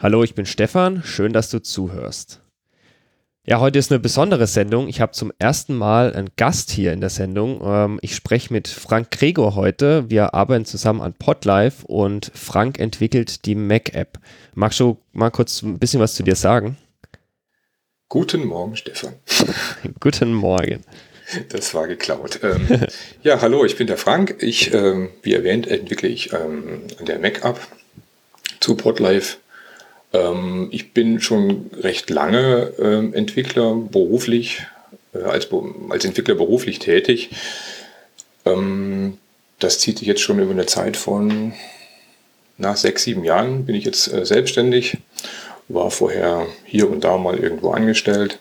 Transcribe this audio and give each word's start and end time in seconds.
Hallo, 0.00 0.22
ich 0.22 0.36
bin 0.36 0.46
Stefan, 0.46 1.02
schön, 1.02 1.32
dass 1.32 1.50
du 1.50 1.60
zuhörst. 1.60 2.38
Ja, 3.44 3.58
heute 3.58 3.80
ist 3.80 3.90
eine 3.90 3.98
besondere 3.98 4.46
Sendung. 4.46 4.86
Ich 4.86 5.00
habe 5.00 5.10
zum 5.10 5.32
ersten 5.40 5.74
Mal 5.74 6.14
einen 6.14 6.30
Gast 6.36 6.70
hier 6.70 6.92
in 6.92 7.00
der 7.00 7.10
Sendung. 7.10 7.60
Ähm, 7.64 7.98
ich 8.00 8.14
spreche 8.14 8.52
mit 8.52 8.68
Frank 8.68 9.10
Gregor 9.10 9.56
heute. 9.56 10.08
Wir 10.08 10.34
arbeiten 10.34 10.66
zusammen 10.66 11.00
an 11.00 11.14
Podlife 11.14 11.84
und 11.84 12.30
Frank 12.32 12.78
entwickelt 12.78 13.44
die 13.44 13.56
Mac-App. 13.56 14.20
Magst 14.54 14.78
du 14.78 14.98
mal 15.10 15.30
kurz 15.30 15.62
ein 15.62 15.80
bisschen 15.80 15.98
was 15.98 16.14
zu 16.14 16.22
dir 16.22 16.36
sagen? 16.36 16.76
Guten 18.08 18.44
Morgen, 18.44 18.76
Stefan. 18.76 19.14
Guten 19.98 20.32
Morgen. 20.32 20.84
Das 21.48 21.74
war 21.74 21.88
geklaut. 21.88 22.38
Ähm, 22.44 22.86
ja, 23.24 23.40
hallo, 23.40 23.64
ich 23.64 23.76
bin 23.76 23.88
der 23.88 23.98
Frank. 23.98 24.36
Ich, 24.38 24.72
ähm, 24.72 25.08
wie 25.22 25.34
erwähnt, 25.34 25.66
entwickle 25.66 26.08
ich 26.08 26.32
ähm, 26.32 26.82
an 27.00 27.06
der 27.06 27.18
Mac-App 27.18 27.58
zu 28.60 28.76
Podlife. 28.76 29.38
Ähm, 30.12 30.68
ich 30.70 30.92
bin 30.92 31.20
schon 31.20 31.70
recht 31.80 32.10
lange 32.10 32.72
ähm, 32.78 33.14
Entwickler 33.14 33.74
beruflich, 33.74 34.66
äh, 35.14 35.22
als, 35.22 35.48
als 35.90 36.04
Entwickler 36.04 36.34
beruflich 36.34 36.78
tätig. 36.78 37.30
Ähm, 38.44 39.18
das 39.58 39.78
zieht 39.78 39.98
sich 39.98 40.08
jetzt 40.08 40.20
schon 40.20 40.38
über 40.38 40.52
eine 40.52 40.66
Zeit 40.66 40.96
von 40.96 41.52
nach 42.56 42.76
sechs, 42.76 43.04
sieben 43.04 43.24
Jahren 43.24 43.66
bin 43.66 43.74
ich 43.74 43.84
jetzt 43.84 44.12
äh, 44.12 44.24
selbstständig, 44.24 44.98
war 45.68 45.90
vorher 45.90 46.46
hier 46.64 46.90
und 46.90 47.04
da 47.04 47.16
mal 47.16 47.38
irgendwo 47.38 47.70
angestellt 47.70 48.38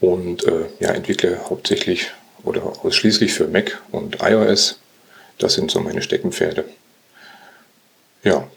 und 0.00 0.44
äh, 0.44 0.66
ja, 0.80 0.90
entwickle 0.90 1.38
hauptsächlich 1.48 2.10
oder 2.42 2.62
ausschließlich 2.84 3.32
für 3.32 3.48
Mac 3.48 3.82
und 3.90 4.18
iOS. 4.22 4.78
Das 5.38 5.54
sind 5.54 5.70
so 5.70 5.80
meine 5.80 6.02
Steckenpferde. 6.02 6.64
Ja, 8.22 8.48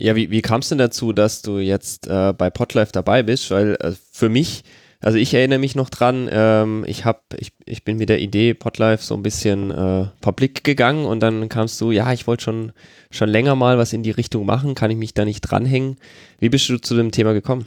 Ja, 0.00 0.14
wie, 0.14 0.30
wie 0.30 0.42
kam 0.42 0.60
es 0.60 0.68
denn 0.68 0.78
dazu, 0.78 1.12
dass 1.12 1.42
du 1.42 1.58
jetzt 1.58 2.06
äh, 2.06 2.32
bei 2.32 2.50
Podlife 2.50 2.92
dabei 2.92 3.24
bist? 3.24 3.50
Weil 3.50 3.76
äh, 3.80 3.92
für 4.12 4.28
mich, 4.28 4.62
also 5.00 5.18
ich 5.18 5.34
erinnere 5.34 5.58
mich 5.58 5.74
noch 5.74 5.90
dran, 5.90 6.28
ähm, 6.30 6.84
ich, 6.86 7.04
hab, 7.04 7.24
ich, 7.36 7.50
ich 7.66 7.82
bin 7.82 7.96
mit 7.96 8.08
der 8.08 8.20
Idee 8.20 8.54
Podlife 8.54 9.02
so 9.02 9.14
ein 9.14 9.24
bisschen 9.24 9.72
äh, 9.72 10.06
publik 10.20 10.62
gegangen 10.62 11.04
und 11.04 11.18
dann 11.18 11.48
kamst 11.48 11.80
du, 11.80 11.90
ja, 11.90 12.12
ich 12.12 12.28
wollte 12.28 12.44
schon, 12.44 12.72
schon 13.10 13.28
länger 13.28 13.56
mal 13.56 13.76
was 13.76 13.92
in 13.92 14.04
die 14.04 14.12
Richtung 14.12 14.46
machen, 14.46 14.76
kann 14.76 14.92
ich 14.92 14.96
mich 14.96 15.14
da 15.14 15.24
nicht 15.24 15.40
dranhängen? 15.40 15.96
Wie 16.38 16.48
bist 16.48 16.68
du 16.68 16.78
zu 16.78 16.94
dem 16.94 17.10
Thema 17.10 17.32
gekommen? 17.32 17.66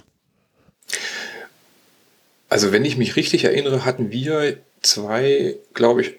Also 2.48 2.72
wenn 2.72 2.86
ich 2.86 2.96
mich 2.96 3.18
richtig 3.18 3.44
erinnere, 3.44 3.84
hatten 3.84 4.10
wir 4.10 4.56
zwei, 4.82 5.58
glaube 5.74 6.02
ich, 6.02 6.14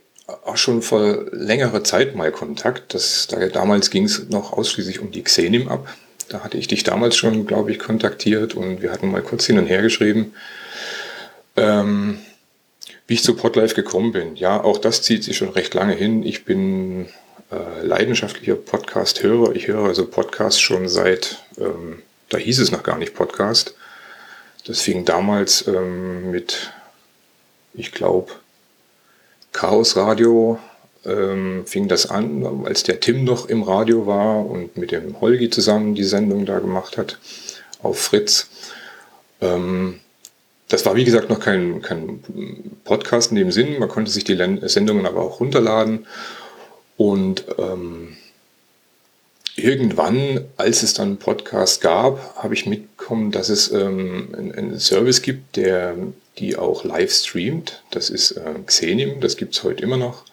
auch 0.45 0.59
schon 0.59 0.83
vor 0.83 1.25
längerer 1.33 1.85
Zeit 1.85 2.15
mal 2.15 2.33
Kontakt. 2.33 2.93
Das, 2.95 3.27
da, 3.29 3.47
damals 3.49 3.91
ging 3.91 4.05
es 4.05 4.29
noch 4.29 4.53
ausschließlich 4.53 5.01
um 5.01 5.11
die 5.11 5.23
Xenim 5.23 5.69
ab. 5.69 5.89
Da 6.29 6.41
hatte 6.41 6.59
ich 6.59 6.69
dich 6.69 6.85
damals 6.85 7.17
schon, 7.17 7.47
glaube 7.47 7.71
ich, 7.71 7.79
kontaktiert 7.79 8.55
und 8.55 8.83
wir 8.83 8.93
hatten 8.93 9.11
mal 9.11 9.23
kurz 9.23 9.47
hin 9.47 9.59
und 9.59 9.67
her 9.67 9.83
geschrieben, 9.83 10.35
ähm, 11.57 12.19
wie 13.07 13.15
ich 13.15 13.23
zu 13.23 13.37
Podlife 13.37 13.75
gekommen 13.75 14.13
bin. 14.13 14.37
Ja, 14.37 14.63
auch 14.63 14.79
das 14.79 15.03
zieht 15.03 15.25
sich 15.25 15.37
schon 15.37 15.51
recht 15.51 15.75
lange 15.75 15.95
hin. 15.95 16.23
Ich 16.23 16.45
bin 16.45 17.09
äh, 17.51 17.85
leidenschaftlicher 17.85 18.55
Podcast-Hörer. 18.55 19.55
Ich 19.55 19.69
höre 19.69 19.87
also 19.87 20.07
Podcasts 20.07 20.61
schon 20.61 20.89
seit, 20.89 21.43
ähm, 21.59 22.03
da 22.29 22.39
hieß 22.39 22.59
es 22.61 22.73
noch 22.73 22.83
gar 22.83 22.99
nicht 22.99 23.15
Podcast. 23.15 23.75
Das 24.67 24.81
fing 24.81 25.05
damals 25.05 25.67
ähm, 25.67 26.31
mit, 26.31 26.73
ich 27.75 27.93
glaube, 27.93 28.33
Chaos 29.53 29.97
Radio 29.97 30.59
ähm, 31.05 31.65
fing 31.67 31.89
das 31.89 32.07
an, 32.07 32.65
als 32.65 32.83
der 32.83 33.01
Tim 33.01 33.25
noch 33.25 33.49
im 33.49 33.63
Radio 33.63 34.07
war 34.07 34.45
und 34.47 34.77
mit 34.77 34.93
dem 34.93 35.21
Holgi 35.21 35.51
zusammen 35.51 35.95
die 35.95 36.05
Sendung 36.05 36.47
da 36.47 36.59
gemacht 36.59 36.97
hat 36.97 37.19
auf 37.83 37.99
Fritz. 37.99 38.49
Ähm, 39.41 40.01
das 40.69 40.87
war 40.87 40.97
wie 40.97 41.05
gesagt 41.05 41.29
noch 41.29 41.41
kein, 41.41 41.83
kein 41.83 42.23
Podcast 42.85 43.31
in 43.31 43.37
dem 43.37 43.53
Sinn, 43.53 43.79
man 43.79 43.89
konnte 43.89 44.11
sich 44.11 44.25
die 44.25 44.39
Sendungen 44.63 45.07
aber 45.07 45.23
auch 45.23 45.41
runterladen 45.41 46.07
und 46.97 47.45
ähm, 47.59 48.17
irgendwann, 49.57 50.45
als 50.57 50.83
es 50.83 50.95
dann 50.95 51.19
Podcast 51.19 51.81
gab, 51.81 52.37
habe 52.37 52.55
ich 52.55 52.67
mitbekommen, 52.67 53.33
dass 53.33 53.49
es 53.49 53.71
ähm, 53.71 54.29
einen, 54.35 54.79
Service 54.79 55.23
gibt, 55.23 55.57
der 55.57 55.97
die 56.39 56.57
auch 56.57 56.85
live 56.85 57.13
streamt. 57.13 57.83
Das 57.91 58.09
ist 58.09 58.33
äh, 58.33 58.55
Xenim, 58.65 59.21
das 59.21 59.37
gibt 59.37 59.55
es 59.55 59.63
heute 59.63 59.83
immer 59.83 59.97
noch. 59.99 60.25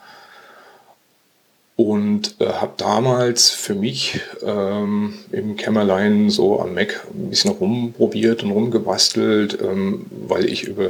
Und 1.79 2.35
äh, 2.41 2.45
habe 2.45 2.73
damals 2.75 3.51
für 3.51 3.73
mich 3.73 4.19
ähm, 4.45 5.13
im 5.31 5.56
Kämmerlein 5.56 6.29
so 6.29 6.59
am 6.59 6.73
Mac 6.73 7.07
ein 7.13 7.29
bisschen 7.29 7.51
rumprobiert 7.51 8.44
und 8.44 8.51
rumgebastelt, 8.51 9.57
ähm, 9.62 10.06
weil 10.28 10.50
ich 10.50 10.66
über 10.66 10.89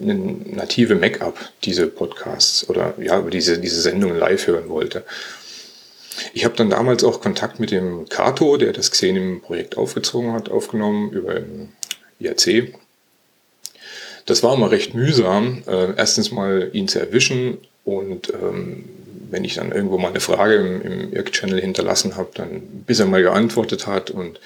eine 0.00 0.14
native 0.14 0.94
Mac-App 0.94 1.34
diese 1.64 1.88
Podcasts 1.88 2.70
oder 2.70 2.94
ja, 3.02 3.18
über 3.18 3.30
diese, 3.30 3.58
diese 3.58 3.80
Sendungen 3.80 4.16
live 4.16 4.46
hören 4.46 4.68
wollte. 4.68 5.02
Ich 6.34 6.44
habe 6.44 6.54
dann 6.54 6.70
damals 6.70 7.02
auch 7.02 7.20
Kontakt 7.20 7.58
mit 7.58 7.72
dem 7.72 8.08
Kato, 8.08 8.58
der 8.58 8.72
das 8.72 8.92
Xenim-Projekt 8.92 9.76
aufgezogen 9.76 10.34
hat, 10.34 10.52
aufgenommen 10.52 11.10
über 11.10 11.34
den 11.34 11.70
IAC. 12.20 12.74
Das 14.24 14.44
war 14.44 14.54
immer 14.54 14.70
recht 14.70 14.94
mühsam, 14.94 15.64
äh, 15.66 15.94
erstens 15.96 16.30
mal 16.30 16.70
ihn 16.74 16.86
zu 16.86 17.00
erwischen 17.00 17.58
und 17.84 18.32
ähm, 18.32 18.84
wenn 19.30 19.44
ich 19.44 19.54
dann 19.54 19.72
irgendwo 19.72 19.98
mal 19.98 20.08
eine 20.08 20.20
Frage 20.20 20.56
im, 20.56 20.82
im 20.82 21.12
Irk-Channel 21.12 21.60
hinterlassen 21.60 22.16
habe, 22.16 22.30
dann 22.34 22.62
bis 22.86 23.00
er 23.00 23.06
mal 23.06 23.22
geantwortet 23.22 23.86
hat 23.86 24.10
und 24.10 24.38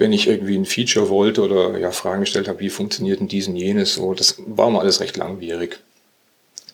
wenn 0.00 0.14
ich 0.14 0.28
irgendwie 0.28 0.56
ein 0.56 0.64
Feature 0.64 1.10
wollte 1.10 1.42
oder 1.42 1.78
ja 1.78 1.90
Fragen 1.90 2.20
gestellt 2.20 2.48
habe, 2.48 2.60
wie 2.60 2.70
funktioniert 2.70 3.20
denn 3.20 3.28
dies 3.28 3.48
und 3.48 3.56
jenes, 3.56 3.94
so, 3.94 4.14
das 4.14 4.36
war 4.46 4.70
mal 4.70 4.80
alles 4.80 5.00
recht 5.00 5.18
langwierig. 5.18 5.78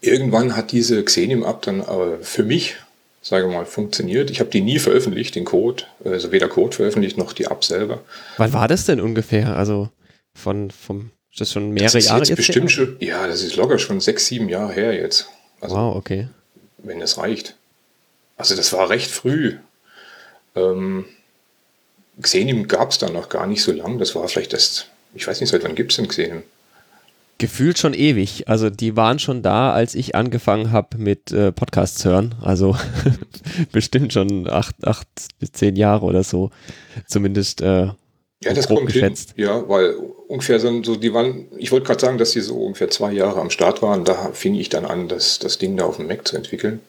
Irgendwann 0.01 0.57
hat 0.57 0.71
diese 0.71 1.03
Xenium-App 1.03 1.63
dann 1.63 1.81
aber 1.81 2.21
für 2.21 2.45
mich, 2.45 2.77
sage 3.23 3.49
mal, 3.49 3.67
funktioniert. 3.67 4.31
Ich 4.31 4.39
habe 4.39 4.51
die 4.51 4.61
nie 4.61 4.79
veröffentlicht, 4.79 5.35
den 5.35 5.45
Code, 5.45 5.83
also 6.05 6.31
weder 6.31 6.47
Code 6.47 6.77
veröffentlicht 6.77 7.19
noch 7.19 7.33
die 7.33 7.45
App 7.45 7.65
selber. 7.65 8.03
Wann 8.37 8.53
war 8.53 8.69
das 8.69 8.85
denn 8.85 9.01
ungefähr? 9.01 9.57
Also 9.57 9.89
von, 10.33 10.71
vom, 10.71 11.11
ist 11.33 11.41
das 11.41 11.51
schon 11.51 11.71
mehrere 11.71 11.87
das 11.87 11.95
ist 11.97 12.07
Jahre 12.07 12.21
jetzt 12.21 12.29
jetzt 12.29 12.37
bestimmt 12.37 12.71
her? 12.71 12.77
schon, 12.77 12.97
ja, 13.01 13.27
das 13.27 13.43
ist 13.43 13.57
locker 13.57 13.81
schon 13.81 14.01
sechs, 14.01 14.27
sieben 14.27 14.49
Jahre 14.49 14.73
her 14.73 14.95
jetzt. 14.95 15.29
Also, 15.61 15.75
Wow, 15.75 15.97
okay. 15.97 16.29
Wenn 16.87 17.01
das 17.01 17.19
reicht. 17.19 17.57
Also 18.37 18.55
das 18.55 18.73
war 18.73 18.89
recht 18.89 19.11
früh. 19.11 19.57
Ähm, 20.55 21.05
Xenim 22.21 22.69
gab 22.69 22.91
es 22.91 22.99
dann 22.99 23.13
noch 23.13 23.29
gar 23.29 23.47
nicht 23.47 23.63
so 23.63 23.73
lang. 23.73 23.99
Das 23.99 24.15
war 24.15 24.27
vielleicht 24.29 24.53
das, 24.53 24.87
ich 25.15 25.27
weiß 25.27 25.41
nicht, 25.41 25.51
seit 25.51 25.65
wann 25.65 25.75
gibt 25.75 25.93
es 25.93 25.97
denn 25.97 26.09
Xenim? 26.09 26.43
Gefühlt 27.39 27.79
schon 27.79 27.93
ewig. 27.93 28.49
Also 28.49 28.71
die 28.71 28.97
waren 28.97 29.19
schon 29.19 29.43
da, 29.43 29.73
als 29.73 29.95
ich 29.95 30.15
angefangen 30.15 30.73
habe 30.73 30.97
mit 30.97 31.33
äh, 31.33 31.53
Podcasts 31.53 32.03
hören. 32.05 32.35
Also 32.41 32.77
bestimmt 33.73 34.15
schon 34.15 34.49
acht, 34.49 34.87
acht 34.87 35.09
bis 35.39 35.53
zehn 35.53 35.77
Jahre 35.77 36.07
oder 36.07 36.25
so. 36.25 36.51
Zumindest 37.07 37.61
äh, 37.61 37.89
Ja, 38.43 38.53
das 38.53 38.69
kommt 38.69 38.87
geschätzt. 38.87 39.33
hin. 39.35 39.47
Ja, 39.47 39.69
weil 39.69 39.95
ungefähr 40.29 40.61
so, 40.61 40.83
so 40.83 40.97
die 40.97 41.15
waren, 41.15 41.47
ich 41.57 41.73
wollte 41.73 41.87
gerade 41.87 42.01
sagen, 42.01 42.19
dass 42.19 42.33
die 42.33 42.41
so 42.41 42.57
ungefähr 42.57 42.91
zwei 42.91 43.13
Jahre 43.13 43.41
am 43.41 43.51
Start 43.51 43.83
waren. 43.83 44.05
Da 44.05 44.33
fing 44.33 44.55
ich 44.55 44.69
dann 44.69 44.85
an, 44.85 45.09
das, 45.09 45.39
das 45.39 45.59
Ding 45.59 45.77
da 45.77 45.85
auf 45.87 45.97
dem 45.97 46.07
Mac 46.07 46.29
zu 46.29 46.37
entwickeln. 46.37 46.81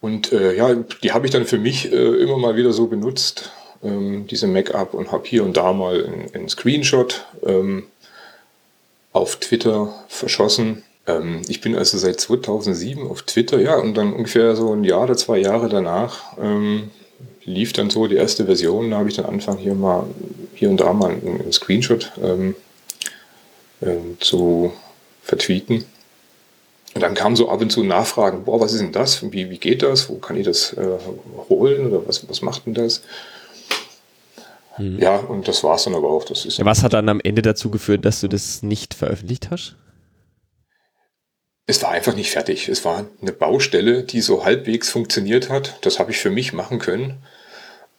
Und 0.00 0.32
äh, 0.32 0.54
ja, 0.54 0.74
die 1.02 1.12
habe 1.12 1.26
ich 1.26 1.32
dann 1.32 1.44
für 1.44 1.58
mich 1.58 1.92
äh, 1.92 1.96
immer 1.96 2.38
mal 2.38 2.56
wieder 2.56 2.72
so 2.72 2.86
benutzt, 2.86 3.50
ähm, 3.82 4.26
diese 4.28 4.46
Mac-App, 4.46 4.94
und 4.94 5.10
habe 5.10 5.26
hier 5.26 5.42
und 5.42 5.56
da 5.56 5.72
mal 5.72 6.04
einen, 6.04 6.32
einen 6.32 6.48
Screenshot 6.48 7.26
ähm, 7.44 7.84
auf 9.12 9.36
Twitter 9.36 9.92
verschossen. 10.06 10.84
Ähm, 11.08 11.42
ich 11.48 11.60
bin 11.60 11.74
also 11.74 11.98
seit 11.98 12.20
2007 12.20 13.08
auf 13.08 13.22
Twitter, 13.22 13.60
ja, 13.60 13.76
und 13.76 13.94
dann 13.94 14.12
ungefähr 14.12 14.54
so 14.54 14.72
ein 14.72 14.84
Jahr 14.84 15.02
oder 15.02 15.16
zwei 15.16 15.38
Jahre 15.38 15.68
danach 15.68 16.38
ähm, 16.40 16.90
lief 17.48 17.72
dann 17.72 17.90
so 17.90 18.06
die 18.06 18.16
erste 18.16 18.44
Version. 18.44 18.90
Da 18.90 18.98
habe 18.98 19.08
ich 19.08 19.16
dann 19.16 19.24
angefangen, 19.24 19.58
hier 19.58 19.74
mal 19.74 20.04
hier 20.54 20.70
und 20.70 20.78
da 20.78 20.92
mal 20.92 21.10
einen, 21.10 21.52
Screenshot 21.52 22.12
ähm, 22.22 22.54
ähm, 23.82 24.16
zu 24.20 24.72
vertweeten. 25.22 25.84
Und 26.94 27.02
dann 27.02 27.14
kamen 27.14 27.36
so 27.36 27.48
ab 27.48 27.60
und 27.60 27.70
zu 27.70 27.84
Nachfragen, 27.84 28.44
boah, 28.44 28.60
was 28.60 28.72
ist 28.72 28.80
denn 28.80 28.92
das? 28.92 29.22
Wie, 29.30 29.50
wie 29.50 29.58
geht 29.58 29.82
das? 29.82 30.08
Wo 30.08 30.16
kann 30.16 30.36
ich 30.36 30.46
das 30.46 30.72
äh, 30.72 30.98
holen? 31.48 31.86
Oder 31.86 32.06
was, 32.06 32.28
was 32.28 32.42
macht 32.42 32.66
denn 32.66 32.74
das? 32.74 33.02
Mhm. 34.78 34.98
Ja, 34.98 35.16
und 35.16 35.46
das 35.46 35.62
war 35.62 35.76
es 35.76 35.84
dann 35.84 35.94
aber 35.94 36.08
auch. 36.08 36.24
Das 36.24 36.44
ist 36.44 36.58
Ja, 36.58 36.64
was 36.64 36.82
hat 36.82 36.92
dann 36.92 37.08
am 37.08 37.20
Ende 37.20 37.42
dazu 37.42 37.70
geführt, 37.70 38.04
dass 38.04 38.20
du 38.20 38.28
das 38.28 38.62
nicht 38.62 38.94
veröffentlicht 38.94 39.50
hast? 39.50 39.76
Es 41.66 41.82
war 41.82 41.90
einfach 41.90 42.14
nicht 42.14 42.30
fertig. 42.30 42.68
Es 42.68 42.84
war 42.84 43.04
eine 43.20 43.32
Baustelle, 43.32 44.02
die 44.02 44.22
so 44.22 44.44
halbwegs 44.44 44.88
funktioniert 44.88 45.50
hat. 45.50 45.78
Das 45.82 45.98
habe 45.98 46.10
ich 46.10 46.18
für 46.18 46.30
mich 46.30 46.54
machen 46.54 46.78
können. 46.78 47.18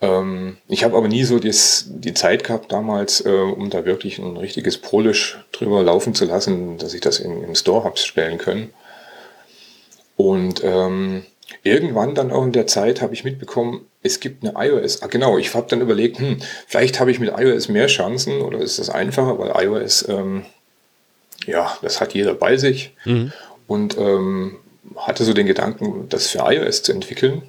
Ähm, 0.02 0.58
ich 0.68 0.84
habe 0.84 0.96
aber 0.96 1.08
nie 1.08 1.24
so 1.24 1.40
das, 1.40 1.86
die 1.88 2.14
Zeit 2.14 2.44
gehabt 2.44 2.72
damals, 2.72 3.26
äh, 3.26 3.30
um 3.30 3.70
da 3.70 3.86
wirklich 3.86 4.18
ein 4.20 4.38
richtiges 4.38 4.78
Polish 4.78 5.40
drüber 5.52 5.84
laufen 5.84 6.14
zu 6.16 6.26
lassen, 6.26 6.78
dass 6.78 6.94
ich 6.94 7.02
das 7.02 7.20
in, 7.20 7.44
im 7.44 7.56
Store 7.56 7.84
habe 7.84 7.98
stellen 7.98 8.38
können. 8.38 8.70
Und 10.16 10.64
ähm, 10.64 11.24
irgendwann 11.64 12.16
dann 12.16 12.32
auch 12.32 12.44
in 12.44 12.52
der 12.52 12.68
Zeit 12.68 13.02
habe 13.02 13.14
ich 13.14 13.24
mitbekommen, 13.24 13.86
es 14.02 14.20
gibt 14.20 14.46
eine 14.46 14.54
iOS. 14.56 15.02
Ah, 15.02 15.08
genau, 15.08 15.38
ich 15.38 15.54
habe 15.54 15.68
dann 15.70 15.82
überlegt, 15.82 16.20
hm, 16.20 16.40
vielleicht 16.68 17.00
habe 17.00 17.12
ich 17.12 17.20
mit 17.20 17.32
iOS 17.38 17.68
mehr 17.68 17.88
Chancen 17.88 18.42
oder 18.42 18.60
ist 18.60 18.80
das 18.80 18.90
einfacher, 18.90 19.38
weil 19.38 19.52
iOS, 19.66 20.08
ähm, 20.08 20.46
ja, 21.46 21.78
das 21.82 22.00
hat 22.00 22.14
jeder 22.14 22.34
bei 22.34 22.58
sich. 22.58 22.94
Mhm. 23.06 23.34
Und 23.68 23.98
ähm, 23.98 24.58
hatte 24.96 25.24
so 25.24 25.34
den 25.34 25.46
Gedanken, 25.46 26.08
das 26.10 26.28
für 26.28 26.40
iOS 26.40 26.84
zu 26.84 26.94
entwickeln. 26.94 27.44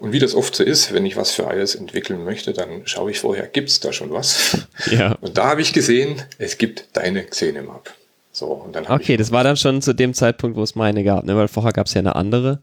Und 0.00 0.12
wie 0.12 0.18
das 0.18 0.34
oft 0.34 0.56
so 0.56 0.64
ist, 0.64 0.94
wenn 0.94 1.04
ich 1.04 1.16
was 1.16 1.30
für 1.30 1.42
iOS 1.42 1.74
entwickeln 1.74 2.24
möchte, 2.24 2.54
dann 2.54 2.86
schaue 2.86 3.10
ich 3.10 3.20
vorher, 3.20 3.46
gibt 3.46 3.68
es 3.68 3.80
da 3.80 3.92
schon 3.92 4.10
was? 4.10 4.66
Ja. 4.90 5.12
Und 5.20 5.36
da 5.36 5.48
habe 5.48 5.60
ich 5.60 5.74
gesehen, 5.74 6.22
es 6.38 6.56
gibt 6.56 6.86
deine 6.94 7.22
Xenemap. 7.22 7.94
So, 8.32 8.46
und 8.46 8.74
dann 8.74 8.88
habe 8.88 9.02
Okay, 9.02 9.18
das 9.18 9.30
war 9.30 9.44
dann 9.44 9.58
schon 9.58 9.82
zu 9.82 9.92
dem 9.92 10.14
Zeitpunkt, 10.14 10.56
wo 10.56 10.62
es 10.62 10.74
meine 10.74 11.04
gab, 11.04 11.24
ne? 11.24 11.36
weil 11.36 11.48
vorher 11.48 11.72
gab 11.72 11.86
es 11.86 11.92
ja 11.92 11.98
eine 11.98 12.16
andere, 12.16 12.60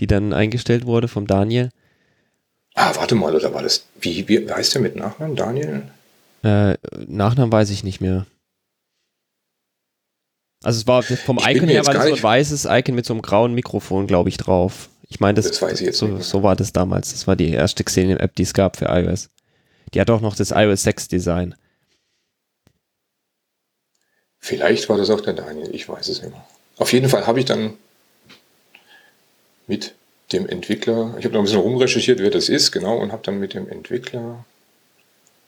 die 0.00 0.06
dann 0.06 0.32
eingestellt 0.32 0.86
wurde 0.86 1.08
vom 1.08 1.26
Daniel. 1.26 1.68
ah, 2.74 2.92
warte 2.96 3.14
mal, 3.14 3.34
oder 3.34 3.52
war 3.52 3.62
das, 3.62 3.84
wie, 4.00 4.26
wie 4.26 4.50
heißt 4.50 4.74
der 4.74 4.80
mit 4.80 4.96
Nachnamen, 4.96 5.36
Daniel? 5.36 5.82
Äh, 6.42 6.78
Nachnamen 7.06 7.52
weiß 7.52 7.68
ich 7.68 7.84
nicht 7.84 8.00
mehr. 8.00 8.24
Also 10.64 10.80
es 10.80 10.86
war 10.86 11.02
vom 11.02 11.38
Icon 11.38 11.68
her 11.68 11.86
war 11.86 12.00
so 12.00 12.14
ein 12.14 12.22
weißes 12.22 12.66
Icon 12.70 12.94
mit 12.94 13.04
so 13.04 13.12
einem 13.12 13.22
grauen 13.22 13.52
Mikrofon, 13.52 14.06
glaube 14.06 14.30
ich, 14.30 14.38
drauf. 14.38 14.88
Ich 15.08 15.20
meine, 15.20 15.34
das, 15.34 15.46
Das 15.48 15.62
weiß 15.62 15.80
ich 15.80 15.86
jetzt 15.86 15.98
so, 15.98 16.06
nicht 16.06 16.14
mehr. 16.16 16.24
so 16.24 16.42
war 16.42 16.54
das 16.56 16.72
damals. 16.72 17.12
Das 17.12 17.26
war 17.26 17.36
die 17.36 17.50
erste 17.50 17.82
Xenium-App, 17.84 18.34
die 18.36 18.42
es 18.42 18.52
gab 18.52 18.76
für 18.76 18.86
iOS. 18.86 19.30
Die 19.94 20.00
hat 20.00 20.10
auch 20.10 20.20
noch 20.20 20.36
das 20.36 20.50
iOS 20.50 20.82
6 20.82 21.08
Design. 21.08 21.54
Vielleicht 24.38 24.88
war 24.88 24.96
das 24.98 25.10
auch 25.10 25.20
der 25.20 25.34
Daniel, 25.34 25.74
ich 25.74 25.88
weiß 25.88 26.08
es 26.08 26.22
nicht 26.22 26.30
mehr. 26.30 26.46
Auf 26.76 26.92
jeden 26.92 27.08
Fall 27.08 27.26
habe 27.26 27.40
ich 27.40 27.44
dann 27.46 27.74
mit 29.66 29.94
dem 30.32 30.46
Entwickler, 30.46 31.14
ich 31.18 31.24
habe 31.24 31.34
noch 31.34 31.40
ein 31.40 31.44
bisschen 31.44 31.60
rumrecherchiert, 31.60 32.20
wer 32.20 32.30
das 32.30 32.48
ist, 32.48 32.70
genau, 32.70 32.98
und 32.98 33.12
habe 33.12 33.22
dann 33.24 33.40
mit 33.40 33.54
dem 33.54 33.68
Entwickler, 33.68 34.44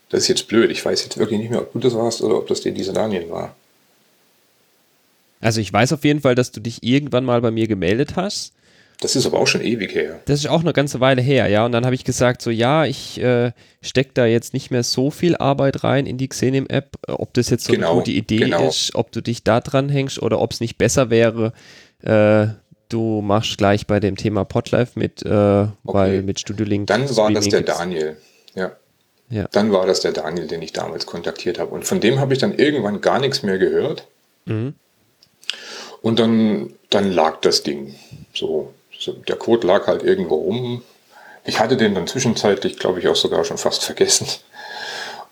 das 0.09 0.23
ist 0.23 0.29
jetzt 0.29 0.49
blöd, 0.49 0.71
ich 0.71 0.85
weiß 0.85 1.05
jetzt 1.05 1.19
wirklich 1.19 1.39
nicht 1.39 1.51
mehr, 1.51 1.61
ob 1.61 1.73
du 1.73 1.79
das 1.79 1.95
warst 1.95 2.21
oder 2.23 2.37
ob 2.37 2.49
das 2.49 2.63
der 2.63 2.73
dieser 2.73 2.93
Daniel 2.93 3.31
war. 3.31 3.55
Also 5.41 5.61
ich 5.61 5.73
weiß 5.73 5.93
auf 5.93 6.05
jeden 6.05 6.21
Fall, 6.21 6.35
dass 6.35 6.51
du 6.51 6.61
dich 6.61 6.83
irgendwann 6.83 7.25
mal 7.25 7.41
bei 7.41 7.51
mir 7.51 7.69
gemeldet 7.69 8.17
hast. 8.17 8.53
Das 9.01 9.17
ist 9.17 9.25
aber 9.27 9.39
auch 9.39 9.47
schon 9.47 9.63
ewig 9.63 9.95
her. 9.95 10.21
Das 10.27 10.41
ist 10.41 10.47
auch 10.47 10.61
eine 10.61 10.75
ganze 10.75 11.01
Weile 11.01 11.23
her, 11.23 11.49
ja. 11.49 11.65
Und 11.65 11.73
dann 11.73 11.87
habe 11.87 11.95
ich 11.95 12.05
gesagt, 12.05 12.43
so 12.43 12.51
ja, 12.51 12.85
ich 12.85 13.19
äh, 13.21 13.53
stecke 13.81 14.11
da 14.13 14.27
jetzt 14.27 14.53
nicht 14.53 14.71
mehr 14.71 14.83
so 14.83 15.11
viel 15.11 15.37
Arbeit 15.37 15.85
rein 15.85 16.05
in 16.07 16.19
die 16.19 16.29
Xenim-App, 16.29 16.97
äh, 17.09 17.13
ob 17.13 17.33
das 17.35 17.49
jetzt 17.49 17.65
so 17.65 17.73
Genau, 17.73 17.93
eine 17.93 17.99
gute 18.01 18.11
Idee 18.11 18.37
genau. 18.39 18.69
ist, 18.69 18.95
ob 18.95 19.11
du 19.11 19.23
dich 19.23 19.43
da 19.43 19.61
dran 19.61 19.89
hängst 19.89 20.21
oder 20.21 20.39
ob 20.41 20.53
es 20.53 20.61
nicht 20.61 20.77
besser 20.77 21.09
wäre, 21.09 21.55
äh, 22.03 22.49
du 22.91 23.23
machst 23.23 23.57
gleich 23.57 23.87
bei 23.87 24.01
dem 24.01 24.17
Thema 24.17 24.45
Podlife 24.45 24.99
mit, 24.99 25.23
äh, 25.25 25.67
weil 25.85 26.23
mit 26.23 26.39
Studio 26.41 26.67
Link. 26.67 26.89
Dann 26.89 27.03
war 27.17 27.31
das 27.33 27.49
der 27.49 27.61
gibt's- 27.63 27.79
Daniel. 27.79 28.17
Ja. 28.55 28.73
Ja. 29.31 29.47
Dann 29.53 29.73
war 29.73 29.87
das 29.87 30.01
der 30.01 30.13
Daniel, 30.13 30.47
den 30.49 30.61
ich 30.61 30.73
damals 30.73 31.07
kontaktiert 31.07 31.59
habe. 31.59 31.71
Und 31.73 31.85
von 31.85 32.01
dem 32.01 32.19
habe 32.19 32.33
ich 32.35 32.41
dann 32.41 32.53
irgendwann 32.53 33.01
gar 33.01 33.21
nichts 33.21 33.43
mehr 33.45 33.59
gehört. 33.59 34.09
Mhm. 34.45 34.75
Und 36.03 36.19
dann, 36.19 36.73
dann 36.91 37.11
lag 37.13 37.41
das 37.43 37.63
Ding. 37.63 37.95
So, 38.35 38.73
der 39.07 39.37
Code 39.37 39.67
lag 39.67 39.87
halt 39.87 40.03
irgendwo 40.03 40.37
rum. 40.37 40.83
Ich 41.45 41.59
hatte 41.59 41.77
den 41.77 41.95
dann 41.95 42.07
zwischenzeitlich, 42.07 42.79
glaube 42.79 43.01
ich, 43.01 43.09
auch 43.09 43.17
sogar 43.17 43.45
schon 43.45 43.59
fast 43.59 43.85
vergessen. 43.85 44.27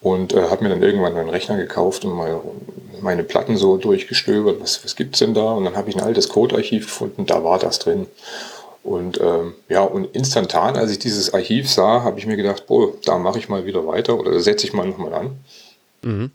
Und 0.00 0.32
äh, 0.32 0.48
habe 0.48 0.62
mir 0.62 0.70
dann 0.70 0.82
irgendwann 0.82 1.16
einen 1.16 1.28
Rechner 1.28 1.56
gekauft 1.56 2.04
und 2.04 2.12
mal 2.12 2.40
meine 3.00 3.24
Platten 3.24 3.56
so 3.56 3.76
durchgestöbert. 3.76 4.60
Was, 4.60 4.84
was 4.84 4.96
gibt's 4.96 5.18
denn 5.18 5.34
da? 5.34 5.52
Und 5.52 5.64
dann 5.64 5.76
habe 5.76 5.90
ich 5.90 5.96
ein 5.96 6.02
altes 6.02 6.28
Codearchiv 6.28 6.86
gefunden, 6.86 7.26
da 7.26 7.42
war 7.42 7.58
das 7.58 7.78
drin. 7.78 8.06
Und 8.84 9.20
ähm, 9.20 9.54
ja, 9.68 9.82
und 9.82 10.14
instantan, 10.14 10.76
als 10.76 10.90
ich 10.90 10.98
dieses 10.98 11.34
Archiv 11.34 11.68
sah, 11.70 12.02
habe 12.02 12.18
ich 12.18 12.26
mir 12.26 12.36
gedacht, 12.36 12.66
boah, 12.66 12.92
da 13.04 13.18
mache 13.18 13.38
ich 13.38 13.48
mal 13.48 13.66
wieder 13.66 13.86
weiter 13.86 14.18
oder 14.18 14.40
setze 14.40 14.66
ich 14.66 14.72
mal 14.72 14.86
nochmal 14.86 15.14
an. 15.14 15.38
Mhm. 16.02 16.30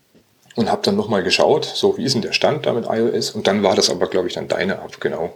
Und 0.56 0.69
habe 0.69 0.83
dann 0.83 0.95
nochmal 0.95 1.24
geschaut, 1.24 1.65
so 1.65 1.97
wie 1.97 2.03
ist 2.03 2.13
denn 2.13 2.21
der 2.21 2.33
Stand 2.33 2.65
da 2.65 2.74
mit 2.74 2.85
iOS? 2.88 3.31
Und 3.31 3.47
dann 3.47 3.63
war 3.63 3.75
das 3.75 3.89
aber, 3.89 4.07
glaube 4.07 4.27
ich, 4.27 4.35
dann 4.35 4.47
deine 4.47 4.74
App, 4.74 5.00
genau. 5.00 5.33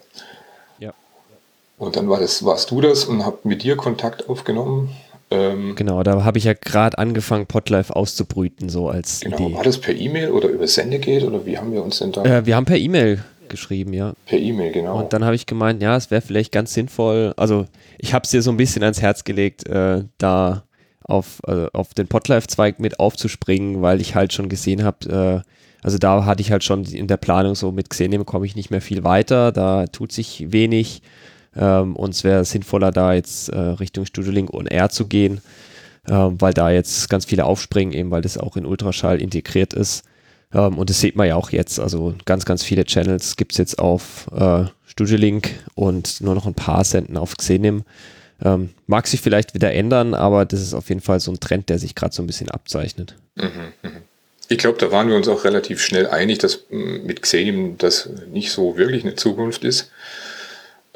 Und 1.77 1.95
dann 1.95 2.09
war 2.09 2.19
das, 2.19 2.43
warst 2.43 2.71
du 2.71 2.81
das 2.81 3.05
und 3.05 3.25
habe 3.25 3.37
mit 3.43 3.63
dir 3.63 3.75
Kontakt 3.77 4.29
aufgenommen. 4.29 4.89
Ähm, 5.29 5.75
Genau, 5.75 6.01
da 6.03 6.23
habe 6.23 6.37
ich 6.37 6.45
ja 6.45 6.53
gerade 6.53 6.97
angefangen, 6.97 7.45
Podlife 7.45 7.95
auszubrüten, 7.95 8.69
so 8.69 8.89
als 8.89 9.19
genau, 9.19 9.37
Idee. 9.47 9.55
war 9.55 9.63
das 9.63 9.77
per 9.77 9.93
E-Mail 9.93 10.31
oder 10.31 10.49
über 10.49 10.67
Sendegate 10.67 11.27
oder 11.27 11.45
wie 11.45 11.57
haben 11.57 11.71
wir 11.71 11.83
uns 11.83 11.99
denn 11.99 12.11
da? 12.11 12.23
Äh, 12.23 12.45
wir 12.45 12.55
haben 12.55 12.65
per 12.65 12.77
E-Mail 12.77 13.23
geschrieben, 13.49 13.93
ja. 13.93 14.13
per 14.25 14.39
E-Mail, 14.39 14.71
genau. 14.71 14.99
Und 14.99 15.13
dann 15.13 15.23
habe 15.23 15.35
ich 15.35 15.45
gemeint, 15.45 15.81
ja, 15.81 15.95
es 15.95 16.11
wäre 16.11 16.21
vielleicht 16.21 16.51
ganz 16.51 16.73
sinnvoll, 16.73 17.33
also 17.37 17.65
ich 17.97 18.13
habe 18.13 18.23
es 18.23 18.31
dir 18.31 18.41
so 18.41 18.51
ein 18.51 18.57
bisschen 18.57 18.83
ans 18.83 19.01
Herz 19.01 19.23
gelegt, 19.23 19.67
äh, 19.67 20.03
da 20.17 20.63
auf, 21.03 21.41
äh, 21.47 21.67
auf 21.73 21.93
den 21.93 22.07
Podlife-Zweig 22.07 22.79
mit 22.79 22.99
aufzuspringen, 22.99 23.81
weil 23.81 24.01
ich 24.01 24.15
halt 24.15 24.33
schon 24.33 24.49
gesehen 24.49 24.83
habe, 24.83 25.43
äh, 25.45 25.49
also 25.83 25.97
da 25.97 26.25
hatte 26.25 26.41
ich 26.41 26.51
halt 26.51 26.63
schon 26.63 26.83
in 26.85 27.07
der 27.07 27.17
Planung 27.17 27.55
so 27.55 27.71
mit 27.71 27.89
Xenem 27.89 28.25
komme 28.25 28.45
ich 28.45 28.55
nicht 28.55 28.71
mehr 28.71 28.81
viel 28.81 29.03
weiter, 29.03 29.51
da 29.51 29.87
tut 29.87 30.11
sich 30.11 30.51
wenig 30.51 31.01
ähm, 31.57 31.95
und 31.95 32.13
es 32.13 32.23
wäre 32.23 32.45
sinnvoller 32.45 32.91
da 32.91 33.13
jetzt 33.13 33.49
äh, 33.49 33.57
Richtung 33.57 34.05
Studio 34.05 34.31
Link 34.31 34.53
on 34.53 34.67
Air 34.67 34.89
zu 34.89 35.07
gehen, 35.07 35.41
ähm, 36.07 36.39
weil 36.39 36.53
da 36.53 36.69
jetzt 36.69 37.09
ganz 37.09 37.25
viele 37.25 37.45
aufspringen, 37.45 37.93
eben 37.93 38.11
weil 38.11 38.21
das 38.21 38.37
auch 38.37 38.55
in 38.57 38.65
Ultraschall 38.65 39.21
integriert 39.21 39.73
ist. 39.73 40.03
Ähm, 40.53 40.77
und 40.77 40.89
das 40.89 41.01
sieht 41.01 41.15
man 41.15 41.27
ja 41.27 41.35
auch 41.35 41.49
jetzt. 41.49 41.79
Also 41.79 42.15
ganz, 42.25 42.45
ganz 42.45 42.63
viele 42.63 42.85
Channels 42.85 43.35
gibt 43.35 43.53
es 43.53 43.57
jetzt 43.57 43.79
auf 43.79 44.27
äh, 44.31 44.65
Studio 44.85 45.17
Link 45.17 45.51
und 45.75 46.21
nur 46.21 46.35
noch 46.35 46.45
ein 46.45 46.53
paar 46.53 46.83
senden 46.83 47.17
auf 47.17 47.35
Xenim. 47.35 47.83
Ähm, 48.43 48.69
mag 48.85 49.07
sich 49.07 49.21
vielleicht 49.21 49.55
wieder 49.55 49.73
ändern, 49.73 50.13
aber 50.13 50.45
das 50.45 50.61
ist 50.61 50.75
auf 50.75 50.89
jeden 50.89 51.01
Fall 51.01 51.19
so 51.19 51.31
ein 51.31 51.39
Trend, 51.39 51.69
der 51.69 51.79
sich 51.79 51.95
gerade 51.95 52.13
so 52.13 52.21
ein 52.21 52.27
bisschen 52.27 52.49
abzeichnet. 52.49 53.15
Ich 54.47 54.59
glaube, 54.59 54.77
da 54.77 54.91
waren 54.91 55.09
wir 55.09 55.15
uns 55.15 55.27
auch 55.27 55.43
relativ 55.43 55.81
schnell 55.81 56.07
einig, 56.07 56.37
dass 56.37 56.65
mm, 56.69 57.05
mit 57.05 57.21
Xenim 57.21 57.77
das 57.77 58.09
nicht 58.31 58.51
so 58.51 58.77
wirklich 58.77 59.03
eine 59.03 59.15
Zukunft 59.15 59.63
ist. 59.63 59.91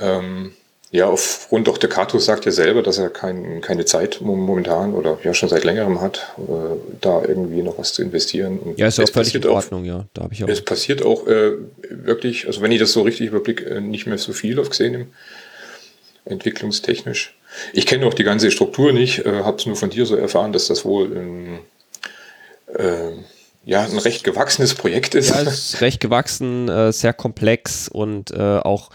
Ähm, 0.02 0.54
ja, 0.94 1.06
aufgrund 1.08 1.70
auch 1.70 1.78
der 1.78 1.90
Kato 1.90 2.20
sagt 2.20 2.44
ja 2.46 2.52
selber, 2.52 2.84
dass 2.84 2.98
er 2.98 3.10
kein, 3.10 3.62
keine 3.62 3.86
Zeit 3.86 4.20
mom- 4.20 4.42
momentan 4.42 4.94
oder 4.94 5.18
ja 5.24 5.34
schon 5.34 5.48
seit 5.48 5.64
längerem 5.64 6.02
hat, 6.02 6.34
äh, 6.38 6.76
da 7.00 7.22
irgendwie 7.26 7.62
noch 7.62 7.78
was 7.78 7.94
zu 7.94 8.02
investieren. 8.02 8.60
Und 8.60 8.78
Ja, 8.78 8.88
ist 8.88 9.00
auch 9.00 9.06
es 9.06 9.12
völlig 9.12 9.34
in 9.34 9.42
passiert 9.42 9.54
auch 9.54 9.56
Ordnung, 9.56 9.86
ja. 9.86 10.06
Da 10.14 10.24
habe 10.24 10.34
ich 10.34 10.44
auch. 10.44 10.50
Es 10.50 10.62
passiert 10.62 11.02
auch 11.02 11.28
äh, 11.28 11.54
wirklich, 11.90 12.48
also 12.48 12.62
wenn 12.62 12.74
ich 12.74 12.80
das 12.80 12.92
so 12.92 13.04
richtig 13.04 13.28
überblicke, 13.28 13.70
äh, 13.70 13.80
nicht 13.80 14.06
mehr 14.06 14.18
so 14.18 14.34
viel 14.34 14.60
auf 14.60 14.70
Xenim, 14.70 15.08
entwicklungstechnisch. 16.26 17.36
Ich 17.74 17.86
kenne 17.86 18.06
auch 18.06 18.14
die 18.14 18.24
ganze 18.24 18.52
Struktur 18.52 18.92
nicht, 18.92 19.26
äh, 19.26 19.44
habe 19.44 19.58
es 19.58 19.66
nur 19.66 19.76
von 19.76 19.90
dir 19.90 20.06
so 20.06 20.16
erfahren, 20.16 20.52
dass 20.52 20.68
das 20.68 20.84
wohl 20.86 21.06
ein, 21.16 21.60
äh, 22.78 23.12
ja, 23.66 23.84
ein 23.84 23.98
recht 23.98 24.24
gewachsenes 24.24 24.76
Projekt 24.76 25.16
ist. 25.16 25.30
Ja, 25.30 25.42
es 25.42 25.74
ist 25.74 25.82
recht 25.82 26.00
gewachsen, 26.02 26.68
äh, 26.68 26.92
sehr 26.92 27.14
komplex 27.14 27.88
und 27.88 28.32
äh, 28.32 28.58
auch 28.58 28.90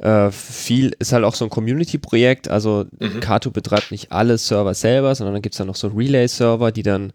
äh, 0.00 0.30
viel 0.30 0.94
ist 0.98 1.12
halt 1.12 1.24
auch 1.24 1.34
so 1.34 1.44
ein 1.44 1.50
Community-Projekt. 1.50 2.48
Also 2.48 2.86
Mhm. 3.00 3.20
Kato 3.20 3.50
betreibt 3.50 3.90
nicht 3.90 4.12
alle 4.12 4.38
Server 4.38 4.74
selber, 4.74 5.14
sondern 5.14 5.34
dann 5.34 5.42
gibt 5.42 5.54
es 5.54 5.58
dann 5.58 5.68
noch 5.68 5.76
so 5.76 5.88
Relay-Server, 5.88 6.72
die 6.72 6.82
dann 6.82 7.12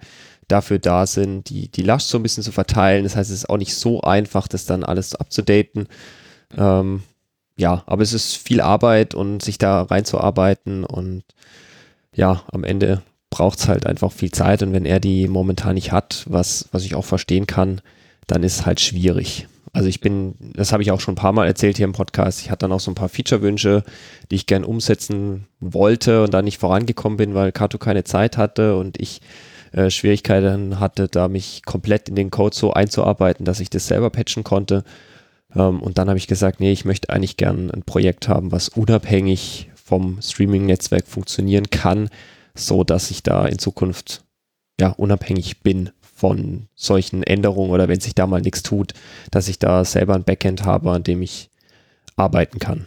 dafür 0.47 0.79
da 0.79 1.05
sind, 1.07 1.50
die, 1.50 1.69
die 1.69 1.83
Last 1.83 2.09
so 2.09 2.17
ein 2.17 2.23
bisschen 2.23 2.43
zu 2.43 2.51
verteilen. 2.51 3.03
Das 3.03 3.15
heißt, 3.15 3.29
es 3.29 3.38
ist 3.38 3.50
auch 3.50 3.57
nicht 3.57 3.75
so 3.75 4.01
einfach, 4.01 4.47
das 4.47 4.65
dann 4.65 4.83
alles 4.83 5.15
abzudaten. 5.15 5.88
Ähm, 6.57 7.03
ja, 7.57 7.83
aber 7.85 8.01
es 8.03 8.13
ist 8.13 8.35
viel 8.35 8.61
Arbeit 8.61 9.13
und 9.13 9.43
sich 9.43 9.57
da 9.57 9.83
reinzuarbeiten 9.83 10.83
und 10.83 11.23
ja, 12.15 12.43
am 12.51 12.63
Ende 12.63 13.01
braucht 13.29 13.59
es 13.59 13.67
halt 13.67 13.85
einfach 13.85 14.11
viel 14.11 14.31
Zeit 14.31 14.61
und 14.63 14.73
wenn 14.73 14.85
er 14.85 15.00
die 15.00 15.27
momentan 15.27 15.75
nicht 15.75 15.91
hat, 15.93 16.25
was, 16.27 16.67
was 16.71 16.83
ich 16.83 16.95
auch 16.95 17.05
verstehen 17.05 17.47
kann, 17.47 17.79
dann 18.27 18.43
ist 18.43 18.59
es 18.59 18.65
halt 18.65 18.81
schwierig. 18.81 19.47
Also 19.73 19.87
ich 19.87 20.01
bin, 20.01 20.35
das 20.39 20.73
habe 20.73 20.83
ich 20.83 20.91
auch 20.91 20.99
schon 20.99 21.13
ein 21.13 21.17
paar 21.17 21.31
Mal 21.31 21.47
erzählt 21.47 21.77
hier 21.77 21.85
im 21.85 21.93
Podcast, 21.93 22.41
ich 22.41 22.51
hatte 22.51 22.65
dann 22.65 22.73
auch 22.73 22.81
so 22.81 22.91
ein 22.91 22.95
paar 22.95 23.07
Feature-Wünsche, 23.07 23.83
die 24.29 24.35
ich 24.35 24.45
gern 24.45 24.65
umsetzen 24.65 25.47
wollte 25.61 26.23
und 26.23 26.33
da 26.33 26.41
nicht 26.41 26.57
vorangekommen 26.57 27.17
bin, 27.17 27.35
weil 27.35 27.53
Kato 27.53 27.77
keine 27.77 28.03
Zeit 28.03 28.37
hatte 28.37 28.75
und 28.75 28.99
ich 28.99 29.21
äh, 29.71 29.89
Schwierigkeiten 29.89 30.79
hatte, 30.81 31.07
da 31.07 31.29
mich 31.29 31.63
komplett 31.63 32.09
in 32.09 32.15
den 32.15 32.31
Code 32.31 32.55
so 32.55 32.73
einzuarbeiten, 32.73 33.45
dass 33.45 33.61
ich 33.61 33.69
das 33.69 33.87
selber 33.87 34.09
patchen 34.09 34.43
konnte. 34.43 34.83
Ähm, 35.55 35.81
und 35.81 35.97
dann 35.97 36.09
habe 36.09 36.17
ich 36.17 36.27
gesagt, 36.27 36.59
nee, 36.59 36.73
ich 36.73 36.83
möchte 36.83 37.09
eigentlich 37.09 37.37
gern 37.37 37.71
ein 37.71 37.83
Projekt 37.83 38.27
haben, 38.27 38.51
was 38.51 38.67
unabhängig 38.67 39.69
vom 39.73 40.21
Streaming-Netzwerk 40.21 41.07
funktionieren 41.07 41.69
kann, 41.69 42.09
so 42.55 42.83
dass 42.83 43.11
ich 43.11 43.23
da 43.23 43.45
in 43.45 43.59
Zukunft 43.59 44.25
ja 44.79 44.89
unabhängig 44.89 45.61
bin 45.61 45.91
von 46.21 46.67
solchen 46.75 47.23
Änderungen 47.23 47.71
oder 47.71 47.87
wenn 47.87 47.99
sich 47.99 48.13
da 48.13 48.27
mal 48.27 48.41
nichts 48.41 48.61
tut, 48.61 48.93
dass 49.31 49.47
ich 49.47 49.57
da 49.57 49.83
selber 49.83 50.13
ein 50.13 50.23
Backend 50.23 50.65
habe, 50.65 50.91
an 50.91 51.01
dem 51.01 51.23
ich 51.23 51.49
arbeiten 52.15 52.59
kann. 52.59 52.85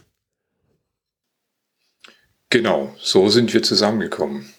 Genau, 2.49 2.95
so 3.01 3.29
sind 3.29 3.53
wir 3.53 3.65
zusammengekommen. 3.65 4.55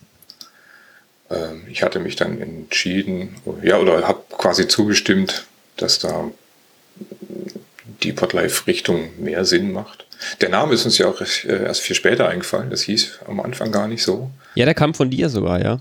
Ähm, 1.29 1.63
ich 1.71 1.83
hatte 1.83 1.99
mich 1.99 2.17
dann 2.17 2.41
entschieden, 2.41 3.37
ja, 3.63 3.79
oder 3.79 4.05
habe 4.05 4.23
quasi 4.37 4.67
zugestimmt, 4.67 5.45
dass 5.77 5.99
da 5.99 6.29
die 8.03 8.11
Podlife-Richtung 8.11 9.23
mehr 9.23 9.45
Sinn 9.45 9.71
macht. 9.71 10.05
Der 10.41 10.49
Name 10.49 10.73
ist 10.73 10.83
uns 10.83 10.97
ja 10.97 11.07
auch 11.07 11.21
äh, 11.21 11.63
erst 11.63 11.79
viel 11.79 11.95
später 11.95 12.27
eingefallen. 12.27 12.69
Das 12.69 12.81
hieß 12.81 13.19
am 13.25 13.39
Anfang 13.39 13.71
gar 13.71 13.87
nicht 13.87 14.03
so. 14.03 14.31
Ja, 14.55 14.65
der 14.65 14.75
kam 14.75 14.93
von 14.93 15.09
dir 15.09 15.29
sogar, 15.29 15.63
ja. 15.63 15.79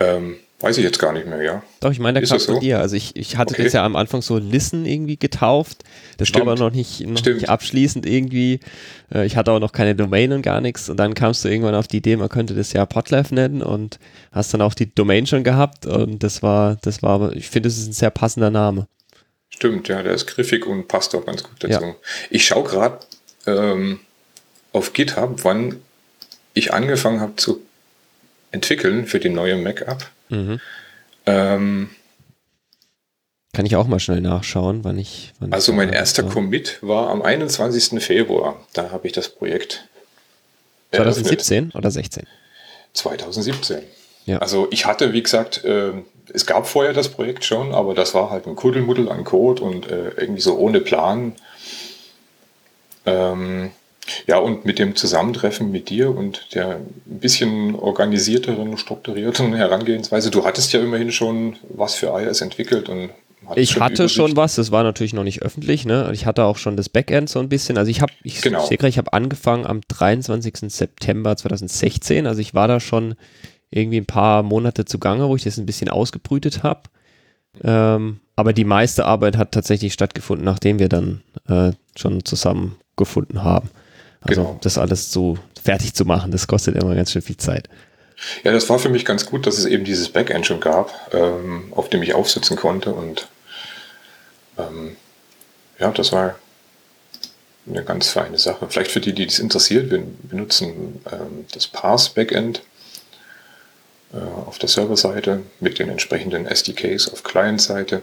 Ähm, 0.00 0.36
weiß 0.62 0.78
ich 0.78 0.84
jetzt 0.84 0.98
gar 0.98 1.12
nicht 1.12 1.26
mehr, 1.26 1.42
ja. 1.42 1.62
Doch, 1.80 1.90
ich 1.90 1.98
meine, 1.98 2.14
der 2.14 2.22
ist 2.22 2.30
kam 2.30 2.38
von 2.38 2.54
so? 2.54 2.60
dir. 2.60 2.78
Also 2.78 2.94
ich, 2.96 3.16
ich 3.16 3.36
hatte 3.36 3.54
okay. 3.54 3.64
das 3.64 3.72
ja 3.72 3.84
am 3.84 3.96
Anfang 3.96 4.22
so 4.22 4.38
Listen 4.38 4.86
irgendwie 4.86 5.16
getauft. 5.16 5.82
Das 6.18 6.28
Stimmt. 6.28 6.46
war 6.46 6.52
aber 6.52 6.60
noch 6.62 6.72
nicht, 6.72 7.00
noch 7.00 7.24
nicht 7.24 7.48
abschließend 7.48 8.06
irgendwie. 8.06 8.60
Äh, 9.12 9.26
ich 9.26 9.36
hatte 9.36 9.50
auch 9.52 9.58
noch 9.58 9.72
keine 9.72 9.94
Domain 9.94 10.32
und 10.32 10.42
gar 10.42 10.60
nichts. 10.60 10.88
Und 10.88 10.98
dann 10.98 11.14
kamst 11.14 11.44
du 11.44 11.48
irgendwann 11.48 11.74
auf 11.74 11.88
die 11.88 11.96
Idee, 11.98 12.16
man 12.16 12.28
könnte 12.28 12.54
das 12.54 12.72
ja 12.72 12.86
Podlife 12.86 13.34
nennen 13.34 13.62
und 13.62 13.98
hast 14.30 14.54
dann 14.54 14.62
auch 14.62 14.74
die 14.74 14.94
Domain 14.94 15.26
schon 15.26 15.42
gehabt. 15.42 15.86
Und 15.86 16.22
das 16.22 16.42
war, 16.42 16.76
das 16.82 17.02
war, 17.02 17.32
ich 17.34 17.48
finde, 17.48 17.68
das 17.68 17.78
ist 17.78 17.88
ein 17.88 17.92
sehr 17.92 18.10
passender 18.10 18.50
Name. 18.50 18.86
Stimmt, 19.50 19.88
ja, 19.88 20.02
der 20.02 20.12
ist 20.12 20.26
griffig 20.26 20.66
und 20.66 20.88
passt 20.88 21.14
auch 21.14 21.26
ganz 21.26 21.42
gut 21.42 21.56
dazu. 21.58 21.84
Ja. 21.84 21.94
Ich 22.30 22.46
schaue 22.46 22.64
gerade 22.64 23.00
ähm, 23.46 24.00
auf 24.72 24.92
GitHub, 24.92 25.44
wann 25.44 25.76
ich 26.54 26.72
angefangen 26.72 27.20
habe 27.20 27.36
zu 27.36 27.60
entwickeln 28.50 29.06
für 29.06 29.18
die 29.18 29.28
neue 29.28 29.56
Mac-App. 29.56 30.06
Mhm. 30.32 30.60
Ähm, 31.26 31.90
Kann 33.52 33.66
ich 33.66 33.76
auch 33.76 33.86
mal 33.86 34.00
schnell 34.00 34.20
nachschauen, 34.20 34.82
wann 34.82 34.98
ich. 34.98 35.32
Wann 35.38 35.52
also 35.52 35.72
mein 35.72 35.90
erster 35.90 36.24
war. 36.24 36.32
Commit 36.32 36.78
war 36.80 37.10
am 37.10 37.22
21. 37.22 38.02
Februar. 38.02 38.58
Da 38.72 38.90
habe 38.90 39.06
ich 39.06 39.12
das 39.12 39.28
Projekt. 39.28 39.86
2017 40.92 41.56
eröffnet. 41.56 41.74
oder 41.76 41.90
16? 41.90 42.26
2017. 42.94 43.82
Ja. 44.26 44.38
Also 44.38 44.68
ich 44.70 44.86
hatte, 44.86 45.12
wie 45.12 45.22
gesagt, 45.22 45.64
äh, 45.64 45.92
es 46.32 46.46
gab 46.46 46.66
vorher 46.66 46.92
das 46.92 47.08
Projekt 47.08 47.44
schon, 47.44 47.74
aber 47.74 47.94
das 47.94 48.14
war 48.14 48.30
halt 48.30 48.46
ein 48.46 48.56
Kuddelmuddel 48.56 49.08
an 49.08 49.24
Code 49.24 49.62
und 49.62 49.90
äh, 49.90 50.10
irgendwie 50.16 50.40
so 50.40 50.56
ohne 50.56 50.80
Plan. 50.80 51.34
Ähm, 53.04 53.72
ja, 54.26 54.38
und 54.38 54.64
mit 54.64 54.78
dem 54.78 54.96
Zusammentreffen 54.96 55.70
mit 55.70 55.88
dir 55.88 56.14
und 56.14 56.54
der 56.54 56.76
ein 56.76 57.20
bisschen 57.20 57.74
organisierteren, 57.74 58.76
strukturierten 58.76 59.54
Herangehensweise, 59.54 60.30
du 60.30 60.44
hattest 60.44 60.72
ja 60.72 60.80
immerhin 60.80 61.12
schon 61.12 61.56
was 61.68 61.94
für 61.94 62.08
iOS 62.08 62.40
entwickelt 62.40 62.88
und 62.88 63.10
ich 63.56 63.70
schon 63.70 63.82
hatte 63.82 64.08
schon 64.08 64.36
was, 64.36 64.54
das 64.54 64.70
war 64.70 64.84
natürlich 64.84 65.14
noch 65.14 65.24
nicht 65.24 65.42
öffentlich, 65.42 65.84
ne? 65.84 66.10
Ich 66.12 66.26
hatte 66.26 66.44
auch 66.44 66.58
schon 66.58 66.76
das 66.76 66.88
Backend 66.88 67.28
so 67.28 67.40
ein 67.40 67.48
bisschen. 67.48 67.76
Also 67.76 67.90
ich 67.90 68.00
habe, 68.00 68.12
ich 68.22 68.40
genau. 68.40 68.64
sehe 68.64 68.78
gerade, 68.78 68.88
ich 68.88 68.98
habe 68.98 69.12
angefangen 69.12 69.66
am 69.66 69.80
23. 69.88 70.70
September 70.72 71.36
2016. 71.36 72.28
Also 72.28 72.40
ich 72.40 72.54
war 72.54 72.68
da 72.68 72.78
schon 72.78 73.16
irgendwie 73.70 73.98
ein 73.98 74.06
paar 74.06 74.44
Monate 74.44 74.84
zugange, 74.84 75.28
wo 75.28 75.34
ich 75.34 75.42
das 75.42 75.58
ein 75.58 75.66
bisschen 75.66 75.88
ausgebrütet 75.88 76.62
habe. 76.62 76.82
Ähm, 77.64 78.20
aber 78.36 78.52
die 78.52 78.64
meiste 78.64 79.04
Arbeit 79.06 79.36
hat 79.36 79.52
tatsächlich 79.52 79.92
stattgefunden, 79.92 80.44
nachdem 80.44 80.78
wir 80.78 80.88
dann 80.88 81.22
äh, 81.48 81.72
schon 81.96 82.24
zusammengefunden 82.24 83.42
haben. 83.42 83.70
Also 84.22 84.42
genau. 84.42 84.58
das 84.62 84.78
alles 84.78 85.12
so 85.12 85.38
fertig 85.62 85.94
zu 85.94 86.04
machen, 86.04 86.30
das 86.30 86.46
kostet 86.46 86.76
immer 86.76 86.94
ganz 86.94 87.12
schön 87.12 87.22
viel 87.22 87.36
Zeit. 87.36 87.68
Ja, 88.44 88.52
das 88.52 88.68
war 88.68 88.78
für 88.78 88.88
mich 88.88 89.04
ganz 89.04 89.26
gut, 89.26 89.46
dass 89.46 89.58
es 89.58 89.64
eben 89.64 89.84
dieses 89.84 90.08
Backend 90.08 90.46
schon 90.46 90.60
gab, 90.60 91.12
ähm, 91.12 91.72
auf 91.72 91.88
dem 91.90 92.02
ich 92.02 92.14
aufsitzen 92.14 92.56
konnte. 92.56 92.92
Und 92.92 93.28
ähm, 94.58 94.96
ja, 95.78 95.90
das 95.90 96.12
war 96.12 96.36
eine 97.66 97.84
ganz 97.84 98.08
feine 98.08 98.38
Sache. 98.38 98.66
Vielleicht 98.68 98.90
für 98.90 99.00
die, 99.00 99.12
die 99.12 99.26
das 99.26 99.38
interessiert, 99.38 99.90
wir 99.90 100.02
benutzen 100.22 101.00
ähm, 101.10 101.46
das 101.52 101.66
Parse-Backend 101.66 102.62
äh, 104.12 104.18
auf 104.46 104.58
der 104.58 104.68
Serverseite 104.68 105.42
mit 105.60 105.78
den 105.78 105.88
entsprechenden 105.88 106.46
SDKs 106.46 107.08
auf 107.08 107.22
Client-Seite. 107.22 108.02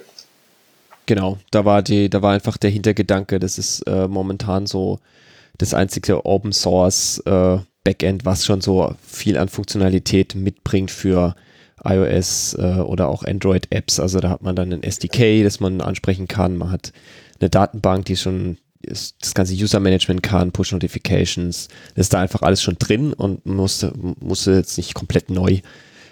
Genau, 1.06 1.38
da 1.52 1.66
war 1.66 1.82
die, 1.82 2.10
da 2.10 2.22
war 2.22 2.34
einfach 2.34 2.58
der 2.58 2.70
Hintergedanke, 2.70 3.40
das 3.40 3.58
ist 3.58 3.82
äh, 3.88 4.08
momentan 4.08 4.68
so 4.68 5.00
das 5.60 5.76
einzige 5.76 6.26
Open 6.26 6.52
Source 6.52 7.20
äh, 7.26 7.60
Backend, 7.84 8.26
was 8.26 8.46
schon 8.46 8.62
so 8.62 8.96
viel 9.06 9.38
an 9.38 9.48
Funktionalität 9.48 10.36
mitbringt 10.36 10.92
für 10.92 11.36
iOS 11.84 12.56
äh, 12.56 12.80
oder 12.80 13.08
auch 13.08 13.24
Android 13.24 13.68
Apps. 13.70 14.00
Also 14.00 14.20
da 14.20 14.30
hat 14.30 14.42
man 14.42 14.56
dann 14.56 14.74
ein 14.74 14.84
SDK, 14.84 15.44
das 15.44 15.60
man 15.60 15.82
ansprechen 15.82 16.28
kann. 16.28 16.58
Man 16.58 16.72
hat 16.72 16.92
eine 17.40 17.50
Datenbank, 17.50 18.06
die 18.06 18.18
schon 18.18 18.58
das 18.82 19.34
ganze 19.34 19.54
User 19.54 19.80
Management 19.80 20.24
kann, 20.24 20.52
Push 20.52 20.72
Notifications. 20.72 21.68
Das 21.96 22.08
ist 22.08 22.14
da 22.14 22.20
einfach 22.20 22.42
alles 22.42 22.62
schon 22.62 22.78
drin 22.80 23.14
und 23.14 23.46
musste, 23.46 23.94
musste 24.20 24.54
jetzt 24.54 24.78
nicht 24.78 24.94
komplett 24.94 25.30
neu 25.30 25.60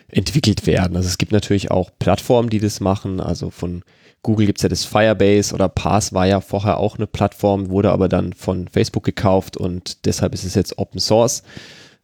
entwickelt 0.09 0.65
werden. 0.67 0.95
Also 0.95 1.07
es 1.07 1.17
gibt 1.17 1.31
natürlich 1.31 1.71
auch 1.71 1.91
Plattformen, 1.99 2.49
die 2.49 2.59
das 2.59 2.79
machen. 2.79 3.19
Also 3.19 3.49
von 3.49 3.83
Google 4.27 4.45
gibt 4.45 4.59
es 4.59 4.63
ja 4.63 4.67
das 4.67 4.83
Firebase 4.83 5.55
oder 5.55 5.69
Pass 5.69 6.11
war 6.11 6.27
ja 6.27 6.41
vorher 6.41 6.79
auch 6.79 6.97
eine 6.97 7.07
Plattform, 7.07 7.69
wurde 7.69 7.91
aber 7.91 8.09
dann 8.09 8.33
von 8.33 8.67
Facebook 8.67 9.05
gekauft 9.05 9.55
und 9.55 10.05
deshalb 10.05 10.33
ist 10.33 10.43
es 10.43 10.53
jetzt 10.53 10.77
Open 10.77 10.99
Source. 10.99 11.43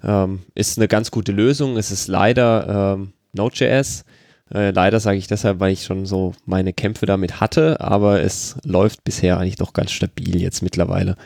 Ähm, 0.02 0.44
ist 0.56 0.78
eine 0.78 0.88
ganz 0.88 1.12
gute 1.12 1.34
Lösung. 1.34 1.76
Es 1.76 1.92
ist 1.92 2.08
leider 2.08 2.96
ähm, 2.96 3.12
Node.js. 3.34 4.06
Äh, 4.54 4.72
leider 4.72 5.02
sage 5.02 5.18
ich 5.18 5.28
deshalb, 5.28 5.60
weil 5.60 5.74
ich 5.74 5.84
schon 5.84 6.06
so 6.06 6.34
meine 6.46 6.72
Kämpfe 6.72 7.06
damit 7.06 7.42
hatte, 7.42 7.82
aber 7.82 8.22
es 8.22 8.56
läuft 8.64 9.04
bisher 9.04 9.38
eigentlich 9.38 9.58
doch 9.58 9.74
ganz 9.74 9.92
stabil 9.92 10.42
jetzt 10.42 10.62
mittlerweile. 10.62 11.18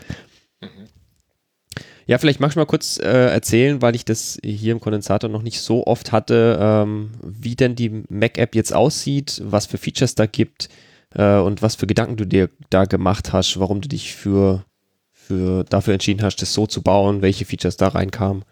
Ja, 2.07 2.17
vielleicht 2.17 2.39
magst 2.39 2.55
du 2.55 2.59
mal 2.59 2.65
kurz 2.65 2.97
äh, 2.97 3.03
erzählen, 3.03 3.83
weil 3.83 3.95
ich 3.95 4.03
das 4.03 4.39
hier 4.43 4.71
im 4.71 4.79
Kondensator 4.79 5.29
noch 5.29 5.43
nicht 5.43 5.61
so 5.61 5.85
oft 5.85 6.11
hatte, 6.11 6.57
ähm, 6.59 7.11
wie 7.21 7.55
denn 7.55 7.75
die 7.75 8.03
Mac-App 8.09 8.55
jetzt 8.55 8.73
aussieht, 8.73 9.43
was 9.45 9.67
für 9.67 9.77
Features 9.77 10.15
da 10.15 10.25
gibt 10.25 10.69
äh, 11.17 11.37
und 11.39 11.61
was 11.61 11.75
für 11.75 11.87
Gedanken 11.87 12.15
du 12.15 12.25
dir 12.25 12.49
da 12.69 12.85
gemacht 12.85 13.33
hast, 13.33 13.59
warum 13.59 13.81
du 13.81 13.89
dich 13.89 14.15
für, 14.15 14.63
für 15.11 15.63
dafür 15.65 15.93
entschieden 15.93 16.21
hast, 16.21 16.37
das 16.37 16.53
so 16.53 16.67
zu 16.67 16.81
bauen, 16.81 17.21
welche 17.21 17.43
Features 17.43 17.75
da 17.75 17.89
reinkamen. 17.89 18.45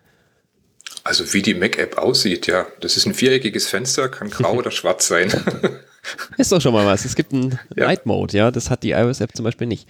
Also 1.03 1.34
wie 1.34 1.43
die 1.43 1.53
Mac-App 1.53 1.98
aussieht, 1.98 2.48
ja, 2.48 2.65
das 2.81 2.98
ist 2.98 3.05
ein 3.05 3.13
viereckiges 3.13 3.67
Fenster, 3.67 4.10
kann 4.10 4.29
grau 4.29 4.53
oder 4.57 4.72
schwarz 4.72 5.07
sein. 5.07 5.31
ist 6.38 6.51
doch 6.51 6.60
schon 6.62 6.74
mal 6.74 6.86
was. 6.86 7.05
Es 7.05 7.15
gibt 7.15 7.31
einen 7.31 7.60
ja. 7.75 7.86
Night 7.86 8.05
Mode, 8.07 8.36
ja, 8.36 8.50
das 8.51 8.69
hat 8.69 8.84
die 8.84 8.91
iOS-App 8.91 9.36
zum 9.36 9.45
Beispiel 9.45 9.67
nicht. 9.67 9.88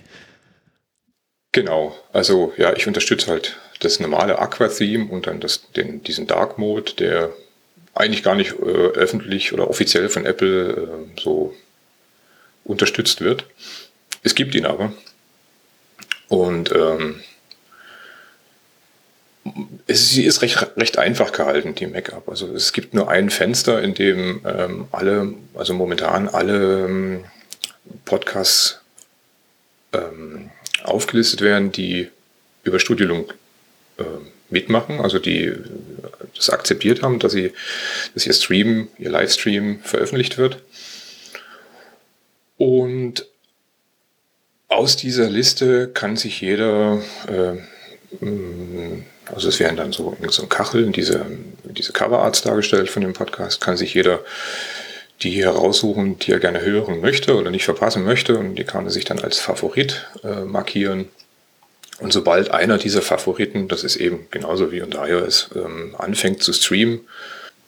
Genau, 1.53 1.95
also 2.11 2.51
ja, 2.57 2.73
ich 2.75 2.85
unterstütze 2.85 3.31
halt 3.31 3.55
das 3.79 4.01
normale 4.01 4.39
Aqua-Theme 4.39 5.09
und 5.09 5.27
dann 5.27 5.39
das, 5.39 5.71
den, 5.71 6.03
diesen 6.03 6.27
Dark 6.27 6.57
Mode, 6.57 6.91
der 6.99 7.29
eigentlich 7.93 8.23
gar 8.23 8.35
nicht 8.35 8.51
äh, 8.59 8.65
öffentlich 8.65 9.53
oder 9.53 9.69
offiziell 9.69 10.09
von 10.09 10.25
Apple 10.25 10.73
äh, 11.15 11.21
so 11.21 11.53
unterstützt 12.65 13.21
wird. 13.21 13.45
Es 14.23 14.35
gibt 14.35 14.55
ihn 14.55 14.65
aber. 14.65 14.91
Und 16.27 16.71
ähm, 16.73 17.21
es, 19.87 20.09
sie 20.09 20.25
ist 20.25 20.41
recht, 20.41 20.75
recht 20.75 20.97
einfach 20.97 21.31
gehalten, 21.31 21.75
die 21.75 21.87
Mac-Up. 21.87 22.27
Also 22.27 22.53
es 22.53 22.73
gibt 22.73 22.93
nur 22.93 23.09
ein 23.09 23.29
Fenster, 23.29 23.81
in 23.81 23.93
dem 23.93 24.41
ähm, 24.45 24.87
alle, 24.91 25.33
also 25.53 25.73
momentan 25.73 26.27
alle 26.27 26.85
ähm, 26.85 27.25
Podcasts 28.03 28.81
ähm, 29.93 30.49
aufgelistet 30.83 31.41
werden, 31.41 31.71
die 31.71 32.09
über 32.63 32.79
Studiolink 32.79 33.35
äh, 33.97 34.03
mitmachen, 34.49 34.99
also 34.99 35.19
die 35.19 35.53
das 36.35 36.49
akzeptiert 36.49 37.01
haben, 37.01 37.19
dass 37.19 37.31
sie, 37.31 37.53
dass 38.13 38.25
ihr 38.25 38.33
Stream, 38.33 38.87
ihr 38.97 39.09
Livestream 39.09 39.79
veröffentlicht 39.83 40.37
wird. 40.37 40.61
Und 42.57 43.25
aus 44.67 44.97
dieser 44.97 45.29
Liste 45.29 45.87
kann 45.87 46.17
sich 46.17 46.41
jeder, 46.41 47.01
äh, 47.27 48.25
also 49.33 49.49
es 49.49 49.59
werden 49.59 49.77
dann 49.77 49.91
so, 49.91 50.17
so 50.29 50.47
Kacheln, 50.47 50.91
diese, 50.91 51.25
diese 51.63 51.93
Coverarts 51.93 52.41
dargestellt 52.41 52.89
von 52.89 53.01
dem 53.01 53.13
Podcast, 53.13 53.61
kann 53.61 53.77
sich 53.77 53.93
jeder 53.93 54.21
die 55.21 55.43
heraussuchen, 55.43 56.19
die 56.19 56.31
er 56.31 56.39
gerne 56.39 56.61
hören 56.61 56.99
möchte 56.99 57.35
oder 57.35 57.49
nicht 57.49 57.65
verpassen 57.65 58.03
möchte. 58.03 58.37
Und 58.37 58.55
die 58.55 58.65
kann 58.65 58.85
er 58.85 58.91
sich 58.91 59.05
dann 59.05 59.19
als 59.19 59.39
Favorit 59.39 60.07
äh, 60.23 60.41
markieren. 60.41 61.07
Und 61.99 62.11
sobald 62.11 62.51
einer 62.51 62.77
dieser 62.77 63.01
Favoriten, 63.01 63.69
das 63.69 63.85
ist 63.85 63.95
eben 63.95 64.27
genauso 64.29 64.71
wie 64.71 64.81
unter 64.81 65.07
iOS, 65.07 65.49
ähm, 65.55 65.95
anfängt 65.97 66.43
zu 66.43 66.51
streamen, 66.51 67.01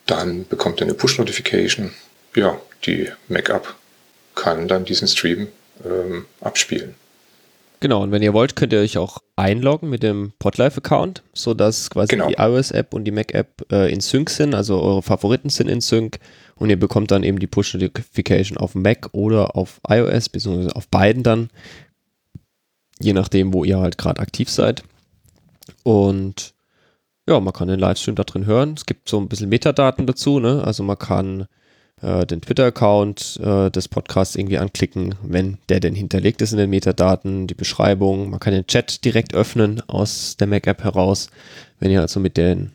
dann 0.06 0.46
bekommt 0.48 0.82
er 0.82 0.88
eine 0.88 0.94
Push-Notification. 0.94 1.94
Ja, 2.36 2.60
die 2.86 3.10
Mac-App 3.30 3.74
kann 4.38 4.68
dann 4.68 4.86
diesen 4.86 5.08
Stream 5.08 5.48
ähm, 5.84 6.26
abspielen. 6.42 6.96
Genau, 7.80 8.02
und 8.02 8.12
wenn 8.12 8.24
ihr 8.24 8.34
wollt, 8.34 8.56
könnt 8.56 8.74
ihr 8.74 8.80
euch 8.80 8.98
auch 8.98 9.20
einloggen 9.36 9.90
mit 9.90 10.02
dem 10.02 10.32
Podlife-Account, 10.40 11.22
sodass 11.34 11.90
quasi 11.92 12.16
Genau. 12.16 12.28
die 12.28 12.36
iOS-App 12.36 12.94
und 12.94 13.04
die 13.04 13.12
Mac-App 13.12 13.72
äh, 13.72 13.92
in 13.92 14.00
Sync 14.00 14.32
sind, 14.32 14.56
also 14.56 14.82
eure 14.82 15.04
Favoriten 15.04 15.50
sind 15.50 15.68
in 15.68 15.82
Sync 15.82 16.18
und 16.56 16.72
ihr 16.72 16.80
bekommt 16.80 17.12
dann 17.12 17.22
eben 17.24 17.38
die 17.38 17.46
Push-Notification 17.46 18.58
auf 18.58 18.74
Mac 18.74 19.10
oder 19.12 19.56
auf 19.56 19.80
iOS, 19.88 20.30
beziehungsweise 20.30 20.76
auf 20.76 20.88
beiden 20.88 21.22
dann, 21.22 21.50
je 23.00 23.14
nachdem, 23.14 23.54
wo 23.54 23.64
ihr 23.64 23.78
halt 23.78 24.00
gerade 24.00 24.22
aktiv 24.22 24.50
seid. 24.50 24.84
Und 25.84 26.56
ja, 27.28 27.40
man 27.40 27.54
kann 27.54 27.68
den 27.68 27.80
Livestream 27.80 28.16
da 28.16 28.24
drin 28.24 28.48
hören. 28.48 28.74
Es 28.76 28.88
gibt 28.88 29.08
so 29.08 29.20
ein 29.20 29.28
bisschen 29.28 29.50
Metadaten 29.50 30.08
dazu, 30.08 30.40
ne? 30.40 30.64
Also 30.64 30.82
man 30.82 30.98
kann 30.98 31.46
äh, 32.02 32.26
den 32.26 32.42
Twitter-Account 32.42 33.40
äh, 33.44 33.72
des 33.72 33.88
Podcasts 33.88 34.36
irgendwie 34.36 34.58
anklicken, 34.58 35.16
wenn 35.24 35.58
der 35.70 35.80
denn 35.80 35.96
hinterlegt 35.96 36.42
ist 36.42 36.52
in 36.52 36.58
den 36.58 36.70
Metadaten, 36.70 37.48
die 37.48 37.56
Beschreibung. 37.56 38.30
Man 38.30 38.40
kann 38.40 38.54
den 38.54 38.68
Chat 38.68 39.04
direkt 39.04 39.34
öffnen 39.34 39.82
aus 39.88 40.38
der 40.38 40.48
Mac-App 40.48 40.84
heraus. 40.84 41.30
Wenn 41.80 41.92
ihr 41.92 42.02
also 42.02 42.20
mit 42.20 42.38
den 42.38 42.72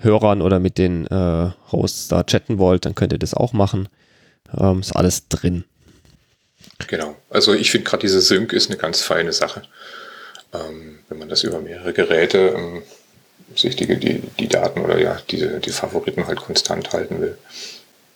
Hörern 0.00 0.42
oder 0.42 0.58
mit 0.60 0.78
den 0.78 1.06
äh, 1.06 1.50
Hosts 1.72 2.08
da 2.08 2.22
chatten 2.24 2.58
wollt, 2.58 2.84
dann 2.84 2.94
könnt 2.94 3.12
ihr 3.12 3.18
das 3.18 3.34
auch 3.34 3.52
machen. 3.52 3.88
Ähm, 4.56 4.80
ist 4.80 4.94
alles 4.94 5.28
drin. 5.28 5.64
Genau. 6.88 7.16
Also 7.30 7.54
ich 7.54 7.70
finde 7.70 7.88
gerade 7.88 8.02
diese 8.02 8.20
Sync 8.20 8.52
ist 8.52 8.70
eine 8.70 8.78
ganz 8.78 9.00
feine 9.00 9.32
Sache. 9.32 9.62
Ähm, 10.52 10.98
wenn 11.08 11.18
man 11.18 11.28
das 11.28 11.44
über 11.44 11.60
mehrere 11.60 11.92
Geräte 11.92 12.54
ähm, 12.56 12.82
sich 13.54 13.76
die, 13.76 13.86
die, 13.98 14.22
die 14.38 14.48
Daten 14.48 14.80
oder 14.80 14.98
ja, 14.98 15.18
diese, 15.30 15.60
die 15.60 15.70
Favoriten 15.70 16.26
halt 16.26 16.38
konstant 16.38 16.92
halten 16.92 17.20
will. 17.20 17.38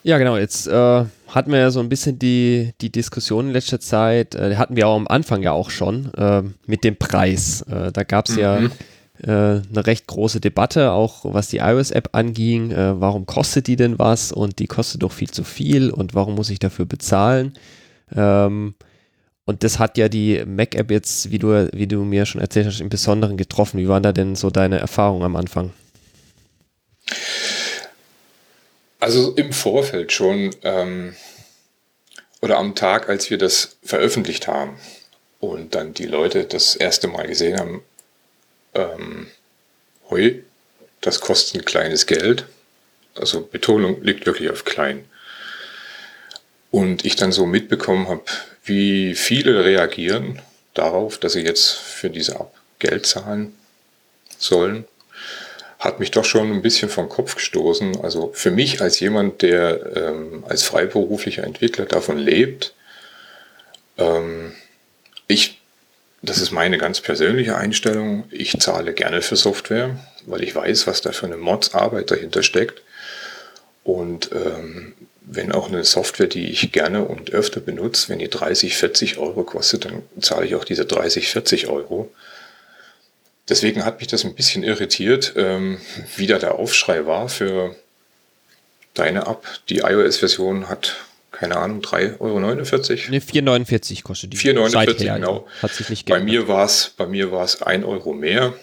Ja, 0.03 0.17
genau. 0.17 0.37
Jetzt 0.37 0.67
äh, 0.67 1.05
hatten 1.27 1.51
wir 1.51 1.59
ja 1.59 1.69
so 1.71 1.79
ein 1.79 1.89
bisschen 1.89 2.17
die, 2.17 2.71
die 2.81 2.91
Diskussion 2.91 3.47
in 3.47 3.53
letzter 3.53 3.79
Zeit, 3.79 4.33
äh, 4.35 4.55
hatten 4.55 4.75
wir 4.75 4.87
auch 4.87 4.95
am 4.95 5.07
Anfang 5.07 5.43
ja 5.43 5.51
auch 5.51 5.69
schon, 5.69 6.11
äh, 6.15 6.41
mit 6.65 6.83
dem 6.83 6.95
Preis. 6.97 7.61
Äh, 7.63 7.91
da 7.91 8.03
gab 8.03 8.27
es 8.27 8.35
ja 8.35 8.59
Mhm. 8.61 8.71
äh, 9.23 9.27
eine 9.29 9.85
recht 9.85 10.07
große 10.07 10.39
Debatte, 10.39 10.91
auch 10.91 11.19
was 11.23 11.49
die 11.49 11.57
iOS-App 11.57 12.09
anging. 12.13 12.71
Äh, 12.71 12.99
warum 12.99 13.27
kostet 13.27 13.67
die 13.67 13.75
denn 13.75 13.99
was? 13.99 14.31
Und 14.31 14.57
die 14.57 14.65
kostet 14.67 15.03
doch 15.03 15.11
viel 15.11 15.29
zu 15.29 15.43
viel. 15.43 15.91
Und 15.91 16.15
warum 16.15 16.33
muss 16.35 16.49
ich 16.49 16.57
dafür 16.57 16.85
bezahlen? 16.85 17.53
Ähm, 18.15 18.73
und 19.45 19.63
das 19.63 19.77
hat 19.79 19.97
ja 19.99 20.09
die 20.09 20.43
Mac-App 20.45 20.89
jetzt, 20.89 21.29
wie 21.31 21.37
du, 21.39 21.69
wie 21.73 21.87
du 21.87 22.03
mir 22.03 22.25
schon 22.25 22.41
erzählt 22.41 22.65
hast, 22.67 22.81
im 22.81 22.89
Besonderen 22.89 23.37
getroffen. 23.37 23.79
Wie 23.79 23.87
waren 23.87 24.01
da 24.03 24.11
denn 24.13 24.35
so 24.35 24.49
deine 24.49 24.79
Erfahrungen 24.79 25.23
am 25.23 25.35
Anfang? 25.35 25.71
Also 29.01 29.33
im 29.33 29.51
Vorfeld 29.51 30.11
schon 30.11 30.55
ähm, 30.61 31.15
oder 32.39 32.59
am 32.59 32.75
Tag, 32.75 33.09
als 33.09 33.31
wir 33.31 33.39
das 33.39 33.77
veröffentlicht 33.83 34.47
haben 34.47 34.77
und 35.39 35.73
dann 35.73 35.95
die 35.95 36.05
Leute 36.05 36.45
das 36.45 36.75
erste 36.75 37.07
Mal 37.07 37.25
gesehen 37.25 37.59
haben, 37.59 37.83
ähm, 38.75 39.31
hui, 40.07 40.43
das 41.01 41.19
kostet 41.19 41.61
ein 41.61 41.65
kleines 41.65 42.05
Geld. 42.05 42.45
Also 43.15 43.41
Betonung 43.41 44.03
liegt 44.03 44.27
wirklich 44.27 44.51
auf 44.51 44.65
klein. 44.65 45.03
Und 46.69 47.03
ich 47.03 47.15
dann 47.15 47.31
so 47.31 47.47
mitbekommen 47.47 48.07
habe, 48.07 48.25
wie 48.63 49.15
viele 49.15 49.65
reagieren 49.65 50.43
darauf, 50.75 51.17
dass 51.17 51.33
sie 51.33 51.41
jetzt 51.41 51.71
für 51.71 52.11
diese 52.11 52.35
App 52.35 52.53
Geld 52.77 53.07
zahlen 53.07 53.57
sollen, 54.37 54.85
hat 55.81 55.99
mich 55.99 56.11
doch 56.11 56.25
schon 56.25 56.51
ein 56.51 56.61
bisschen 56.61 56.89
vom 56.89 57.09
Kopf 57.09 57.35
gestoßen. 57.35 58.01
Also 58.01 58.31
für 58.33 58.51
mich 58.51 58.81
als 58.81 58.99
jemand, 58.99 59.41
der 59.41 59.95
ähm, 59.95 60.43
als 60.47 60.61
freiberuflicher 60.61 61.43
Entwickler 61.43 61.85
davon 61.85 62.19
lebt, 62.19 62.75
ähm, 63.97 64.53
ich, 65.25 65.59
das 66.21 66.39
ist 66.39 66.51
meine 66.51 66.77
ganz 66.77 67.01
persönliche 67.01 67.57
Einstellung, 67.57 68.25
ich 68.29 68.59
zahle 68.59 68.93
gerne 68.93 69.23
für 69.23 69.35
Software, 69.35 69.97
weil 70.27 70.43
ich 70.43 70.53
weiß, 70.53 70.85
was 70.85 71.01
da 71.01 71.13
für 71.13 71.25
eine 71.25 71.37
Mods-Arbeit 71.37 72.11
dahinter 72.11 72.43
steckt. 72.43 72.83
Und 73.83 74.29
ähm, 74.33 74.93
wenn 75.21 75.51
auch 75.51 75.67
eine 75.67 75.83
Software, 75.83 76.27
die 76.27 76.51
ich 76.51 76.71
gerne 76.71 77.05
und 77.05 77.31
öfter 77.31 77.59
benutze, 77.59 78.09
wenn 78.09 78.19
die 78.19 78.29
30, 78.29 78.77
40 78.77 79.17
Euro 79.17 79.43
kostet, 79.43 79.85
dann 79.85 80.03
zahle 80.19 80.45
ich 80.45 80.53
auch 80.53 80.63
diese 80.63 80.85
30, 80.85 81.29
40 81.29 81.69
Euro. 81.69 82.11
Deswegen 83.49 83.85
hat 83.85 83.99
mich 83.99 84.07
das 84.07 84.23
ein 84.23 84.35
bisschen 84.35 84.63
irritiert, 84.63 85.33
ähm, 85.35 85.79
wie 86.15 86.27
da 86.27 86.37
der 86.37 86.55
Aufschrei 86.55 87.05
war 87.05 87.27
für 87.27 87.75
deine 88.93 89.27
App. 89.27 89.45
Die 89.69 89.79
iOS-Version 89.79 90.69
hat, 90.69 90.95
keine 91.31 91.57
Ahnung, 91.57 91.81
3,49 91.81 92.19
Euro. 92.19 92.39
Ne, 92.39 92.63
4,49 92.63 94.03
kostet 94.03 94.33
die. 94.33 94.37
4,49, 94.37 94.69
Seither, 94.69 95.15
genau. 95.15 95.47
Hat 95.61 95.73
sich 95.73 95.89
nicht 95.89 96.07
Bei 96.07 96.19
mir 96.19 96.47
war 96.47 96.65
es 96.65 96.93
bei 96.95 97.07
mir 97.07 97.31
war 97.31 97.43
es 97.43 97.61
1 97.61 97.83
Euro 97.85 98.13
mehr, 98.13 98.53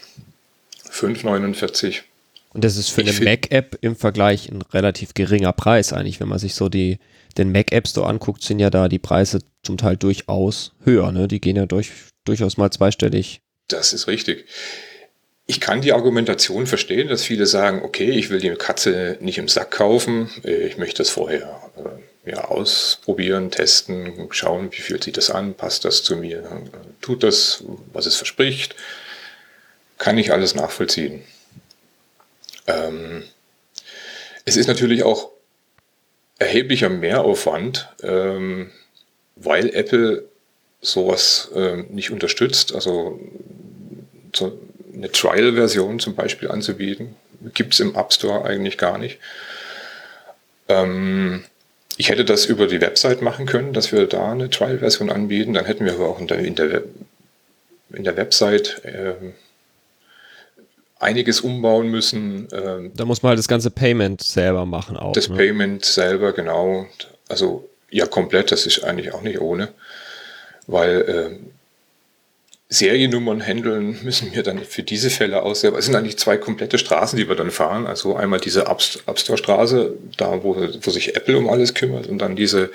5,49. 0.91 2.03
Und 2.51 2.65
das 2.65 2.77
ist 2.77 2.91
für 2.91 3.03
Ich 3.03 3.17
eine 3.21 3.31
Mac-App 3.31 3.79
im 3.83 3.95
Vergleich 3.97 4.51
ein 4.51 4.63
relativ 4.63 5.15
geringer 5.15 5.53
Preis 5.53 5.93
eigentlich. 5.93 6.21
Wenn 6.21 6.29
man 6.29 6.39
sich 6.39 6.55
so 6.55 6.69
die, 6.69 6.99
den 7.37 7.53
Mac-App 7.53 7.87
Store 7.87 8.09
anguckt, 8.09 8.43
sind 8.43 8.59
ja 8.59 8.71
da 8.71 8.89
die 8.89 8.99
Preise 8.99 9.41
zum 9.63 9.77
Teil 9.77 9.97
durchaus 9.97 10.73
höher. 10.85 11.13
Ne? 11.13 11.29
Die 11.29 11.41
gehen 11.41 11.57
ja 11.57 11.67
durch, 11.67 11.91
durchaus 12.25 12.57
mal 12.57 12.71
zweistellig. 12.71 13.43
Das 13.69 13.93
ist 13.93 14.07
richtig. 14.09 14.47
Ich 15.47 15.61
kann 15.61 15.81
die 15.81 15.93
Argumentation 15.93 16.67
verstehen, 16.67 17.09
dass 17.09 17.23
viele 17.23 17.47
sagen, 17.47 17.83
okay, 17.83 18.11
ich 18.11 18.29
will 18.29 18.41
die 18.41 18.51
Katze 18.51 19.17
nicht 19.21 19.39
im 19.39 19.49
Sack 19.49 19.71
kaufen, 19.71 20.31
ich 20.43 20.77
möchte 20.77 20.99
das 20.99 21.09
vorher 21.09 21.71
äh, 21.77 22.31
ja, 22.31 22.45
ausprobieren, 22.45 23.51
testen, 23.51 24.29
schauen, 24.31 24.71
wie 24.73 24.83
fühlt 24.83 25.05
sich 25.05 25.15
das 25.15 25.31
an, 25.31 25.55
passt 25.55 25.87
das 25.87 26.03
zu 26.03 26.17
mir, 26.17 26.45
tut 27.01 27.23
das, 27.23 27.65
was 27.93 28.05
es 28.05 28.17
verspricht, 28.17 28.75
kann 29.97 30.19
ich 30.19 30.33
alles 30.33 30.55
nachvollziehen. 30.55 31.25
Ähm, 32.67 33.25
es 34.45 34.57
ist 34.57 34.67
natürlich 34.67 35.03
auch 35.03 35.31
erheblicher 36.39 36.89
Mehraufwand, 36.89 37.89
ähm, 38.03 38.71
weil 39.37 39.75
Apple 39.75 40.29
sowas 40.81 41.51
ähm, 41.55 41.87
nicht 41.91 42.11
unterstützt. 42.11 42.75
Also 42.75 43.19
so 44.35 44.59
eine 44.95 45.11
Trial-Version 45.11 45.99
zum 45.99 46.15
Beispiel 46.15 46.51
anzubieten, 46.51 47.15
gibt 47.55 47.75
es 47.75 47.81
im 47.81 47.95
App 47.95 48.13
Store 48.13 48.45
eigentlich 48.45 48.79
gar 48.79 48.99
nicht. 48.99 49.19
Ähm, 50.69 51.45
ich 51.97 52.11
hätte 52.11 52.25
das 52.25 52.47
über 52.47 52.67
die 52.67 52.81
Website 52.81 53.23
machen 53.23 53.47
können, 53.47 53.73
dass 53.73 53.93
wir 53.93 54.07
da 54.07 54.33
eine 54.33 54.51
Trial-Version 54.51 55.11
anbieten. 55.11 55.55
Dann 55.55 55.65
hätten 55.65 55.85
wir 55.85 55.95
aber 55.95 56.09
auch 56.09 56.21
in 56.21 56.27
der, 56.29 56.39
in 56.39 56.55
der, 56.55 56.83
in 57.93 58.05
der 58.05 58.17
Website 58.17 58.81
ähm, 58.85 59.35
einiges 61.01 61.41
umbauen 61.41 61.89
müssen. 61.91 62.49
Ähm, 62.53 62.93
Da 62.95 63.05
muss 63.05 63.23
man 63.23 63.31
halt 63.31 63.39
das 63.39 63.49
ganze 63.49 63.71
Payment 63.71 64.23
selber 64.23 64.67
machen 64.67 64.97
auch. 64.97 65.13
das 65.13 65.29
ne? 65.29 65.37
Payment 65.37 65.85
selber, 65.85 66.33
genau. 66.33 66.87
Also 67.29 67.69
ja, 67.91 68.07
komplett, 68.07 68.53
das 68.53 68.67
ist 68.67 68.85
eigentlich 68.85 69.13
auch 69.13 69.23
nicht 69.23 69.41
ohne. 69.41 69.69
Weil 70.67 71.05
ähm, 71.09 71.51
Seriennummern 72.71 73.41
handeln 73.41 73.99
müssen 74.03 74.35
wir 74.35 74.43
dann 74.43 74.59
für 74.63 74.83
diese 74.83 75.09
Fälle 75.09 75.43
aus. 75.43 75.65
Es 75.65 75.87
sind 75.87 75.95
eigentlich 75.95 76.19
zwei 76.19 76.37
komplette 76.37 76.77
Straßen, 76.77 77.19
die 77.19 77.27
wir 77.27 77.35
dann 77.35 77.51
fahren. 77.51 77.87
Also 77.87 78.15
einmal 78.15 78.41
diese 78.41 78.67
App 78.67 79.19
Store 79.19 79.39
Straße, 79.39 79.95
da 80.19 80.43
wo, 80.43 80.55
wo 80.55 80.91
sich 80.91 81.17
Apple 81.17 81.39
um 81.39 81.49
alles 81.49 81.73
kümmert, 81.73 82.09
und 82.09 82.19
dann 82.19 82.37
diese 82.37 82.71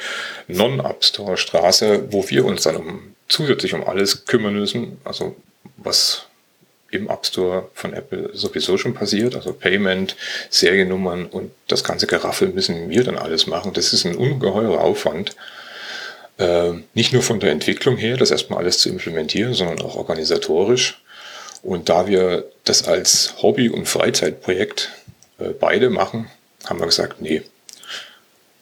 Non-App 0.47 1.03
Store 1.05 1.37
Straße, 1.37 2.11
wo 2.11 2.27
wir 2.27 2.43
uns 2.45 2.63
dann 2.63 2.77
um, 2.77 3.13
zusätzlich 3.27 3.75
um 3.75 3.83
alles 3.87 4.25
kümmern 4.25 4.55
müssen. 4.55 4.97
Also 5.03 5.35
was 5.77 6.25
im 6.89 7.07
App 7.07 7.27
Store 7.27 7.69
von 7.75 7.93
Apple 7.93 8.31
sowieso 8.33 8.79
schon 8.79 8.95
passiert, 8.95 9.35
also 9.35 9.53
Payment, 9.53 10.15
Seriennummern 10.49 11.27
und 11.27 11.51
das 11.67 11.83
ganze 11.83 12.07
Geraffel 12.07 12.49
müssen 12.49 12.89
wir 12.89 13.03
dann 13.03 13.17
alles 13.17 13.45
machen. 13.45 13.73
Das 13.73 13.93
ist 13.93 14.05
ein 14.07 14.15
ungeheurer 14.15 14.81
Aufwand. 14.81 15.35
Äh, 16.37 16.73
nicht 16.93 17.13
nur 17.13 17.21
von 17.21 17.39
der 17.39 17.51
Entwicklung 17.51 17.97
her, 17.97 18.17
das 18.17 18.31
erstmal 18.31 18.59
alles 18.59 18.79
zu 18.79 18.89
implementieren, 18.89 19.53
sondern 19.53 19.81
auch 19.81 19.95
organisatorisch. 19.95 21.01
Und 21.61 21.89
da 21.89 22.07
wir 22.07 22.45
das 22.63 22.87
als 22.87 23.35
Hobby- 23.41 23.69
und 23.69 23.87
Freizeitprojekt 23.87 24.91
äh, 25.39 25.49
beide 25.49 25.89
machen, 25.89 26.29
haben 26.65 26.79
wir 26.79 26.85
gesagt, 26.87 27.21
nee, 27.21 27.43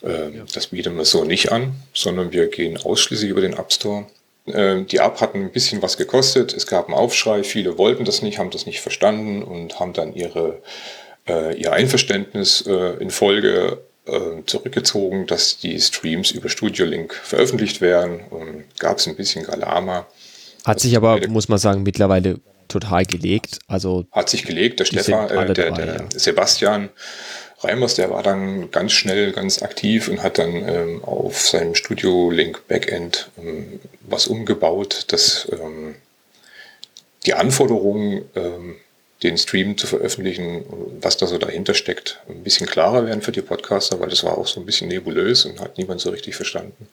äh, 0.02 0.30
das 0.54 0.68
bieten 0.68 0.98
wir 0.98 1.06
so 1.06 1.24
nicht 1.24 1.52
an, 1.52 1.74
sondern 1.94 2.32
wir 2.32 2.48
gehen 2.48 2.78
ausschließlich 2.78 3.30
über 3.30 3.42
den 3.42 3.54
App 3.54 3.72
Store. 3.72 4.06
Äh, 4.46 4.84
die 4.84 4.98
App 4.98 5.22
hat 5.22 5.36
ein 5.36 5.52
bisschen 5.52 5.82
was 5.82 5.98
gekostet, 5.98 6.54
es 6.54 6.68
gab 6.68 6.88
einen 6.88 6.98
Aufschrei, 6.98 7.44
viele 7.44 7.78
wollten 7.78 8.06
das 8.06 8.22
nicht, 8.22 8.38
haben 8.38 8.52
das 8.52 8.66
nicht 8.66 8.82
verstanden 8.82 9.44
und 9.44 9.80
haben 9.80 9.94
dann 9.94 10.14
ihre, 10.14 10.62
äh, 11.28 11.56
ihr 11.58 11.74
Einverständnis 11.74 12.62
äh, 12.68 12.98
in 13.00 13.12
Folge 13.12 13.80
äh, 14.12 14.46
zurückgezogen, 14.46 15.28
dass 15.28 15.58
die 15.58 15.80
Streams 15.80 16.32
über 16.32 16.50
Studio 16.50 16.86
Link 16.86 17.14
veröffentlicht 17.14 17.82
werden. 17.82 18.22
Und 18.30 18.64
gab 18.80 18.98
es 18.98 19.08
ein 19.08 19.16
bisschen 19.16 19.46
Galama. 19.46 20.06
Hat 20.66 20.80
sich 20.80 20.96
aber, 20.96 21.28
muss 21.28 21.50
man 21.50 21.58
sagen, 21.58 21.84
mittlerweile 21.84 22.40
total 22.68 23.06
gelegt. 23.06 23.60
Also 23.68 24.06
Hat 24.12 24.30
sich 24.30 24.44
gelegt, 24.44 24.80
der 24.80 24.86
Stefan, 24.86 25.30
äh, 25.30 25.54
der, 25.54 25.72
dabei, 25.72 25.86
der 25.86 25.96
ja. 25.96 26.06
Sebastian 26.16 26.90
Reimers, 27.60 27.96
der 27.96 28.10
war 28.10 28.24
dann 28.24 28.72
ganz 28.72 28.92
schnell, 28.92 29.32
ganz 29.34 29.62
aktiv 29.62 30.08
und 30.08 30.24
hat 30.24 30.40
dann 30.40 30.68
ähm, 30.68 31.04
auf 31.04 31.48
seinem 31.48 31.76
Studio 31.76 32.32
Link 32.32 32.68
Backend 32.68 33.30
ähm, 33.38 33.80
was 34.02 34.28
umgebaut, 34.28 35.06
das 35.10 35.48
ähm, 35.52 35.96
die 37.26 37.36
Anforderungen, 37.36 38.24
ähm, 38.36 38.76
den 39.24 39.38
Stream 39.38 39.78
zu 39.78 39.88
veröffentlichen 39.88 40.64
was 41.02 41.18
da 41.18 41.28
so 41.28 41.38
dahinter 41.38 41.74
steckt, 41.74 42.20
ein 42.30 42.44
bisschen 42.44 42.68
klarer 42.68 43.06
werden 43.06 43.22
für 43.22 43.32
die 43.32 43.42
Podcaster, 43.42 44.00
weil 44.00 44.10
das 44.10 44.24
war 44.24 44.38
auch 44.38 44.48
so 44.48 44.60
ein 44.60 44.66
bisschen 44.66 44.88
nebulös 44.88 45.46
und 45.46 45.60
hat 45.60 45.78
niemand 45.78 46.02
so 46.02 46.10
richtig 46.10 46.36
verstanden. 46.36 46.88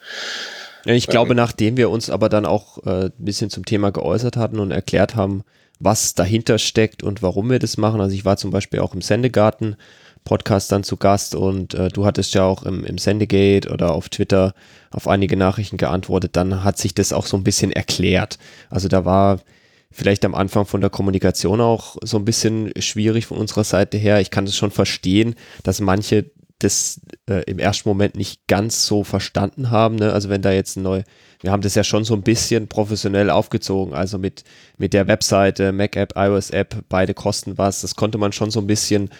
Ja, 0.84 0.94
ich 0.94 1.06
glaube, 1.06 1.34
nachdem 1.34 1.76
wir 1.76 1.90
uns 1.90 2.08
aber 2.08 2.28
dann 2.28 2.46
auch 2.46 2.78
äh, 2.86 3.06
ein 3.06 3.12
bisschen 3.18 3.50
zum 3.50 3.64
Thema 3.64 3.90
geäußert 3.90 4.36
hatten 4.36 4.60
und 4.60 4.70
erklärt 4.70 5.16
haben, 5.16 5.44
was 5.80 6.14
dahinter 6.14 6.58
steckt 6.58 7.02
und 7.02 7.22
warum 7.22 7.50
wir 7.50 7.58
das 7.58 7.76
machen. 7.76 8.00
Also 8.00 8.14
ich 8.14 8.24
war 8.24 8.36
zum 8.36 8.50
Beispiel 8.50 8.80
auch 8.80 8.94
im 8.94 9.02
Sendegarten 9.02 9.76
Podcast 10.24 10.72
dann 10.72 10.84
zu 10.84 10.96
Gast 10.96 11.34
und 11.34 11.74
äh, 11.74 11.88
du 11.88 12.04
hattest 12.04 12.34
ja 12.34 12.44
auch 12.44 12.62
im, 12.64 12.84
im 12.84 12.98
Sendegate 12.98 13.70
oder 13.70 13.92
auf 13.92 14.08
Twitter 14.08 14.54
auf 14.90 15.08
einige 15.08 15.36
Nachrichten 15.36 15.76
geantwortet. 15.76 16.36
Dann 16.36 16.64
hat 16.64 16.78
sich 16.78 16.94
das 16.94 17.12
auch 17.12 17.26
so 17.26 17.36
ein 17.36 17.44
bisschen 17.44 17.72
erklärt. 17.72 18.38
Also 18.70 18.88
da 18.88 19.04
war 19.04 19.40
vielleicht 19.90 20.24
am 20.24 20.34
Anfang 20.34 20.66
von 20.66 20.80
der 20.80 20.90
Kommunikation 20.90 21.60
auch 21.60 21.96
so 22.02 22.18
ein 22.18 22.24
bisschen 22.24 22.72
schwierig 22.78 23.26
von 23.26 23.38
unserer 23.38 23.64
Seite 23.64 23.96
her. 23.96 24.20
Ich 24.20 24.30
kann 24.30 24.44
das 24.44 24.56
schon 24.56 24.70
verstehen, 24.70 25.34
dass 25.62 25.80
manche 25.80 26.30
das 26.58 27.00
äh, 27.28 27.42
im 27.44 27.58
ersten 27.58 27.88
Moment 27.88 28.16
nicht 28.16 28.46
ganz 28.48 28.86
so 28.86 29.04
verstanden 29.04 29.70
haben. 29.70 29.96
Ne? 29.96 30.12
Also 30.12 30.28
wenn 30.28 30.42
da 30.42 30.52
jetzt 30.52 30.76
ein 30.76 30.82
neu, 30.82 31.02
wir 31.40 31.52
haben 31.52 31.62
das 31.62 31.76
ja 31.76 31.84
schon 31.84 32.04
so 32.04 32.14
ein 32.14 32.22
bisschen 32.22 32.66
professionell 32.66 33.30
aufgezogen, 33.30 33.94
also 33.94 34.18
mit, 34.18 34.42
mit 34.76 34.92
der 34.92 35.06
Webseite, 35.06 35.70
Mac-App, 35.70 36.14
iOS-App, 36.16 36.84
beide 36.88 37.14
kosten 37.14 37.58
was. 37.58 37.82
Das 37.82 37.94
konnte 37.94 38.18
man 38.18 38.32
schon 38.32 38.50
so 38.50 38.58
ein 38.58 38.66
bisschen 38.66 39.10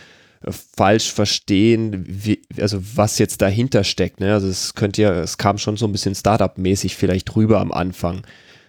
äh, 0.43 0.51
falsch 0.77 1.13
verstehen, 1.13 2.05
wie, 2.09 2.43
also 2.61 2.81
was 2.97 3.19
jetzt 3.19 3.41
dahinter 3.41 3.85
steckt. 3.85 4.19
Ne? 4.19 4.33
Also 4.33 4.49
es 4.49 4.75
könnte 4.75 5.03
ja, 5.03 5.13
es 5.21 5.39
kam 5.39 5.59
schon 5.59 5.77
so 5.77 5.87
ein 5.87 5.93
bisschen 5.93 6.17
Startup-mäßig 6.17 6.97
vielleicht 6.97 7.37
rüber 7.37 7.61
am 7.61 7.71
Anfang. 7.71 8.23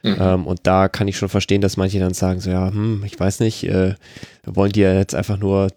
Mhm. 0.03 0.15
Ähm, 0.19 0.47
und 0.47 0.61
da 0.63 0.87
kann 0.87 1.07
ich 1.07 1.17
schon 1.17 1.29
verstehen, 1.29 1.61
dass 1.61 1.77
manche 1.77 1.99
dann 1.99 2.13
sagen, 2.13 2.39
so 2.39 2.49
ja, 2.49 2.69
hm, 2.69 3.03
ich 3.05 3.19
weiß 3.19 3.39
nicht, 3.41 3.63
äh, 3.65 3.95
wollen 4.45 4.71
die 4.71 4.81
ja 4.81 4.93
jetzt 4.93 5.13
einfach 5.13 5.37
nur 5.37 5.67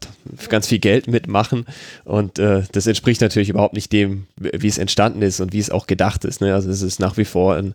ganz 0.49 0.69
viel 0.69 0.79
Geld 0.79 1.09
mitmachen 1.09 1.67
und 2.05 2.39
äh, 2.39 2.63
das 2.73 2.87
entspricht 2.87 3.21
natürlich 3.21 3.49
überhaupt 3.49 3.75
nicht 3.75 3.93
dem, 3.93 4.27
wie 4.37 4.69
es 4.69 4.79
entstanden 4.79 5.23
ist 5.23 5.41
und 5.41 5.53
wie 5.53 5.59
es 5.59 5.71
auch 5.71 5.87
gedacht 5.87 6.25
ist. 6.25 6.41
Ne? 6.41 6.55
Also 6.55 6.71
es 6.71 6.83
ist 6.83 7.01
nach 7.01 7.17
wie 7.17 7.25
vor 7.25 7.57
ein, 7.57 7.75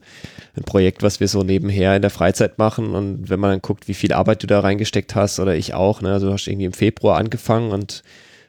ein 0.55 0.63
Projekt, 0.63 1.03
was 1.03 1.19
wir 1.19 1.27
so 1.27 1.43
nebenher 1.43 1.95
in 1.95 2.01
der 2.01 2.11
Freizeit 2.11 2.57
machen 2.57 2.95
und 2.95 3.29
wenn 3.29 3.39
man 3.39 3.51
dann 3.51 3.61
guckt, 3.61 3.87
wie 3.87 3.93
viel 3.93 4.13
Arbeit 4.13 4.41
du 4.43 4.47
da 4.47 4.61
reingesteckt 4.61 5.15
hast 5.15 5.39
oder 5.39 5.55
ich 5.55 5.73
auch, 5.73 6.01
ne? 6.01 6.13
also 6.13 6.27
du 6.27 6.33
hast 6.33 6.47
irgendwie 6.47 6.65
im 6.65 6.73
Februar 6.73 7.17
angefangen 7.17 7.71
und 7.71 8.03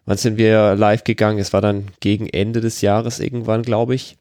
wann 0.07 0.17
sind 0.17 0.39
wir 0.39 0.75
live 0.77 1.05
gegangen? 1.05 1.39
Es 1.39 1.53
war 1.53 1.61
dann 1.61 1.89
gegen 2.01 2.29
Ende 2.29 2.61
des 2.61 2.81
Jahres 2.81 3.21
irgendwann, 3.21 3.63
glaube 3.63 3.95
ich. 3.95 4.17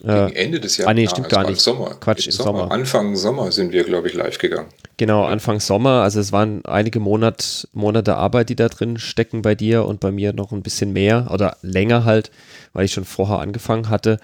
Gegen 0.00 0.32
Ende 0.32 0.60
des 0.60 0.76
Jahres. 0.76 0.90
Ah, 0.90 0.94
nee, 0.94 1.08
stimmt 1.08 1.26
also 1.26 1.36
gar 1.36 1.50
nicht. 1.50 1.60
Sommer. 1.60 1.96
Quatsch, 2.00 2.26
im 2.26 2.32
Sommer. 2.32 2.60
Sommer. 2.60 2.72
Anfang 2.72 3.16
Sommer 3.16 3.50
sind 3.50 3.72
wir, 3.72 3.84
glaube 3.84 4.08
ich, 4.08 4.14
live 4.14 4.38
gegangen. 4.38 4.68
Genau, 4.96 5.24
Anfang 5.24 5.60
Sommer. 5.60 6.02
Also 6.02 6.20
es 6.20 6.32
waren 6.32 6.64
einige 6.64 7.00
Monat, 7.00 7.68
Monate 7.72 8.16
Arbeit, 8.16 8.48
die 8.48 8.56
da 8.56 8.68
drin 8.68 8.98
stecken 8.98 9.42
bei 9.42 9.54
dir 9.54 9.84
und 9.84 10.00
bei 10.00 10.12
mir 10.12 10.32
noch 10.32 10.52
ein 10.52 10.62
bisschen 10.62 10.92
mehr 10.92 11.28
oder 11.32 11.56
länger 11.62 12.04
halt, 12.04 12.30
weil 12.72 12.84
ich 12.84 12.92
schon 12.92 13.04
vorher 13.04 13.40
angefangen 13.40 13.88
hatte. 13.88 14.18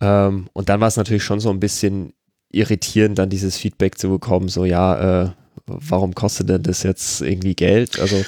Ähm, 0.00 0.48
und 0.52 0.68
dann 0.68 0.80
war 0.80 0.88
es 0.88 0.96
natürlich 0.96 1.24
schon 1.24 1.40
so 1.40 1.50
ein 1.50 1.60
bisschen 1.60 2.12
irritierend, 2.50 3.18
dann 3.18 3.30
dieses 3.30 3.56
Feedback 3.56 3.98
zu 3.98 4.08
bekommen, 4.08 4.48
so 4.48 4.64
ja, 4.64 5.24
äh, 5.24 5.30
warum 5.66 6.14
kostet 6.14 6.48
denn 6.48 6.62
das 6.62 6.82
jetzt 6.82 7.20
irgendwie 7.20 7.54
Geld? 7.54 8.00
Also 8.00 8.24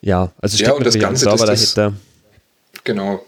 ja, 0.00 0.30
also 0.40 0.62
ja, 0.62 0.72
und 0.72 0.86
das 0.86 0.98
Ganze, 0.98 1.24
Server 1.24 1.46
das, 1.46 1.74
dahinter. 1.74 1.96
Genau, 2.84 3.20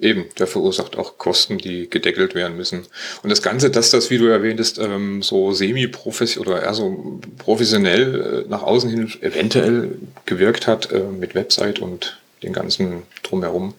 Eben, 0.00 0.26
der 0.38 0.46
verursacht 0.46 0.96
auch 0.96 1.18
Kosten, 1.18 1.58
die 1.58 1.90
gedeckelt 1.90 2.36
werden 2.36 2.56
müssen. 2.56 2.86
Und 3.24 3.30
das 3.30 3.42
Ganze, 3.42 3.68
dass 3.70 3.90
das, 3.90 4.10
wie 4.10 4.18
du 4.18 4.26
erwähntest, 4.26 4.78
ähm, 4.78 5.22
so 5.22 5.52
semi-professionell 5.52 6.48
oder 6.48 6.62
eher 6.62 6.74
so 6.74 7.20
professionell 7.38 8.44
äh, 8.46 8.48
nach 8.48 8.62
außen 8.62 8.88
hin 8.88 9.12
eventuell 9.22 9.98
gewirkt 10.24 10.68
hat 10.68 10.92
äh, 10.92 11.00
mit 11.00 11.34
Website 11.34 11.80
und 11.80 12.20
den 12.44 12.52
ganzen 12.52 13.02
drumherum, 13.24 13.74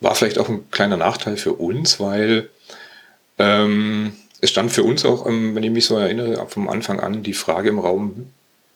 war 0.00 0.14
vielleicht 0.14 0.38
auch 0.38 0.48
ein 0.48 0.70
kleiner 0.70 0.96
Nachteil 0.96 1.36
für 1.36 1.54
uns, 1.54 1.98
weil 1.98 2.48
ähm, 3.38 4.12
es 4.40 4.50
stand 4.50 4.70
für 4.70 4.84
uns 4.84 5.04
auch, 5.04 5.26
ähm, 5.26 5.54
wenn 5.54 5.64
ich 5.64 5.70
mich 5.70 5.86
so 5.86 5.96
erinnere, 5.96 6.46
vom 6.48 6.68
Anfang 6.68 7.00
an 7.00 7.22
die 7.22 7.34
Frage 7.34 7.70
im 7.70 7.78
Raum, 7.78 8.30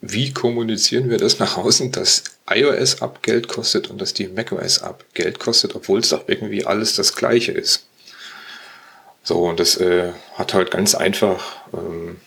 wie 0.07 0.33
kommunizieren 0.33 1.09
wir 1.09 1.17
das 1.17 1.39
nach 1.39 1.57
außen, 1.57 1.91
dass 1.93 2.25
iOS-App 2.51 3.23
Geld 3.23 3.49
kostet 3.49 3.89
und 3.89 4.01
dass 4.01 4.13
die 4.13 4.29
macOS-App 4.29 5.05
Geld 5.15 5.39
kostet, 5.39 5.75
obwohl 5.75 6.01
es 6.01 6.11
doch 6.11 6.25
irgendwie 6.29 6.67
alles 6.67 6.95
das 6.95 7.17
gleiche 7.17 7.53
ist. 7.53 7.87
So, 9.23 9.45
und 9.45 9.59
das 9.59 9.79
äh, 9.79 10.13
hat 10.35 10.53
halt 10.53 10.71
ganz 10.71 10.95
einfach 10.95 11.57
ähm, 11.73 12.21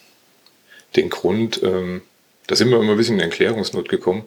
den 0.96 1.12
Grund, 1.12 1.62
ähm, 1.62 2.02
da 2.48 2.56
sind 2.56 2.72
wir 2.72 2.80
immer 2.80 2.92
ein 2.92 2.98
bisschen 2.98 3.16
in 3.16 3.22
Erklärungsnot 3.22 3.90
gekommen. 3.90 4.24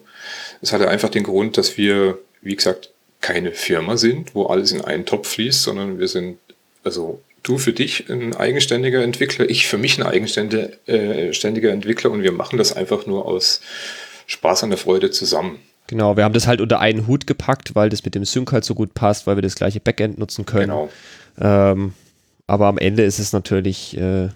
Es 0.61 0.71
hatte 0.71 0.87
einfach 0.87 1.09
den 1.09 1.23
Grund, 1.23 1.57
dass 1.57 1.77
wir, 1.77 2.19
wie 2.41 2.55
gesagt, 2.55 2.91
keine 3.19 3.51
Firma 3.51 3.97
sind, 3.97 4.33
wo 4.33 4.45
alles 4.45 4.71
in 4.71 4.81
einen 4.81 5.05
Topf 5.05 5.27
fließt, 5.27 5.63
sondern 5.63 5.99
wir 5.99 6.07
sind 6.07 6.39
also 6.85 7.21
du 7.43 7.57
für 7.57 7.73
dich 7.73 8.09
ein 8.09 8.35
eigenständiger 8.35 9.03
Entwickler, 9.03 9.49
ich 9.49 9.67
für 9.67 9.77
mich 9.77 9.97
ein 9.97 10.05
eigenständiger 10.05 10.69
äh, 10.87 11.71
Entwickler 11.71 12.11
und 12.11 12.23
wir 12.23 12.31
machen 12.31 12.57
das 12.57 12.73
einfach 12.73 13.05
nur 13.05 13.25
aus 13.25 13.61
Spaß 14.27 14.63
an 14.63 14.69
der 14.69 14.77
Freude 14.77 15.11
zusammen. 15.11 15.59
Genau, 15.87 16.15
wir 16.15 16.23
haben 16.23 16.33
das 16.33 16.47
halt 16.47 16.61
unter 16.61 16.79
einen 16.79 17.07
Hut 17.07 17.27
gepackt, 17.27 17.75
weil 17.75 17.89
das 17.89 18.05
mit 18.05 18.15
dem 18.15 18.23
Sync 18.23 18.51
halt 18.53 18.63
so 18.63 18.75
gut 18.75 18.93
passt, 18.93 19.27
weil 19.27 19.35
wir 19.35 19.41
das 19.41 19.55
gleiche 19.55 19.79
Backend 19.79 20.17
nutzen 20.17 20.45
können. 20.45 20.69
Genau. 20.69 20.89
Ähm, 21.39 21.93
aber 22.47 22.67
am 22.67 22.77
Ende 22.77 23.03
ist 23.03 23.19
es 23.19 23.33
natürlich, 23.33 23.97
äh, 23.97 24.29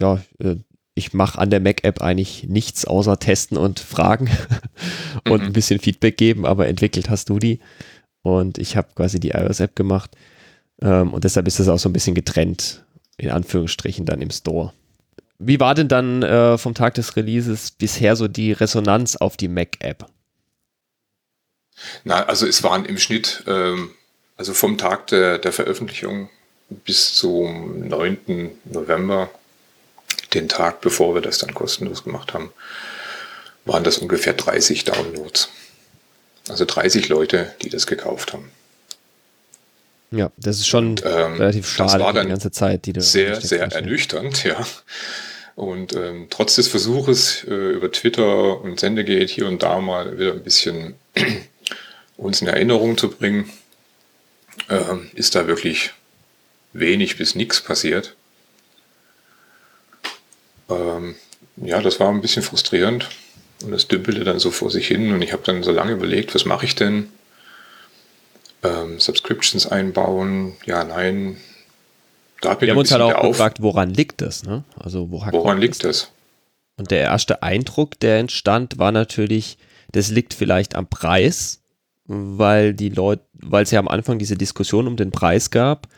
ja, 0.00 0.22
äh, 0.40 0.56
ich 0.94 1.12
mache 1.12 1.38
an 1.38 1.50
der 1.50 1.60
Mac-App 1.60 2.02
eigentlich 2.02 2.44
nichts 2.48 2.84
außer 2.84 3.18
testen 3.18 3.56
und 3.56 3.80
fragen 3.80 4.30
und 5.28 5.40
mhm. 5.40 5.46
ein 5.48 5.52
bisschen 5.52 5.80
Feedback 5.80 6.16
geben, 6.16 6.46
aber 6.46 6.68
entwickelt 6.68 7.10
hast 7.10 7.30
du 7.30 7.38
die. 7.38 7.60
Und 8.22 8.58
ich 8.58 8.76
habe 8.76 8.88
quasi 8.94 9.20
die 9.20 9.30
iOS-App 9.30 9.76
gemacht. 9.76 10.16
Ähm, 10.84 11.12
und 11.12 11.24
deshalb 11.24 11.48
ist 11.48 11.58
es 11.58 11.68
auch 11.68 11.78
so 11.78 11.88
ein 11.88 11.92
bisschen 11.92 12.14
getrennt, 12.14 12.84
in 13.16 13.30
Anführungsstrichen, 13.30 14.04
dann 14.04 14.20
im 14.20 14.30
Store. 14.30 14.72
Wie 15.38 15.58
war 15.58 15.74
denn 15.74 15.88
dann 15.88 16.22
äh, 16.22 16.58
vom 16.58 16.74
Tag 16.74 16.94
des 16.94 17.16
Releases 17.16 17.70
bisher 17.72 18.14
so 18.14 18.28
die 18.28 18.52
Resonanz 18.52 19.16
auf 19.16 19.36
die 19.36 19.48
Mac-App? 19.48 20.06
Na, 22.04 22.24
also 22.26 22.46
es 22.46 22.62
waren 22.62 22.84
im 22.84 22.98
Schnitt, 22.98 23.42
ähm, 23.46 23.90
also 24.36 24.54
vom 24.54 24.78
Tag 24.78 25.08
der, 25.08 25.38
der 25.38 25.52
Veröffentlichung 25.52 26.28
bis 26.68 27.14
zum 27.14 27.88
9. 27.88 28.50
November, 28.64 29.30
den 30.34 30.48
Tag 30.48 30.80
bevor 30.80 31.14
wir 31.14 31.22
das 31.22 31.38
dann 31.38 31.54
kostenlos 31.54 32.04
gemacht 32.04 32.32
haben, 32.34 32.52
waren 33.64 33.84
das 33.84 33.98
ungefähr 33.98 34.34
30 34.34 34.84
Downloads. 34.84 35.48
Also 36.48 36.64
30 36.64 37.08
Leute, 37.08 37.54
die 37.62 37.70
das 37.70 37.86
gekauft 37.86 38.32
haben. 38.32 38.50
Ja, 40.14 40.30
das 40.36 40.58
ist 40.58 40.68
schon 40.68 40.90
und, 40.90 41.04
ähm, 41.04 41.34
relativ 41.34 41.68
schade 41.68 41.92
das 41.92 42.00
war 42.00 42.12
die 42.12 42.28
ganze 42.28 42.50
Zeit, 42.50 42.86
die 42.86 42.92
du 42.92 43.00
sehr, 43.00 43.40
sehr 43.40 43.72
ernüchternd, 43.72 44.44
ja. 44.44 44.64
Und 45.56 45.94
ähm, 45.94 46.28
trotz 46.30 46.56
des 46.56 46.68
Versuches 46.68 47.44
äh, 47.44 47.72
über 47.72 47.90
Twitter 47.90 48.60
und 48.60 48.80
Sendegate 48.80 49.32
hier 49.32 49.46
und 49.46 49.62
da 49.62 49.80
mal 49.80 50.18
wieder 50.18 50.32
ein 50.32 50.42
bisschen 50.42 50.94
uns 52.16 52.40
in 52.40 52.48
Erinnerung 52.48 52.96
zu 52.96 53.10
bringen, 53.10 53.50
äh, 54.68 54.96
ist 55.14 55.34
da 55.34 55.46
wirklich 55.46 55.92
wenig 56.72 57.16
bis 57.16 57.34
nichts 57.34 57.60
passiert. 57.60 58.14
Ähm, 60.68 61.14
ja, 61.56 61.80
das 61.80 62.00
war 62.00 62.08
ein 62.08 62.20
bisschen 62.20 62.42
frustrierend 62.42 63.08
und 63.62 63.70
das 63.70 63.88
dümpelte 63.88 64.24
dann 64.24 64.38
so 64.38 64.50
vor 64.50 64.70
sich 64.70 64.88
hin 64.88 65.12
und 65.12 65.22
ich 65.22 65.32
habe 65.32 65.42
dann 65.44 65.62
so 65.62 65.70
lange 65.70 65.92
überlegt, 65.92 66.34
was 66.34 66.44
mache 66.44 66.66
ich 66.66 66.74
denn? 66.74 67.10
Ähm, 68.64 68.98
Subscriptions 68.98 69.66
einbauen, 69.66 70.54
ja, 70.66 70.82
nein. 70.84 71.36
Da 72.40 72.54
bin 72.54 72.66
Wir 72.66 72.74
haben 72.74 72.80
uns 72.80 72.90
halt 72.92 73.02
auch 73.02 73.22
gefragt, 73.22 73.62
woran 73.62 73.90
liegt 73.90 74.20
das? 74.20 74.44
Ne? 74.44 74.64
Also 74.78 75.10
wo 75.10 75.22
woran 75.30 75.58
liegt 75.58 75.84
das? 75.84 76.10
Und 76.76 76.90
der 76.90 77.00
erste 77.00 77.42
Eindruck, 77.42 77.98
der 78.00 78.18
entstand, 78.18 78.78
war 78.78 78.90
natürlich, 78.90 79.58
das 79.92 80.10
liegt 80.10 80.34
vielleicht 80.34 80.74
am 80.74 80.88
Preis, 80.88 81.60
weil 82.06 82.74
die 82.74 82.88
Leute, 82.88 83.22
weil 83.32 83.62
es 83.62 83.70
ja 83.70 83.78
am 83.78 83.88
Anfang 83.88 84.18
diese 84.18 84.36
Diskussion 84.36 84.86
um 84.86 84.96
den 84.96 85.10
Preis 85.10 85.50
gab. 85.50 85.88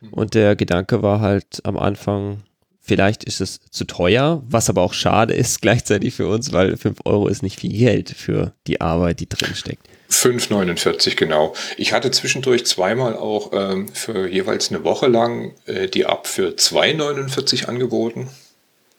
Mhm. 0.00 0.12
Und 0.12 0.34
der 0.34 0.54
Gedanke 0.54 1.02
war 1.02 1.20
halt 1.20 1.60
am 1.64 1.76
Anfang, 1.78 2.42
vielleicht 2.80 3.24
ist 3.24 3.40
es 3.40 3.60
zu 3.70 3.84
teuer, 3.84 4.42
was 4.46 4.68
aber 4.68 4.82
auch 4.82 4.92
schade 4.92 5.34
ist 5.34 5.60
gleichzeitig 5.62 6.14
für 6.14 6.28
uns, 6.28 6.52
weil 6.52 6.76
5 6.76 7.00
Euro 7.04 7.28
ist 7.28 7.42
nicht 7.42 7.58
viel 7.58 7.72
Geld 7.72 8.10
für 8.10 8.52
die 8.66 8.80
Arbeit, 8.80 9.20
die 9.20 9.28
drin 9.28 9.54
steckt. 9.54 9.88
5,49 10.10 11.16
genau. 11.16 11.54
Ich 11.76 11.92
hatte 11.92 12.10
zwischendurch 12.10 12.66
zweimal 12.66 13.16
auch 13.16 13.50
ähm, 13.52 13.88
für 13.88 14.28
jeweils 14.28 14.70
eine 14.70 14.84
Woche 14.84 15.06
lang 15.06 15.54
äh, 15.66 15.88
die 15.88 16.02
App 16.02 16.26
für 16.26 16.50
2,49 16.50 17.66
angeboten. 17.66 18.30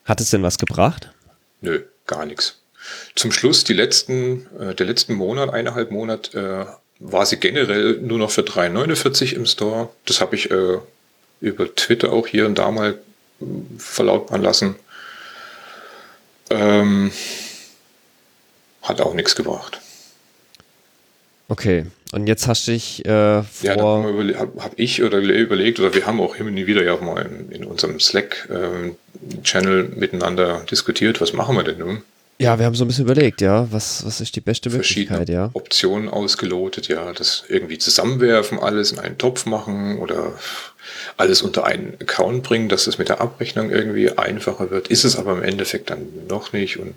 Hat 0.06 0.22
es 0.22 0.30
denn 0.30 0.44
was 0.44 0.58
gebracht? 0.58 1.12
Nö, 1.62 1.84
gar 2.06 2.26
nichts. 2.26 2.60
Zum 3.16 3.32
Schluss, 3.32 3.64
die 3.64 3.74
letzten, 3.74 4.48
äh, 4.60 4.76
der 4.76 4.86
letzten 4.86 5.14
Monat, 5.14 5.50
eineinhalb 5.50 5.92
Monat, 5.92 6.34
äh, 6.34 6.66
war 7.00 7.26
sie 7.26 7.38
generell 7.38 8.00
nur 8.02 8.18
noch 8.18 8.32
für 8.32 8.42
3,49 8.42 9.34
im 9.34 9.46
Store. 9.46 9.90
Das 10.06 10.22
habe 10.22 10.36
ich 10.36 10.50
äh, 10.52 10.78
über 11.42 11.76
Twitter 11.76 12.12
auch 12.12 12.28
hier 12.28 12.46
und 12.46 12.58
da 12.58 12.72
mal 12.72 13.00
äh, 13.42 13.46
verlautbaren 13.78 14.42
lassen. 14.42 14.76
Ähm, 16.50 17.12
hat 18.82 19.02
auch 19.02 19.14
nichts 19.14 19.36
gebracht. 19.36 19.82
Okay, 21.50 21.86
und 22.12 22.28
jetzt 22.28 22.48
hast 22.48 22.68
du 22.68 22.72
dich 22.72 23.06
äh, 23.06 23.44
vor... 23.44 23.64
Ja, 23.64 23.76
da 23.76 24.40
habe 24.40 24.52
hab 24.60 24.74
ich 24.76 25.04
oder 25.04 25.20
überlegt, 25.20 25.80
oder 25.80 25.94
wir 25.94 26.06
haben 26.06 26.20
auch 26.22 26.36
immer 26.36 26.52
wieder 26.52 26.84
ja 26.84 26.96
mal 26.98 27.26
in, 27.26 27.52
in 27.52 27.64
unserem 27.64 28.00
Slack-Channel 28.00 29.86
ähm, 29.86 30.00
miteinander 30.00 30.66
diskutiert, 30.70 31.22
was 31.22 31.34
machen 31.34 31.56
wir 31.56 31.64
denn 31.64 31.80
nun? 31.80 32.04
Ja, 32.40 32.60
wir 32.60 32.68
haben 32.68 32.76
so 32.76 32.86
ein 32.86 32.88
bisschen 32.88 33.06
überlegt, 33.06 33.42
ja, 33.42 33.68
was, 33.72 34.06
was 34.06 34.22
ist 34.22 34.36
die 34.36 34.42
beste 34.42 34.70
Möglichkeit, 34.70 35.28
ja. 35.28 35.50
Optionen 35.54 36.08
ausgelotet, 36.08 36.88
ja, 36.88 37.12
das 37.12 37.44
irgendwie 37.48 37.80
zusammenwerfen, 37.80 38.60
alles 38.60 38.92
in 38.92 39.00
einen 39.00 39.18
Topf 39.18 39.48
machen 39.48 39.98
oder 39.98 40.34
alles 41.18 41.42
unter 41.42 41.66
einen 41.66 41.96
Account 42.00 42.44
bringen, 42.44 42.70
dass 42.70 42.86
es 42.86 43.00
mit 43.00 43.10
der 43.10 43.22
Abrechnung 43.22 43.72
irgendwie 43.72 44.12
einfacher 44.12 44.70
wird. 44.70 44.90
Ist 44.90 45.04
es 45.04 45.16
aber 45.16 45.34
im 45.34 45.42
Endeffekt 45.42 45.90
dann 45.90 46.08
noch 46.28 46.54
nicht 46.54 46.78
und 46.78 46.94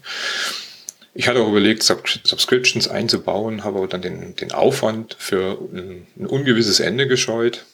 ich 1.15 1.29
hatte 1.29 1.41
auch 1.41 1.49
überlegt, 1.49 1.83
Subscriptions 1.83 2.89
einzubauen, 2.89 3.65
habe 3.65 3.79
aber 3.79 3.89
dann 3.89 4.03
den, 4.03 4.37
den 4.37 4.53
Aufwand 4.53 5.17
für 5.19 5.59
ein, 5.73 6.07
ein 6.19 6.27
ungewisses 6.27 6.81
Ende 6.81 7.09
gescheut. 7.09 7.65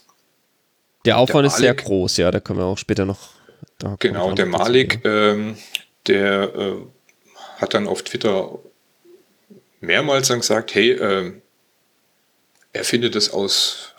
Der 1.04 1.18
Aufwand 1.18 1.44
der 1.44 1.52
ist 1.52 1.58
sehr 1.58 1.74
groß, 1.74 2.16
ja, 2.16 2.30
da 2.30 2.40
können 2.40 2.58
wir 2.58 2.64
auch 2.66 2.78
später 2.78 3.04
noch. 3.04 3.30
genau, 3.98 4.32
der 4.32 4.46
Malik, 4.46 5.00
ähm, 5.04 5.56
der 6.06 6.54
äh, 6.54 6.72
hat 7.58 7.74
dann 7.74 7.86
auf 7.86 8.02
Twitter 8.02 8.58
mehrmals 9.80 10.28
dann 10.28 10.40
gesagt, 10.40 10.74
hey, 10.74 10.92
äh, 10.92 11.32
er 12.72 12.84
findet 12.84 13.16
es 13.16 13.32
aus 13.32 13.94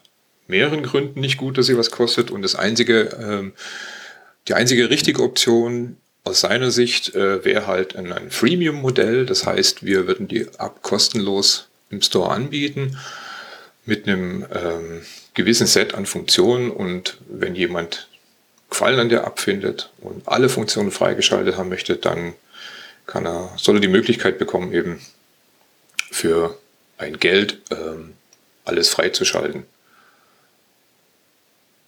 mehreren 0.47 0.84
Gründen 0.84 1.19
nicht 1.19 1.38
gut, 1.38 1.58
dass 1.58 1.67
sie 1.67 1.78
was 1.78 1.91
kostet 1.91 2.32
und 2.32 2.41
das 2.41 2.56
einzige, 2.56 3.02
äh, 3.02 3.52
die 4.47 4.54
einzige 4.54 4.89
richtige 4.89 5.21
Option 5.21 5.97
aus 6.28 6.42
seiner 6.42 6.72
Sicht 6.72 7.16
äh, 7.16 7.44
wäre 7.44 7.68
halt 7.68 7.96
ein, 7.96 8.12
ein 8.12 8.30
Freemium-Modell. 8.30 9.26
Das 9.26 9.46
heißt, 9.46 9.84
wir 9.84 10.08
würden 10.08 10.28
die 10.28 10.42
App 10.42 10.82
kostenlos 10.82 11.68
im 11.90 12.02
Store 12.02 12.32
anbieten 12.32 12.98
mit 13.86 14.08
einem 14.08 14.46
ähm, 14.54 15.02
gewissen 15.34 15.68
Set 15.68 15.94
an 15.94 16.06
Funktionen 16.06 16.70
und 16.72 17.18
wenn 17.30 17.56
jemand 17.56 18.08
Gefallen 18.70 19.00
an 19.00 19.10
der 19.10 19.24
App 19.24 19.40
findet 19.40 19.92
und 20.02 20.28
alle 20.28 20.50
Funktionen 20.50 20.92
freigeschaltet 20.92 21.56
haben 21.56 21.70
möchte, 21.70 21.96
dann 21.96 22.34
kann 23.06 23.26
er, 23.26 23.54
soll 23.56 23.78
er 23.78 23.82
die 23.82 23.88
Möglichkeit 23.88 24.38
bekommen, 24.38 24.74
eben 24.74 25.00
für 26.12 26.58
ein 26.98 27.18
Geld 27.18 27.60
ähm, 27.72 28.13
alles 28.66 28.90
freizuschalten. 28.90 29.63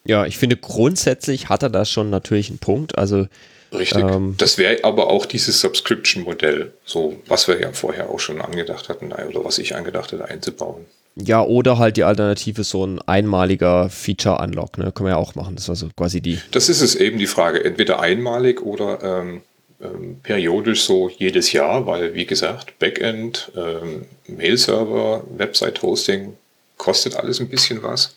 Ja, 0.05 0.25
ich 0.25 0.37
finde 0.37 0.55
grundsätzlich 0.55 1.49
hat 1.49 1.63
er 1.63 1.69
da 1.69 1.83
schon 1.83 2.09
natürlich 2.09 2.49
einen 2.49 2.59
Punkt. 2.59 2.97
Also 2.97 3.27
Richtig. 3.71 4.03
Ähm, 4.03 4.35
das 4.37 4.57
wäre 4.57 4.83
aber 4.83 5.09
auch 5.09 5.25
dieses 5.25 5.61
Subscription-Modell, 5.61 6.73
so 6.85 7.21
was 7.27 7.47
wir 7.47 7.59
ja 7.59 7.71
vorher 7.71 8.09
auch 8.09 8.19
schon 8.19 8.41
angedacht 8.41 8.89
hatten 8.89 9.11
oder 9.11 9.43
was 9.43 9.59
ich 9.59 9.75
angedacht 9.75 10.11
hatte 10.11 10.25
einzubauen. 10.25 10.85
Ja, 11.15 11.43
oder 11.43 11.77
halt 11.77 11.97
die 11.97 12.03
Alternative, 12.03 12.63
so 12.63 12.85
ein 12.85 13.01
einmaliger 13.01 13.89
Feature-Unlock, 13.89 14.77
ne? 14.77 14.91
Können 14.91 15.07
wir 15.07 15.11
ja 15.11 15.17
auch 15.17 15.35
machen. 15.35 15.55
Das 15.55 15.67
war 15.67 15.75
so 15.75 15.89
quasi 15.95 16.21
die. 16.21 16.39
Das 16.51 16.69
ist 16.69 16.81
es 16.81 16.95
eben 16.95 17.17
die 17.17 17.27
Frage. 17.27 17.63
Entweder 17.63 17.99
einmalig 17.99 18.61
oder 18.61 19.03
ähm, 19.03 19.41
ähm, 19.81 20.19
periodisch 20.23 20.83
so 20.83 21.09
jedes 21.09 21.51
Jahr, 21.51 21.85
weil 21.85 22.13
wie 22.13 22.25
gesagt, 22.25 22.79
Backend, 22.79 23.51
ähm, 23.55 24.05
Mail-Server, 24.27 25.23
Website-Hosting 25.37 26.35
kostet 26.77 27.15
alles 27.15 27.39
ein 27.39 27.49
bisschen 27.49 27.83
was. 27.83 28.13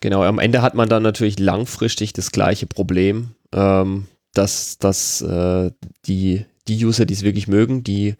Genau, 0.00 0.22
am 0.22 0.38
Ende 0.38 0.62
hat 0.62 0.74
man 0.74 0.88
dann 0.88 1.02
natürlich 1.02 1.38
langfristig 1.38 2.12
das 2.12 2.30
gleiche 2.30 2.66
Problem. 2.66 3.30
Ähm, 3.52 4.06
dass, 4.34 4.78
dass 4.78 5.20
äh, 5.20 5.70
die, 6.06 6.44
die 6.66 6.84
User, 6.84 7.06
die 7.06 7.14
es 7.14 7.22
wirklich 7.22 7.48
mögen, 7.48 7.82
die 7.82 8.14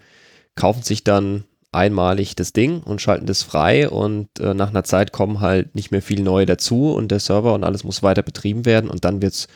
kaufen 0.54 0.82
sich 0.82 1.04
dann 1.04 1.44
einmalig 1.70 2.34
das 2.34 2.52
Ding 2.52 2.80
und 2.82 3.02
schalten 3.02 3.26
das 3.26 3.42
frei 3.42 3.88
und 3.88 4.28
äh, 4.40 4.54
nach 4.54 4.70
einer 4.70 4.84
Zeit 4.84 5.12
kommen 5.12 5.40
halt 5.40 5.74
nicht 5.74 5.90
mehr 5.90 6.02
viel 6.02 6.22
neue 6.22 6.46
dazu 6.46 6.92
und 6.92 7.08
der 7.08 7.20
Server 7.20 7.52
und 7.54 7.64
alles 7.64 7.84
muss 7.84 8.02
weiter 8.02 8.22
betrieben 8.22 8.64
werden 8.64 8.88
und 8.88 9.04
dann 9.04 9.20
wird 9.20 9.34
es 9.34 9.48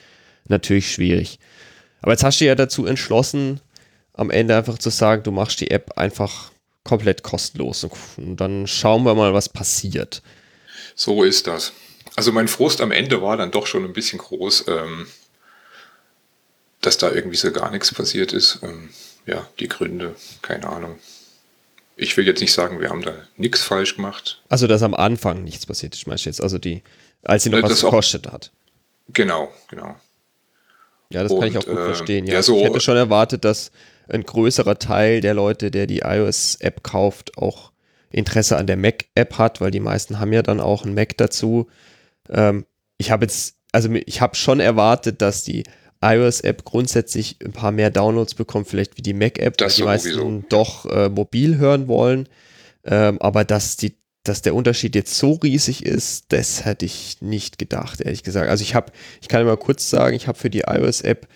natürlich 0.49 0.93
schwierig. 0.93 1.39
Aber 2.03 2.13
jetzt 2.13 2.25
hast 2.25 2.41
du 2.41 2.45
ja 2.45 2.55
dazu 2.55 2.85
entschlossen, 2.85 3.61
am 4.13 4.31
Ende 4.31 4.57
einfach 4.57 4.79
zu 4.79 4.91
sagen, 4.91 5.23
du 5.23 5.31
machst 5.31 5.61
die 5.61 5.71
App 5.71 5.97
einfach 5.97 6.53
komplett 6.85 7.23
kostenlos 7.23 7.87
und 8.17 8.37
dann 8.37 8.67
schauen 8.67 9.05
wir 9.05 9.15
mal, 9.15 9.33
was 9.33 9.49
passiert. 9.49 10.23
So 10.95 11.23
ist 11.23 11.47
das. 11.47 11.73
Also 12.17 12.33
mein 12.33 12.49
Frust 12.49 12.81
am 12.83 12.91
Ende 12.91 13.23
war 13.23 13.37
dann 13.37 13.51
doch 13.51 13.67
schon 13.67 13.85
ein 13.85 13.95
bisschen 13.95 14.19
groß. 14.19 14.67
Ähm 14.69 15.07
dass 16.83 16.99
da 16.99 17.11
irgendwie 17.11 17.37
so 17.37 17.51
gar 17.51 17.71
nichts 17.71 17.95
passiert 17.95 18.33
ist. 18.33 18.59
Ähm, 18.63 18.91
ja, 19.25 19.49
die 19.59 19.69
Gründe, 19.69 20.15
keine 20.43 20.69
Ahnung. 20.69 20.99
Ich 21.97 22.17
will 22.17 22.27
jetzt 22.27 22.41
nicht 22.41 22.53
sagen, 22.53 22.81
wir 22.81 22.91
haben 22.91 23.03
da 23.03 23.15
nichts 23.37 23.63
falsch 23.63 23.97
gemacht. 23.97 24.43
Also, 24.49 24.67
dass 24.67 24.83
am 24.83 24.95
Anfang 24.95 25.45
nichts 25.45 25.65
passiert 25.65 25.95
ist, 25.95 26.07
meinst 26.07 26.25
du 26.25 26.31
jetzt? 26.31 26.43
Also, 26.43 26.59
die, 26.59 26.83
als 27.23 27.45
sie 27.45 27.51
noch 27.51 27.61
das 27.63 27.71
was 27.71 27.81
gekostet 27.83 28.27
hat. 28.31 28.51
Genau, 29.09 29.53
genau. 29.69 29.97
Ja, 31.11 31.23
das 31.23 31.33
Und, 31.33 31.41
kann 31.41 31.49
ich 31.49 31.59
auch 31.59 31.67
gut 31.67 31.79
äh, 31.79 31.85
verstehen. 31.85 32.27
Ja, 32.27 32.35
ja 32.35 32.43
so, 32.43 32.59
ich 32.59 32.65
hätte 32.65 32.81
schon 32.81 32.97
erwartet, 32.97 33.45
dass 33.45 33.71
ein 34.09 34.25
größerer 34.25 34.79
Teil 34.79 35.21
der 35.21 35.35
Leute, 35.35 35.71
der 35.71 35.87
die 35.87 36.01
iOS-App 36.01 36.83
kauft, 36.83 37.39
auch 37.39 37.71
Interesse 38.11 38.57
an 38.57 38.67
der 38.67 38.77
Mac-App 38.77 39.39
hat, 39.39 39.61
weil 39.61 39.71
die 39.71 39.81
meisten 39.81 40.19
haben 40.19 40.33
ja 40.33 40.43
dann 40.43 40.61
auch 40.61 40.85
ein 40.85 40.95
Mac 40.95 41.17
dazu. 41.17 41.69
Ähm, 42.29 42.67
ich 42.99 43.11
habe 43.11 43.25
jetzt, 43.25 43.57
also 43.73 43.91
ich 43.93 44.21
habe 44.21 44.35
schon 44.35 44.61
erwartet, 44.61 45.23
dass 45.23 45.45
die 45.45 45.65
iOS-App 46.03 46.65
grundsätzlich 46.65 47.37
ein 47.45 47.53
paar 47.53 47.73
mehr 47.73 47.91
Downloads 47.91 48.35
bekommt, 48.35 48.69
vielleicht 48.69 48.97
wie 48.97 49.03
die 49.03 49.15
Mac-App, 49.15 49.61
weil 49.61 49.69
die 49.71 49.83
meisten 49.83 50.13
sowieso. 50.13 50.45
doch 50.49 50.87
äh, 50.87 51.09
mobil 51.09 51.59
hören 51.59 51.89
wollen. 51.89 52.29
Ähm, 52.85 53.21
aber 53.21 53.45
dass, 53.45 53.77
die, 53.77 53.95
dass 54.25 54.43
der 54.43 54.55
Unterschied 54.55 54.95
jetzt 54.95 55.17
so 55.17 55.33
riesig 55.35 55.87
ist, 55.87 56.27
das 56.29 56.65
hätte 56.65 56.85
ich 56.85 57.23
nicht 57.23 57.59
gedacht, 57.59 58.01
ehrlich 58.01 58.23
gesagt. 58.23 58.51
Also 58.51 58.63
ich 58.63 58.75
habe, 58.75 58.93
ich 59.21 59.29
kann 59.29 59.45
mal 59.47 59.57
kurz 59.57 59.89
sagen, 59.89 60.17
ich 60.17 60.27
habe 60.27 60.39
für 60.39 60.51
die 60.51 60.65
iOS-App 60.67 61.29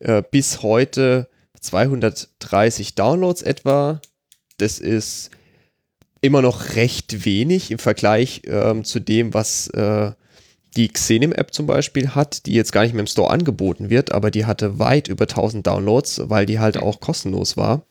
äh, 0.00 0.22
bis 0.30 0.62
heute 0.62 1.28
230 1.60 2.94
Downloads 2.94 3.42
etwa. 3.42 4.00
Das 4.56 4.78
ist 4.78 5.30
immer 6.20 6.40
noch 6.40 6.74
recht 6.76 7.24
wenig 7.26 7.70
im 7.70 7.78
Vergleich 7.78 8.42
ähm, 8.46 8.84
zu 8.84 9.00
dem, 9.00 9.34
was 9.34 9.68
äh, 9.68 10.12
die 10.76 10.88
Xenim-App 10.88 11.54
zum 11.54 11.66
Beispiel 11.66 12.10
hat, 12.10 12.46
die 12.46 12.52
jetzt 12.52 12.72
gar 12.72 12.82
nicht 12.82 12.92
mehr 12.92 13.00
im 13.00 13.06
Store 13.06 13.30
angeboten 13.30 13.90
wird, 13.90 14.12
aber 14.12 14.30
die 14.30 14.44
hatte 14.44 14.78
weit 14.78 15.08
über 15.08 15.24
1000 15.24 15.66
Downloads, 15.66 16.22
weil 16.24 16.46
die 16.46 16.58
halt 16.58 16.76
auch 16.76 17.00
kostenlos 17.00 17.56
war. 17.56 17.82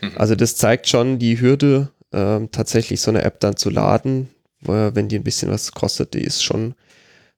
Mhm. 0.00 0.12
Also 0.16 0.34
das 0.34 0.56
zeigt 0.56 0.88
schon 0.88 1.18
die 1.18 1.40
Hürde, 1.40 1.88
äh, 2.12 2.40
tatsächlich 2.50 3.00
so 3.00 3.10
eine 3.10 3.22
App 3.22 3.40
dann 3.40 3.56
zu 3.56 3.70
laden, 3.70 4.28
wenn 4.64 5.08
die 5.08 5.16
ein 5.16 5.24
bisschen 5.24 5.50
was 5.50 5.72
kostet, 5.72 6.14
die 6.14 6.22
ist 6.22 6.44
schon, 6.44 6.74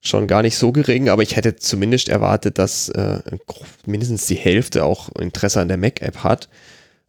schon 0.02 0.26
gar 0.26 0.42
nicht 0.42 0.56
so 0.56 0.72
gering, 0.72 1.08
aber 1.08 1.22
ich 1.22 1.36
hätte 1.36 1.56
zumindest 1.56 2.10
erwartet, 2.10 2.58
dass 2.58 2.90
äh, 2.90 3.20
mindestens 3.86 4.26
die 4.26 4.34
Hälfte 4.34 4.84
auch 4.84 5.08
Interesse 5.16 5.60
an 5.60 5.68
der 5.68 5.78
Mac-App 5.78 6.18
hat. 6.18 6.48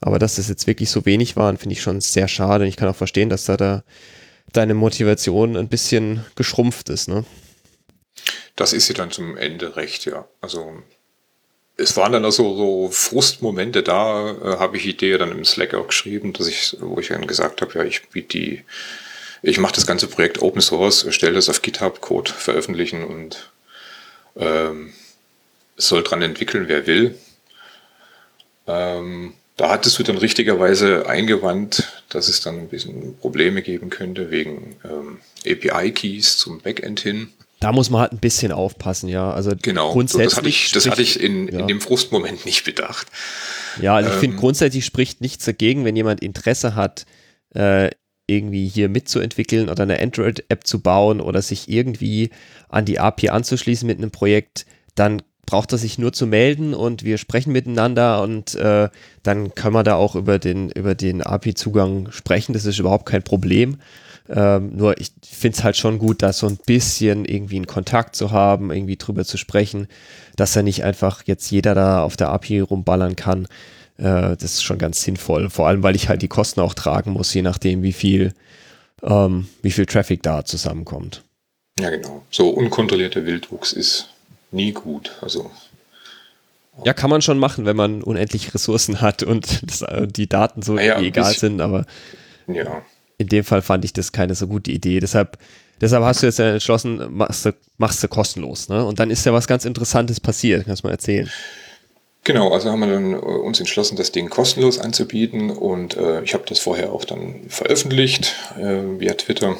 Aber 0.02 0.20
dass 0.20 0.36
das 0.36 0.50
jetzt 0.50 0.68
wirklich 0.68 0.90
so 0.90 1.06
wenig 1.06 1.36
waren, 1.36 1.58
finde 1.58 1.74
ich 1.74 1.82
schon 1.82 2.00
sehr 2.00 2.28
schade. 2.28 2.64
Und 2.64 2.70
ich 2.70 2.78
kann 2.78 2.88
auch 2.88 2.96
verstehen, 2.96 3.30
dass 3.30 3.46
da, 3.46 3.58
da 3.58 3.84
deine 4.54 4.74
Motivation 4.74 5.58
ein 5.58 5.68
bisschen 5.68 6.24
geschrumpft 6.36 6.90
ist, 6.90 7.08
ne? 7.08 7.26
Das 8.56 8.74
ist 8.74 8.88
sie 8.88 8.94
dann 8.94 9.12
zum 9.12 9.38
Ende 9.38 9.76
recht, 9.76 10.06
ja. 10.06 10.28
Also 10.42 10.82
es 11.78 11.98
waren 11.98 12.14
dann 12.14 12.26
also 12.26 12.56
so 12.56 12.90
Frustmomente 12.92 13.84
da, 13.84 14.32
äh, 14.32 14.58
habe 14.60 14.78
ich 14.78 14.86
Idee 14.86 15.18
dann 15.18 15.32
im 15.32 15.46
Slack 15.46 15.74
auch 15.74 15.88
geschrieben, 15.88 16.34
dass 16.34 16.48
ich, 16.48 16.78
wo 16.80 17.00
ich 17.00 17.10
dann 17.10 17.28
gesagt 17.28 17.62
habe, 17.62 17.74
ja, 17.78 17.84
ich 17.84 18.08
biete 18.10 18.28
die, 18.28 18.64
ich 19.42 19.58
mache 19.58 19.76
das 19.76 19.86
ganze 19.86 20.08
Projekt 20.08 20.42
Open 20.42 20.62
Source, 20.62 21.06
stelle 21.10 21.34
das 21.34 21.50
auf 21.50 21.62
GitHub, 21.62 22.02
Code 22.02 22.32
veröffentlichen 22.32 23.04
und 23.04 23.52
ähm, 24.38 24.94
soll 25.78 26.04
dran 26.04 26.22
entwickeln, 26.22 26.68
wer 26.68 26.88
will. 26.88 27.18
Ähm, 28.68 29.34
da 29.58 29.70
hattest 29.70 30.00
du 30.00 30.04
dann 30.04 30.18
richtigerweise 30.18 31.08
eingewandt, 31.08 32.04
dass 32.10 32.28
es 32.28 32.42
dann 32.42 32.60
ein 32.60 32.70
bisschen 32.70 33.18
Probleme 33.18 33.62
geben 33.62 33.90
könnte 33.90 34.32
wegen 34.32 34.78
ähm, 34.84 35.20
API-Keys 35.46 36.38
zum 36.38 36.60
Backend 36.60 37.00
hin. 37.00 37.32
Da 37.66 37.72
muss 37.72 37.90
man 37.90 38.02
halt 38.02 38.12
ein 38.12 38.20
bisschen 38.20 38.52
aufpassen, 38.52 39.10
ja. 39.10 39.32
Also 39.32 39.54
genau, 39.60 39.92
grundsätzlich 39.92 40.30
das 40.30 40.38
hatte 40.38 40.50
ich, 40.50 40.72
das 40.72 40.88
hatte 40.88 41.02
ich 41.02 41.20
in, 41.20 41.48
ja. 41.48 41.62
in 41.62 41.68
dem 41.68 41.82
Frustmoment 41.82 42.46
nicht 42.46 42.64
bedacht. 42.64 43.08
Ja, 43.82 43.96
also 43.96 44.12
ich 44.12 44.18
finde 44.18 44.36
ähm, 44.36 44.40
grundsätzlich 44.40 44.86
spricht 44.86 45.20
nichts 45.20 45.46
dagegen, 45.46 45.84
wenn 45.84 45.96
jemand 45.96 46.22
Interesse 46.22 46.76
hat, 46.76 47.08
äh, 47.56 47.90
irgendwie 48.28 48.68
hier 48.68 48.88
mitzuentwickeln 48.88 49.68
oder 49.68 49.82
eine 49.82 50.00
Android-App 50.00 50.68
zu 50.68 50.80
bauen 50.80 51.20
oder 51.20 51.42
sich 51.42 51.68
irgendwie 51.68 52.30
an 52.70 52.86
die 52.86 53.00
API 53.00 53.30
anzuschließen 53.30 53.88
mit 53.88 53.98
einem 53.98 54.12
Projekt, 54.12 54.68
dann 54.94 55.24
braucht 55.48 55.72
er 55.72 55.80
sich 55.80 55.98
nur 55.98 56.14
zu 56.14 56.28
melden 56.28 56.76
und 56.76 57.04
wir 57.04 57.18
sprechen 57.18 57.52
miteinander 57.52 58.22
und 58.22 58.54
äh, 58.54 58.90
dann 59.24 59.56
können 59.56 59.74
wir 59.74 59.82
da 59.82 59.96
auch 59.96 60.14
über 60.16 60.38
den, 60.38 60.70
über 60.70 60.94
den 60.94 61.24
API-Zugang 61.24 62.12
sprechen. 62.12 62.54
Das 62.54 62.66
ist 62.66 62.78
überhaupt 62.78 63.08
kein 63.08 63.24
Problem. 63.24 63.80
Ähm, 64.28 64.76
nur 64.76 65.00
ich 65.00 65.12
finde 65.24 65.58
es 65.58 65.64
halt 65.64 65.78
schon 65.78 66.00
gut, 66.00 66.22
da 66.24 66.34
so 66.34 66.48
ein 66.48 66.58
bisschen 66.66 67.26
irgendwie 67.26 67.58
einen 67.58 67.68
Kontakt 67.68 68.16
zu 68.16 68.32
haben, 68.32 68.72
irgendwie 68.72 68.98
drüber 68.98 69.24
zu 69.26 69.38
sprechen, 69.38 69.88
dass 70.36 70.56
er 70.56 70.64
nicht 70.64 70.84
einfach 70.84 71.22
jetzt 71.26 71.50
jeder 71.52 71.76
da 71.76 72.02
auf 72.04 72.18
der 72.18 72.30
API 72.30 72.62
rumballern 72.62 73.16
kann. 73.16 73.48
äh, 73.98 74.36
das 74.36 74.44
ist 74.44 74.64
schon 74.64 74.78
ganz 74.80 75.02
sinnvoll. 75.04 75.50
Vor 75.50 75.68
allem, 75.68 75.84
weil 75.84 75.96
ich 75.96 76.10
halt 76.10 76.22
die 76.22 76.28
Kosten 76.28 76.60
auch 76.62 76.74
tragen 76.74 77.12
muss, 77.12 77.34
je 77.34 77.42
nachdem, 77.44 77.84
wie 77.84 77.94
viel, 77.94 78.34
ähm, 79.04 79.48
wie 79.62 79.72
viel 79.72 79.86
Traffic 79.86 80.24
da 80.24 80.44
zusammenkommt. 80.44 81.22
Ja, 81.80 81.90
genau. 81.92 82.24
So 82.32 82.50
unkontrollierter 82.50 83.26
Wildwuchs 83.26 83.74
ist 83.74 84.10
nie 84.52 84.72
gut. 84.72 85.12
Also 85.22 85.52
ja, 86.84 86.94
kann 86.94 87.10
man 87.10 87.22
schon 87.22 87.38
machen, 87.40 87.66
wenn 87.66 87.76
man 87.78 88.02
unendlich 88.04 88.54
Ressourcen 88.54 89.00
hat 89.02 89.24
und 89.24 89.62
das, 89.70 89.82
äh, 89.84 90.08
die 90.08 90.28
Daten 90.28 90.62
so 90.62 90.78
Ja, 90.78 91.00
egal 91.00 91.32
ich- 91.32 91.40
sind, 91.40 91.62
aber 91.62 91.86
ja, 92.48 92.82
in 93.18 93.28
dem 93.28 93.44
Fall 93.44 93.62
fand 93.62 93.86
ich 93.86 93.94
das 93.94 94.12
keine 94.12 94.36
so 94.36 94.48
gute 94.48 94.72
Idee. 94.72 95.00
Deshalb, 95.00 95.38
deshalb 95.82 96.04
hast 96.04 96.22
du 96.22 96.28
jetzt 96.28 96.40
entschlossen, 96.40 97.02
machst 97.16 97.46
du, 97.46 97.54
machst 97.78 98.04
du 98.04 98.08
kostenlos, 98.08 98.70
ne? 98.70 98.86
Und 98.86 99.00
dann 99.00 99.10
ist 99.10 99.26
ja 99.26 99.34
was 99.34 99.48
ganz 99.48 99.66
Interessantes 99.66 100.20
passiert, 100.20 100.66
kannst 100.66 100.84
du 100.84 100.88
mal 100.88 100.94
erzählen. 100.94 101.30
Genau, 102.26 102.52
also 102.52 102.72
haben 102.72 102.80
wir 102.80 102.88
dann 102.88 103.14
äh, 103.14 103.18
uns 103.18 103.60
entschlossen, 103.60 103.98
das 103.98 104.12
Ding 104.12 104.30
kostenlos 104.30 104.80
anzubieten 104.80 105.52
und 105.52 105.96
äh, 105.96 106.24
ich 106.24 106.34
habe 106.34 106.44
das 106.48 106.60
vorher 106.60 106.92
auch 106.92 107.06
dann 107.06 107.42
veröffentlicht 107.50 108.36
äh, 108.58 109.00
via 109.00 109.14
Twitter. 109.14 109.58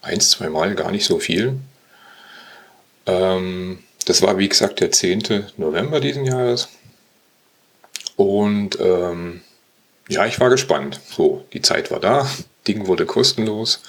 Eins, 0.00 0.30
zweimal, 0.30 0.74
gar 0.74 0.90
nicht 0.90 1.04
so 1.04 1.18
viel. 1.18 1.58
Ähm, 3.04 3.80
das 4.06 4.22
war 4.22 4.38
wie 4.38 4.48
gesagt 4.48 4.80
der 4.80 4.90
10. 4.90 5.44
November 5.58 6.00
diesen 6.00 6.24
Jahres. 6.24 6.68
Und 8.16 8.78
ähm, 8.80 9.42
ja, 10.10 10.26
ich 10.26 10.40
war 10.40 10.50
gespannt. 10.50 11.00
So, 11.08 11.44
die 11.52 11.62
Zeit 11.62 11.90
war 11.90 12.00
da, 12.00 12.28
Ding 12.66 12.88
wurde 12.88 13.06
kostenlos. 13.06 13.80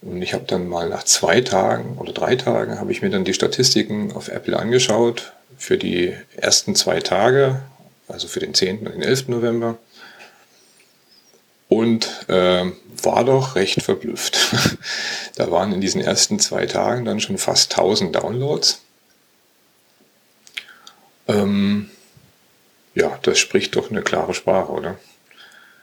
Und 0.00 0.22
ich 0.22 0.32
habe 0.32 0.44
dann 0.46 0.68
mal 0.68 0.88
nach 0.88 1.02
zwei 1.02 1.40
Tagen 1.42 1.98
oder 1.98 2.12
drei 2.12 2.36
Tagen 2.36 2.78
habe 2.78 2.92
ich 2.92 3.02
mir 3.02 3.10
dann 3.10 3.24
die 3.24 3.34
Statistiken 3.34 4.12
auf 4.12 4.28
Apple 4.28 4.58
angeschaut 4.58 5.32
für 5.58 5.76
die 5.76 6.14
ersten 6.36 6.74
zwei 6.74 7.00
Tage, 7.00 7.60
also 8.06 8.26
für 8.26 8.40
den 8.40 8.54
10. 8.54 8.86
und 8.86 8.94
den 8.94 9.02
11. 9.02 9.28
November. 9.28 9.76
Und 11.68 12.24
ähm, 12.28 12.76
war 13.02 13.24
doch 13.24 13.54
recht 13.54 13.82
verblüfft. 13.82 14.54
da 15.36 15.50
waren 15.50 15.72
in 15.72 15.82
diesen 15.82 16.00
ersten 16.00 16.38
zwei 16.38 16.64
Tagen 16.64 17.04
dann 17.04 17.20
schon 17.20 17.36
fast 17.36 17.72
1000 17.72 18.16
Downloads. 18.16 18.80
Ähm, 21.26 21.90
ja, 22.94 23.18
das 23.22 23.38
spricht 23.38 23.76
doch 23.76 23.90
eine 23.90 24.00
klare 24.00 24.32
Sprache, 24.32 24.72
oder? 24.72 24.98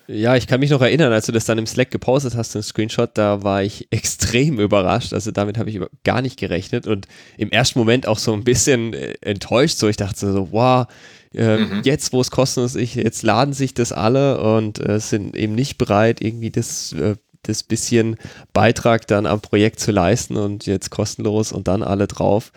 Ja, 0.07 0.35
ich 0.35 0.45
kann 0.45 0.59
mich 0.59 0.69
noch 0.69 0.81
erinnern, 0.81 1.11
als 1.11 1.25
du 1.25 1.31
das 1.31 1.45
dann 1.45 1.57
im 1.57 1.65
Slack 1.65 1.89
gepostet 1.89 2.35
hast, 2.35 2.53
den 2.53 2.61
Screenshot, 2.61 3.11
da 3.15 3.41
war 3.43 3.63
ich 3.63 3.87
extrem 3.91 4.59
überrascht. 4.59 5.13
Also 5.13 5.31
damit 5.31 5.57
habe 5.57 5.69
ich 5.69 5.79
gar 6.03 6.21
nicht 6.21 6.37
gerechnet 6.37 6.85
und 6.85 7.07
im 7.37 7.49
ersten 7.49 7.79
Moment 7.79 8.07
auch 8.07 8.19
so 8.19 8.33
ein 8.33 8.43
bisschen 8.43 8.93
äh, 8.93 9.15
enttäuscht. 9.21 9.77
So, 9.77 9.87
ich 9.87 9.97
dachte 9.97 10.31
so, 10.31 10.49
wow, 10.51 10.85
äh, 11.33 11.81
jetzt, 11.83 12.13
wo 12.13 12.21
es 12.21 12.29
kostenlos 12.29 12.75
ist, 12.75 12.95
jetzt 12.95 13.23
laden 13.23 13.53
sich 13.53 13.73
das 13.73 13.91
alle 13.91 14.39
und 14.41 14.79
äh, 14.87 14.99
sind 14.99 15.35
eben 15.35 15.55
nicht 15.55 15.77
bereit, 15.77 16.21
irgendwie 16.21 16.51
das, 16.51 16.93
äh, 16.93 17.15
das 17.41 17.63
bisschen 17.63 18.17
Beitrag 18.53 19.07
dann 19.07 19.25
am 19.25 19.41
Projekt 19.41 19.79
zu 19.79 19.91
leisten 19.91 20.37
und 20.37 20.67
jetzt 20.67 20.91
kostenlos 20.91 21.51
und 21.51 21.67
dann 21.67 21.81
alle 21.81 22.07
drauf. 22.07 22.51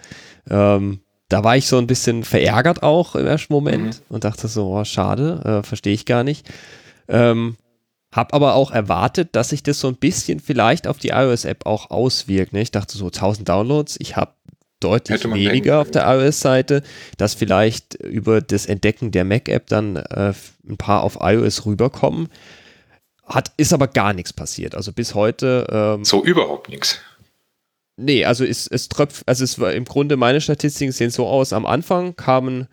Ähm, 0.50 1.00
da 1.30 1.44
war 1.44 1.56
ich 1.56 1.66
so 1.66 1.76
ein 1.76 1.86
bisschen 1.86 2.24
verärgert 2.24 2.82
auch 2.82 3.14
im 3.14 3.26
ersten 3.26 3.52
Moment 3.52 4.02
und 4.08 4.24
dachte 4.24 4.48
so, 4.48 4.74
oh, 4.74 4.84
schade, 4.84 5.60
äh, 5.62 5.66
verstehe 5.66 5.92
ich 5.92 6.06
gar 6.06 6.24
nicht. 6.24 6.48
Ähm, 7.08 7.56
hab 8.10 8.32
aber 8.32 8.54
auch 8.54 8.70
erwartet, 8.70 9.30
dass 9.32 9.50
sich 9.50 9.62
das 9.62 9.80
so 9.80 9.88
ein 9.88 9.96
bisschen 9.96 10.40
vielleicht 10.40 10.86
auf 10.86 10.98
die 10.98 11.08
iOS-App 11.08 11.66
auch 11.66 11.90
auswirkt. 11.90 12.52
Ne? 12.52 12.62
Ich 12.62 12.70
dachte 12.70 12.96
so 12.96 13.06
1000 13.06 13.48
Downloads, 13.48 13.96
ich 14.00 14.16
habe 14.16 14.32
deutlich 14.80 15.24
weniger 15.24 15.80
auf 15.80 15.90
der 15.90 16.06
iOS-Seite, 16.06 16.82
dass 17.16 17.34
vielleicht 17.34 17.94
über 17.94 18.40
das 18.40 18.66
Entdecken 18.66 19.10
der 19.10 19.24
Mac-App 19.24 19.66
dann 19.66 19.96
äh, 19.96 20.32
ein 20.68 20.76
paar 20.78 21.02
auf 21.02 21.18
iOS 21.20 21.66
rüberkommen. 21.66 22.28
Hat, 23.26 23.52
ist 23.58 23.74
aber 23.74 23.88
gar 23.88 24.14
nichts 24.14 24.32
passiert. 24.32 24.74
Also 24.74 24.92
bis 24.92 25.14
heute 25.14 25.66
ähm, 25.70 26.04
So 26.04 26.24
überhaupt 26.24 26.70
nichts. 26.70 26.98
Nee, 27.96 28.24
also 28.24 28.44
es, 28.44 28.66
es 28.68 28.88
tröpft, 28.88 29.24
also 29.26 29.44
es 29.44 29.58
war 29.58 29.72
im 29.72 29.84
Grunde 29.84 30.16
meine 30.16 30.40
Statistiken 30.40 30.92
sehen 30.92 31.10
so 31.10 31.26
aus. 31.26 31.52
Am 31.52 31.66
Anfang 31.66 32.16
kamen 32.16 32.68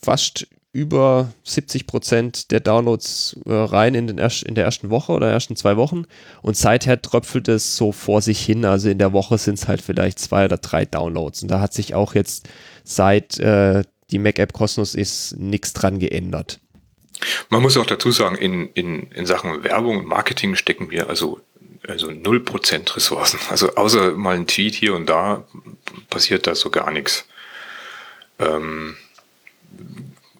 fast 0.00 0.46
über 0.76 1.32
70 1.44 1.86
Prozent 1.86 2.50
der 2.50 2.60
Downloads 2.60 3.40
äh, 3.46 3.52
rein 3.52 3.94
in, 3.94 4.06
den 4.06 4.18
erst, 4.18 4.42
in 4.42 4.54
der 4.54 4.66
ersten 4.66 4.90
Woche 4.90 5.12
oder 5.12 5.30
ersten 5.30 5.56
zwei 5.56 5.78
Wochen 5.78 6.04
und 6.42 6.54
seither 6.54 7.00
tröpfelt 7.00 7.48
es 7.48 7.78
so 7.78 7.92
vor 7.92 8.20
sich 8.20 8.44
hin. 8.44 8.66
Also 8.66 8.90
in 8.90 8.98
der 8.98 9.14
Woche 9.14 9.38
sind 9.38 9.54
es 9.54 9.68
halt 9.68 9.80
vielleicht 9.80 10.18
zwei 10.18 10.44
oder 10.44 10.58
drei 10.58 10.84
Downloads 10.84 11.42
und 11.42 11.50
da 11.50 11.60
hat 11.60 11.72
sich 11.72 11.94
auch 11.94 12.14
jetzt 12.14 12.50
seit 12.84 13.38
äh, 13.38 13.84
die 14.10 14.18
Mac-App 14.18 14.52
kostenlos 14.52 14.94
ist 14.94 15.36
nichts 15.38 15.72
dran 15.72 15.98
geändert. 15.98 16.60
Man 17.48 17.62
muss 17.62 17.78
auch 17.78 17.86
dazu 17.86 18.10
sagen, 18.10 18.36
in, 18.36 18.68
in, 18.74 19.10
in 19.12 19.24
Sachen 19.24 19.64
Werbung 19.64 20.00
und 20.00 20.06
Marketing 20.06 20.56
stecken 20.56 20.90
wir 20.90 21.08
also, 21.08 21.40
also 21.88 22.08
0% 22.08 22.96
Ressourcen. 22.96 23.40
Also 23.48 23.74
außer 23.76 24.12
mal 24.12 24.36
ein 24.36 24.46
Tweet 24.46 24.74
hier 24.74 24.94
und 24.94 25.08
da 25.08 25.44
passiert 26.10 26.46
da 26.46 26.54
so 26.54 26.68
gar 26.68 26.90
nichts. 26.90 27.26
Ähm, 28.38 28.96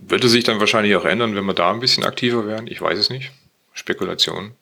würde 0.09 0.29
sich 0.29 0.45
dann 0.45 0.61
wahrscheinlich 0.61 0.95
auch 0.97 1.05
ändern, 1.05 1.35
wenn 1.35 1.45
wir 1.45 1.55
da 1.55 1.71
ein 1.73 1.81
bisschen 1.81 2.05
aktiver 2.05 2.47
wären. 2.47 2.67
Ich 2.67 2.81
weiß 2.81 2.99
es 2.99 3.11
nicht. 3.11 3.31
Spekulation. 3.73 4.53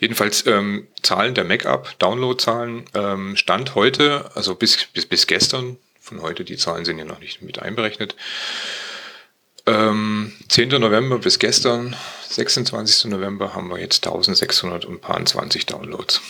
Jedenfalls 0.00 0.46
ähm, 0.46 0.86
Zahlen 1.02 1.34
der 1.34 1.44
Mac-Up, 1.44 1.98
Download-Zahlen, 1.98 2.84
ähm, 2.94 3.36
Stand 3.36 3.74
heute, 3.74 4.30
also 4.34 4.54
bis, 4.54 4.86
bis, 4.92 5.06
bis 5.06 5.26
gestern, 5.26 5.76
von 6.00 6.22
heute, 6.22 6.44
die 6.44 6.56
Zahlen 6.56 6.84
sind 6.84 6.98
ja 6.98 7.04
noch 7.04 7.18
nicht 7.18 7.42
mit 7.42 7.58
einberechnet, 7.58 8.14
ähm, 9.66 10.32
10. 10.48 10.68
November 10.68 11.18
bis 11.18 11.40
gestern, 11.40 11.96
26. 12.28 13.10
November, 13.10 13.54
haben 13.54 13.68
wir 13.68 13.80
jetzt 13.80 14.06
1620 14.06 15.66
Downloads. 15.66 16.22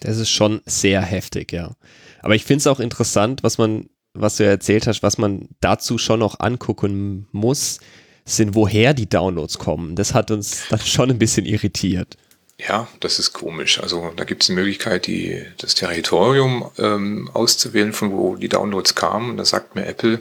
Das 0.00 0.18
ist 0.18 0.30
schon 0.30 0.60
sehr 0.66 1.00
heftig, 1.00 1.52
ja. 1.52 1.74
Aber 2.20 2.34
ich 2.34 2.44
finde 2.44 2.58
es 2.58 2.66
auch 2.66 2.80
interessant, 2.80 3.42
was 3.42 3.56
man, 3.56 3.88
was 4.14 4.36
du 4.36 4.44
ja 4.44 4.50
erzählt 4.50 4.86
hast, 4.86 5.02
was 5.02 5.18
man 5.18 5.48
dazu 5.60 5.98
schon 5.98 6.20
noch 6.20 6.40
angucken 6.40 7.28
muss, 7.32 7.80
sind, 8.24 8.54
woher 8.54 8.94
die 8.94 9.08
Downloads 9.08 9.58
kommen. 9.58 9.96
Das 9.96 10.14
hat 10.14 10.30
uns 10.30 10.62
dann 10.70 10.80
schon 10.80 11.10
ein 11.10 11.18
bisschen 11.18 11.46
irritiert. 11.46 12.16
Ja, 12.58 12.88
das 13.00 13.18
ist 13.18 13.32
komisch. 13.32 13.80
Also 13.80 14.12
da 14.16 14.24
gibt 14.24 14.42
es 14.42 14.48
die 14.48 14.52
Möglichkeit, 14.52 15.06
die, 15.06 15.46
das 15.56 15.74
Territorium 15.74 16.70
ähm, 16.76 17.30
auszuwählen, 17.32 17.92
von 17.92 18.12
wo 18.12 18.36
die 18.36 18.50
Downloads 18.50 18.94
kamen. 18.94 19.30
Und 19.30 19.36
da 19.38 19.44
sagt 19.46 19.74
mir 19.74 19.86
Apple, 19.86 20.20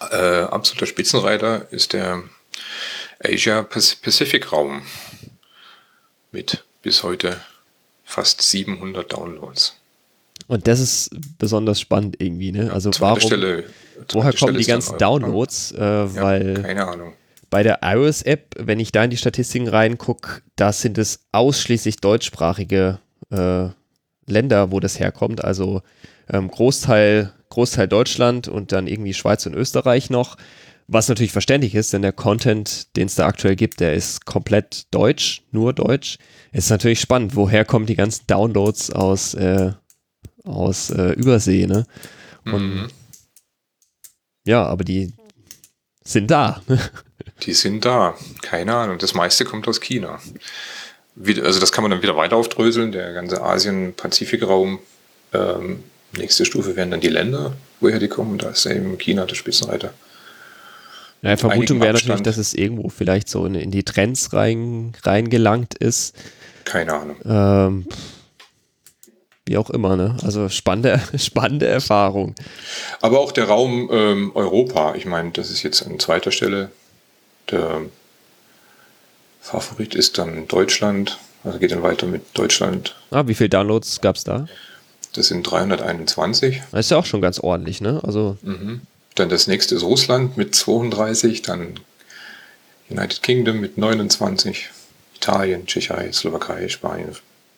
äh, 0.00 0.42
absoluter 0.42 0.86
Spitzenreiter 0.86 1.72
ist 1.72 1.92
der 1.92 2.22
Asia 3.18 3.62
Pacific 3.62 4.52
Raum 4.52 4.82
mit 6.30 6.64
bis 6.82 7.02
heute 7.02 7.40
fast 8.04 8.40
700 8.42 9.12
Downloads. 9.12 9.77
Und 10.48 10.66
das 10.66 10.80
ist 10.80 11.10
besonders 11.38 11.80
spannend 11.80 12.16
irgendwie, 12.18 12.50
ne? 12.52 12.72
Also 12.72 12.90
Zweite 12.90 13.02
warum, 13.02 13.20
Stelle, 13.20 13.64
woher 14.12 14.32
kommen 14.32 14.36
Stelle 14.36 14.58
die 14.58 14.64
ganzen 14.64 14.94
Europa. 14.94 15.04
Downloads? 15.04 15.72
Äh, 15.72 15.80
Ja, 15.80 16.14
weil 16.14 16.54
keine 16.62 16.88
Ahnung. 16.88 17.12
bei 17.50 17.62
der 17.62 17.80
iOS-App, 17.82 18.54
wenn 18.58 18.80
ich 18.80 18.90
da 18.90 19.04
in 19.04 19.10
die 19.10 19.16
Statistiken 19.18 19.68
reingucke, 19.68 20.40
da 20.56 20.72
sind 20.72 20.98
es 20.98 21.20
ausschließlich 21.32 21.98
deutschsprachige 21.98 22.98
äh, 23.30 23.68
Länder, 24.26 24.70
wo 24.72 24.80
das 24.80 24.98
herkommt. 24.98 25.44
Also 25.44 25.82
ähm, 26.30 26.50
Großteil, 26.50 27.32
Großteil 27.50 27.86
Deutschland 27.88 28.48
und 28.48 28.72
dann 28.72 28.86
irgendwie 28.86 29.14
Schweiz 29.14 29.46
und 29.46 29.54
Österreich 29.54 30.10
noch. 30.10 30.36
Was 30.90 31.08
natürlich 31.08 31.32
verständlich 31.32 31.74
ist, 31.74 31.92
denn 31.92 32.00
der 32.00 32.12
Content, 32.12 32.96
den 32.96 33.06
es 33.08 33.14
da 33.14 33.26
aktuell 33.26 33.56
gibt, 33.56 33.80
der 33.80 33.92
ist 33.92 34.24
komplett 34.24 34.86
deutsch, 34.90 35.42
nur 35.50 35.74
deutsch. 35.74 36.16
Es 36.52 36.64
ist 36.64 36.70
natürlich 36.70 37.00
spannend, 37.00 37.36
woher 37.36 37.66
kommen 37.66 37.84
die 37.84 37.96
ganzen 37.96 38.26
Downloads 38.26 38.90
aus, 38.92 39.34
äh, 39.34 39.72
aus 40.48 40.90
äh, 40.90 41.12
Übersee, 41.12 41.66
ne? 41.66 41.86
Und 42.44 42.74
Mhm. 42.82 42.88
ja, 44.44 44.64
aber 44.64 44.84
die 44.84 45.12
sind 46.04 46.30
da. 46.30 46.62
Die 47.42 47.52
sind 47.52 47.84
da. 47.84 48.14
Keine 48.42 48.74
Ahnung. 48.74 48.98
Das 48.98 49.14
meiste 49.14 49.44
kommt 49.44 49.68
aus 49.68 49.80
China. 49.80 50.18
Wie- 51.14 51.40
Also 51.40 51.60
das 51.60 51.70
kann 51.70 51.82
man 51.82 51.90
dann 51.92 52.02
wieder 52.02 52.16
weiter 52.16 52.34
aufdröseln. 52.36 52.90
Der 52.90 53.12
ganze 53.12 53.40
Asien-Pazifik-Raum. 53.42 54.80
Ähm, 55.32 55.84
nächste 56.16 56.44
Stufe 56.44 56.74
wären 56.74 56.90
dann 56.90 57.00
die 57.00 57.08
Länder, 57.08 57.54
woher 57.80 58.00
die 58.00 58.08
kommen. 58.08 58.38
Da 58.38 58.48
ist 58.50 58.66
eben 58.66 58.98
China 58.98 59.24
der 59.26 59.36
Spitzenreiter. 59.36 59.92
Ja, 61.22 61.36
Vermutung 61.36 61.80
wäre 61.80 61.92
natürlich, 61.94 62.22
dass 62.22 62.38
es 62.38 62.54
irgendwo 62.54 62.88
vielleicht 62.88 63.28
so 63.28 63.44
in, 63.46 63.54
in 63.54 63.70
die 63.70 63.84
Trends 63.84 64.32
rein, 64.32 64.92
reingelangt 65.04 65.74
ist. 65.74 66.16
Keine 66.64 66.92
Ahnung. 66.94 67.16
Ähm, 67.24 67.86
wie 69.48 69.56
auch 69.56 69.70
immer, 69.70 69.96
ne? 69.96 70.16
Also 70.22 70.48
spannende, 70.48 71.00
spannende 71.18 71.66
Erfahrung. 71.66 72.34
Aber 73.00 73.20
auch 73.20 73.32
der 73.32 73.48
Raum 73.48 73.88
ähm, 73.90 74.32
Europa. 74.34 74.94
Ich 74.94 75.06
meine, 75.06 75.30
das 75.32 75.50
ist 75.50 75.62
jetzt 75.62 75.84
an 75.86 75.98
zweiter 75.98 76.30
Stelle. 76.30 76.70
Der 77.50 77.82
Favorit 79.40 79.94
ist 79.94 80.18
dann 80.18 80.46
Deutschland. 80.46 81.18
Also 81.44 81.58
geht 81.58 81.72
dann 81.72 81.82
weiter 81.82 82.06
mit 82.06 82.22
Deutschland. 82.34 82.94
Ah, 83.10 83.24
wie 83.26 83.34
viele 83.34 83.48
Downloads 83.48 84.00
gab 84.00 84.16
es 84.16 84.24
da? 84.24 84.46
Das 85.14 85.28
sind 85.28 85.44
321. 85.44 86.62
Das 86.70 86.80
ist 86.80 86.90
ja 86.90 86.98
auch 86.98 87.06
schon 87.06 87.22
ganz 87.22 87.40
ordentlich, 87.40 87.80
ne? 87.80 88.00
Also, 88.04 88.36
Dann 89.14 89.28
das 89.30 89.46
nächste 89.46 89.74
ist 89.74 89.82
Russland 89.82 90.36
mit 90.36 90.54
32, 90.54 91.42
dann 91.42 91.80
United 92.90 93.22
Kingdom 93.22 93.60
mit 93.60 93.78
29, 93.78 94.68
Italien, 95.16 95.66
Tschechei, 95.66 96.12
Slowakei, 96.12 96.68
Spanien. 96.68 97.16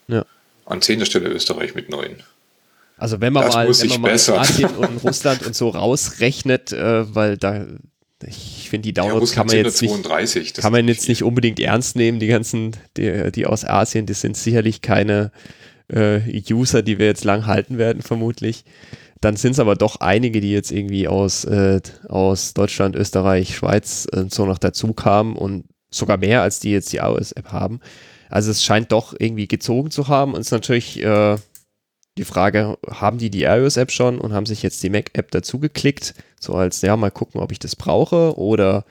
Ja. 0.09 0.25
An 0.71 0.81
zehnter 0.81 1.07
Stelle 1.07 1.29
Österreich 1.29 1.75
mit 1.75 1.91
9. 1.91 2.17
Also 2.97 3.21
wenn 3.21 3.33
man 3.33 3.45
Das 3.45 3.55
mal, 3.55 3.67
wenn 3.69 4.01
man 4.01 4.01
mal 4.03 4.77
und 4.77 5.05
Russland 5.05 5.47
und 5.47 5.57
so 5.57 5.71
rausrechnet, 5.71 6.73
äh, 6.73 7.15
weil 7.15 7.39
da, 7.39 7.67
ich 8.27 8.69
finde 8.69 8.87
die 8.87 8.93
Downloads 8.93 9.33
kann 9.33 9.47
man 9.47 9.57
sind 9.57 9.65
jetzt 9.65 9.81
nicht, 9.83 9.91
32. 9.91 10.53
das 10.53 10.63
kann 10.63 10.73
man 10.73 10.87
jetzt 10.87 11.09
nicht 11.09 11.25
unbedingt 11.25 11.59
ernst 11.59 11.97
nehmen, 11.97 12.21
die 12.21 12.27
ganzen, 12.27 12.77
die, 12.97 13.33
die 13.33 13.47
aus 13.47 13.65
Asien, 13.65 14.07
die 14.07 14.13
sind 14.13 14.37
sicherlich 14.37 14.83
keine 14.83 15.33
äh, 15.89 16.21
User, 16.51 16.83
die 16.83 16.99
wir 16.99 17.07
jetzt 17.07 17.25
lang 17.25 17.47
halten 17.47 17.79
werden, 17.79 18.03
vermutlich. 18.03 18.65
Dann 19.21 19.37
sind 19.37 19.53
es 19.53 19.59
aber 19.59 19.75
doch 19.75 19.97
einige, 19.97 20.41
die 20.41 20.53
jetzt 20.53 20.71
irgendwie 20.71 21.09
aus, 21.09 21.45
äh, 21.45 21.81
aus 22.09 22.55
Deutschland, 22.55 22.97
Österreich, 22.97 23.57
Schweiz 23.57 24.07
äh, 24.13 24.25
so 24.29 24.47
noch 24.47 24.59
dazu 24.59 24.93
kamen 24.93 25.37
und 25.37 25.65
sogar 25.91 26.17
mehr, 26.19 26.43
als 26.43 26.61
die 26.61 26.71
jetzt 26.71 26.93
die 26.93 26.99
iOS-App 26.99 27.51
haben. 27.51 27.81
Also 28.31 28.51
es 28.51 28.65
scheint 28.65 28.93
doch 28.93 29.15
irgendwie 29.19 29.49
gezogen 29.49 29.91
zu 29.91 30.09
haben 30.09 30.35
und 30.35 30.41
es 30.41 30.47
ist 30.47 30.53
natürlich 30.53 31.03
äh, 31.03 31.37
die 32.17 32.25
Frage, 32.25 32.79
haben 32.89 33.19
die 33.19 33.31
die 33.31 33.45
iOS-App 33.45 33.91
schon 33.91 34.19
und 34.19 34.33
haben 34.33 34.47
sich 34.47 34.63
jetzt 34.63 34.83
die 34.83 34.91
Mac-App 34.91 35.31
dazu 35.31 35.59
geklickt, 35.59 36.15
so 36.39 36.55
als, 36.55 36.81
ja, 36.83 36.97
mal 36.97 37.11
gucken, 37.11 37.41
ob 37.41 37.53
ich 37.53 37.59
das 37.59 37.77
brauche 37.77 38.37
oder 38.39 38.85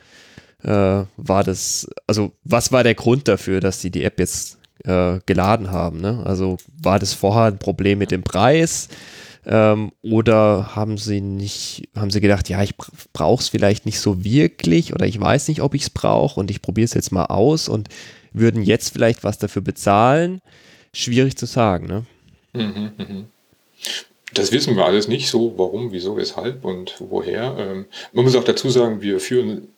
äh, 0.62 1.04
war 1.16 1.44
das, 1.44 1.88
also 2.06 2.32
was 2.44 2.72
war 2.72 2.82
der 2.82 2.94
Grund 2.94 3.28
dafür, 3.28 3.60
dass 3.60 3.80
die 3.80 3.90
die 3.90 4.04
App 4.04 4.18
jetzt 4.18 4.58
äh, 4.84 5.20
geladen 5.26 5.70
haben? 5.70 6.00
Ne? 6.00 6.22
Also 6.24 6.58
war 6.80 6.98
das 6.98 7.12
vorher 7.12 7.44
ein 7.44 7.58
Problem 7.58 7.98
mit 7.98 8.10
dem 8.10 8.22
Preis 8.22 8.88
ähm, 9.46 9.92
oder 10.02 10.74
haben 10.74 10.98
sie 10.98 11.20
nicht, 11.20 11.88
haben 11.96 12.10
sie 12.10 12.20
gedacht, 12.20 12.48
ja, 12.48 12.62
ich 12.62 12.74
brauche 13.12 13.42
es 13.42 13.48
vielleicht 13.48 13.86
nicht 13.86 14.00
so 14.00 14.24
wirklich 14.24 14.92
oder 14.94 15.06
ich 15.06 15.20
weiß 15.20 15.48
nicht, 15.48 15.62
ob 15.62 15.74
ich 15.74 15.82
es 15.82 15.90
brauche 15.90 16.38
und 16.38 16.50
ich 16.50 16.62
probiere 16.62 16.84
es 16.84 16.94
jetzt 16.94 17.12
mal 17.12 17.26
aus 17.26 17.68
und 17.68 17.88
würden 18.32 18.62
jetzt 18.62 18.92
vielleicht 18.92 19.24
was 19.24 19.38
dafür 19.38 19.62
bezahlen? 19.62 20.40
Schwierig 20.92 21.36
zu 21.36 21.46
sagen, 21.46 21.86
ne? 21.86 22.04
Mhm, 22.52 22.90
mhm. 22.98 23.24
Das 24.34 24.52
wissen 24.52 24.76
wir 24.76 24.84
alles 24.84 25.08
nicht 25.08 25.28
so, 25.28 25.54
warum, 25.56 25.92
wieso, 25.92 26.16
weshalb 26.16 26.64
und 26.64 26.94
woher. 26.98 27.56
Ähm, 27.58 27.86
man 28.12 28.24
muss 28.24 28.36
auch 28.36 28.44
dazu 28.44 28.70
sagen, 28.70 29.00
wir 29.02 29.18
führen 29.20 29.68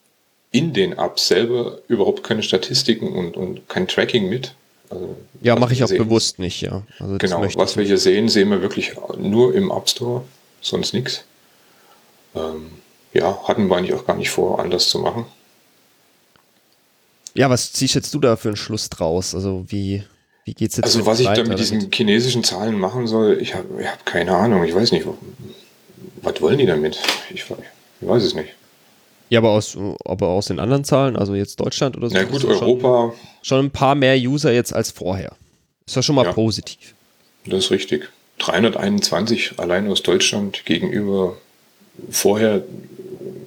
in 0.50 0.74
den 0.74 0.92
Apps 0.92 1.28
selber 1.28 1.78
überhaupt 1.88 2.22
keine 2.22 2.42
Statistiken 2.42 3.09
und, 3.09 3.36
und 3.36 3.66
kein 3.68 3.88
Tracking 3.88 4.28
mit. 4.28 4.55
Also, 4.90 5.16
Ja, 5.40 5.57
mache 5.57 5.72
ich 5.72 5.82
auch 5.82 5.88
sehen- 5.88 5.98
bewusst 6.05 6.38
nicht, 6.38 6.61
ja. 6.61 6.82
Also 6.98 7.16
Genau, 7.16 7.42
was 7.55 7.76
wir 7.78 7.84
hier 7.84 7.96
sehen, 7.96 8.28
sehen 8.28 8.50
wir 8.50 8.61
wirklich 8.61 8.92
nur 9.18 9.55
im 9.55 9.70
App 9.70 9.88
Store, 9.88 10.22
sonst 10.61 10.92
nichts. 10.92 11.24
Ähm, 12.34 12.66
ja, 13.14 13.42
hatten 13.48 13.68
wir 13.68 13.76
eigentlich 13.76 13.94
auch 13.94 14.07
gar 14.07 14.16
nicht 14.16 14.30
vor, 14.30 14.59
anders 14.59 14.88
zu 14.90 14.98
machen. 14.98 15.24
Ja, 17.35 17.49
was 17.51 17.72
ziehst 17.72 17.95
jetzt 17.95 18.12
du 18.14 18.20
da 18.20 18.37
für 18.37 18.49
einen 18.49 18.57
Schluss 18.57 18.91
draus? 18.91 19.35
Also 19.35 19.64
wie, 19.68 20.03
wie 20.45 20.55
geht's 20.55 20.76
jetzt 20.76 20.85
Also 20.85 21.07
was 21.07 21.20
ich 21.20 21.26
da 21.28 21.43
mit 21.45 21.59
diesen 21.59 21.91
chinesischen 21.93 22.45
Zahlen 22.45 22.78
machen 22.78 23.07
soll, 23.07 23.39
ich 23.41 23.55
habe 23.55 23.80
ich 23.80 23.87
hab 23.87 24.05
keine 24.05 24.37
Ahnung, 24.37 24.64
ich 24.64 24.74
weiß 24.74 24.93
nicht, 24.93 25.07
was 26.22 26.41
wollen 26.41 26.59
die 26.59 26.66
damit? 26.66 26.99
Ich, 27.33 27.45
ich 28.01 28.09
weiß 28.09 28.22
es 28.22 28.35
nicht. 28.35 28.51
Ja, 29.30 29.39
aber 29.39 29.51
aus, 29.53 29.78
aber 30.05 30.28
aus 30.28 30.49
den 30.49 30.61
anderen 30.61 30.85
Zahlen, 30.85 31.16
also 31.16 31.35
jetzt 31.35 31.59
Deutschland 31.59 31.97
oder 31.97 32.11
so. 32.11 32.14
Na 32.14 32.24
gut, 32.24 32.35
ja 32.35 32.41
schon, 32.41 32.51
Europa, 32.51 33.14
schon 33.41 33.64
ein 33.66 33.70
paar 33.70 33.95
mehr 33.95 34.16
User 34.16 34.53
jetzt 34.53 34.74
als 34.74 34.91
vorher. 34.91 35.33
Ist 35.87 35.97
ja 35.97 36.03
schon 36.03 36.16
mal 36.16 36.26
Ja. 36.26 36.33
positiv. 36.33 36.95
das 37.47 37.64
ist 37.64 37.70
richtig. 37.70 38.11
321 38.41 39.55
allein 39.59 39.89
aus 39.89 40.03
Deutschland 40.03 40.66
gegenüber 40.66 41.37
vorher 42.11 42.62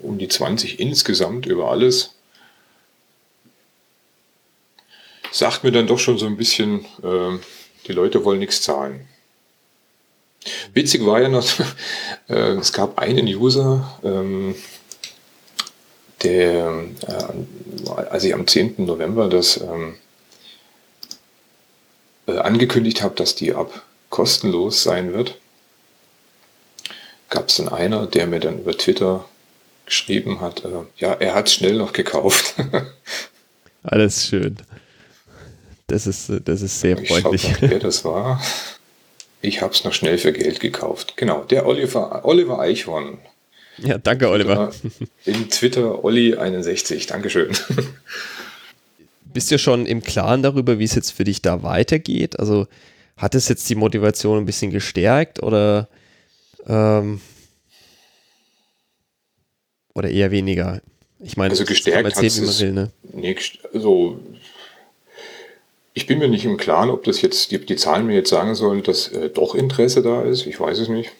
um 0.01 0.17
die 0.17 0.27
20 0.27 0.79
insgesamt 0.79 1.45
über 1.45 1.69
alles. 1.69 2.14
Sagt 5.31 5.63
mir 5.63 5.71
dann 5.71 5.87
doch 5.87 5.99
schon 5.99 6.17
so 6.17 6.25
ein 6.25 6.37
bisschen, 6.37 6.85
ähm, 7.03 7.41
die 7.87 7.93
Leute 7.93 8.23
wollen 8.23 8.39
nichts 8.39 8.61
zahlen. 8.61 9.07
Witzig 10.73 11.05
war 11.05 11.21
ja 11.21 11.29
noch, 11.29 11.47
äh, 12.29 12.53
es 12.53 12.71
gab 12.71 12.99
einen 12.99 13.27
User, 13.27 13.99
ähm, 14.03 14.55
der, 16.23 16.85
äh, 17.07 17.89
als 17.89 18.23
ich 18.23 18.33
am 18.33 18.47
10. 18.47 18.75
November 18.85 19.29
das 19.29 19.57
ähm, 19.57 19.95
äh, 22.27 22.37
angekündigt 22.37 23.01
habe, 23.01 23.15
dass 23.15 23.35
die 23.35 23.49
App 23.49 23.81
kostenlos 24.09 24.83
sein 24.83 25.13
wird, 25.13 25.37
gab 27.29 27.49
es 27.49 27.57
dann 27.57 27.69
einer, 27.69 28.07
der 28.07 28.27
mir 28.27 28.39
dann 28.39 28.59
über 28.59 28.77
Twitter 28.77 29.25
geschrieben 29.85 30.41
hat, 30.41 30.63
äh, 30.65 30.69
ja, 30.97 31.13
er 31.13 31.35
hat 31.35 31.49
schnell 31.49 31.75
noch 31.75 31.93
gekauft. 31.93 32.55
Alles 33.83 34.27
schön. 34.27 34.57
Das 35.87 36.07
ist, 36.07 36.31
das 36.45 36.61
ist 36.61 36.79
sehr 36.79 36.97
Ich 36.99 37.07
freundlich. 37.09 37.43
grad, 37.43 37.61
wer 37.69 37.79
das 37.79 38.03
war. 38.05 38.41
Ich 39.41 39.61
habe 39.61 39.73
es 39.73 39.83
noch 39.83 39.93
schnell 39.93 40.17
für 40.17 40.33
Geld 40.33 40.59
gekauft. 40.59 41.15
Genau, 41.17 41.43
der 41.43 41.67
Oliver, 41.67 42.25
Oliver 42.25 42.59
Eichhorn. 42.59 43.19
Ja, 43.77 43.97
danke, 43.97 44.29
Oliver. 44.29 44.73
Äh, 45.25 45.31
In 45.31 45.49
Twitter 45.49 46.03
Olli61. 46.03 47.07
Dankeschön. 47.07 47.51
Bist 49.25 49.51
du 49.51 49.59
schon 49.59 49.85
im 49.85 50.01
Klaren 50.01 50.41
darüber, 50.41 50.79
wie 50.79 50.85
es 50.85 50.95
jetzt 50.95 51.11
für 51.11 51.25
dich 51.25 51.41
da 51.41 51.61
weitergeht? 51.61 52.39
Also 52.39 52.67
hat 53.17 53.35
es 53.35 53.47
jetzt 53.49 53.69
die 53.69 53.75
Motivation 53.75 54.39
ein 54.39 54.45
bisschen 54.45 54.71
gestärkt 54.71 55.43
oder, 55.43 55.87
ähm, 56.67 57.21
oder 59.93 60.09
eher 60.09 60.31
weniger? 60.31 60.81
Ich 61.19 61.37
meine, 61.37 61.51
Also 61.51 61.65
gestärkt 61.65 62.15
man 62.15 62.25
es- 62.25 62.59
will, 62.61 62.71
ne? 62.73 62.91
Nee, 63.13 63.35
also 63.73 64.19
ich 65.95 66.05
bin 66.05 66.19
mir 66.19 66.27
nicht 66.27 66.45
im 66.45 66.57
Klaren, 66.57 66.89
ob 66.91 67.05
das 67.05 67.21
jetzt 67.21 67.51
die, 67.51 67.57
die 67.57 67.77
Zahlen 67.77 68.05
mir 68.05 68.15
jetzt 68.15 68.29
sagen 68.29 68.53
sollen, 68.53 68.83
dass 68.83 69.07
äh, 69.07 69.29
doch 69.29 69.55
Interesse 69.55 70.03
da 70.03 70.21
ist. 70.21 70.45
Ich 70.45 70.59
weiß 70.59 70.77
es 70.79 70.89
nicht. 70.89 71.11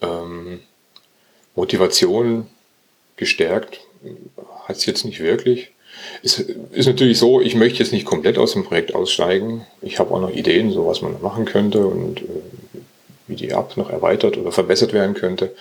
Ähm, 0.00 0.60
Motivation 1.56 2.46
gestärkt 3.16 3.80
hat 4.66 4.76
es 4.76 4.86
jetzt 4.86 5.04
nicht 5.04 5.20
wirklich. 5.20 5.72
Es 6.22 6.38
ist 6.38 6.86
natürlich 6.86 7.18
so, 7.18 7.40
ich 7.40 7.56
möchte 7.56 7.80
jetzt 7.80 7.92
nicht 7.92 8.06
komplett 8.06 8.38
aus 8.38 8.52
dem 8.52 8.64
Projekt 8.64 8.94
aussteigen. 8.94 9.66
Ich 9.82 9.98
habe 9.98 10.14
auch 10.14 10.20
noch 10.20 10.30
Ideen, 10.30 10.70
so 10.70 10.86
was 10.86 11.02
man 11.02 11.12
noch 11.12 11.22
machen 11.22 11.46
könnte 11.46 11.84
und 11.84 12.22
äh, 12.22 12.26
wie 13.26 13.34
die 13.34 13.50
App 13.50 13.76
noch 13.76 13.90
erweitert 13.90 14.36
oder 14.36 14.52
verbessert 14.52 14.92
werden 14.92 15.14
könnte. 15.14 15.52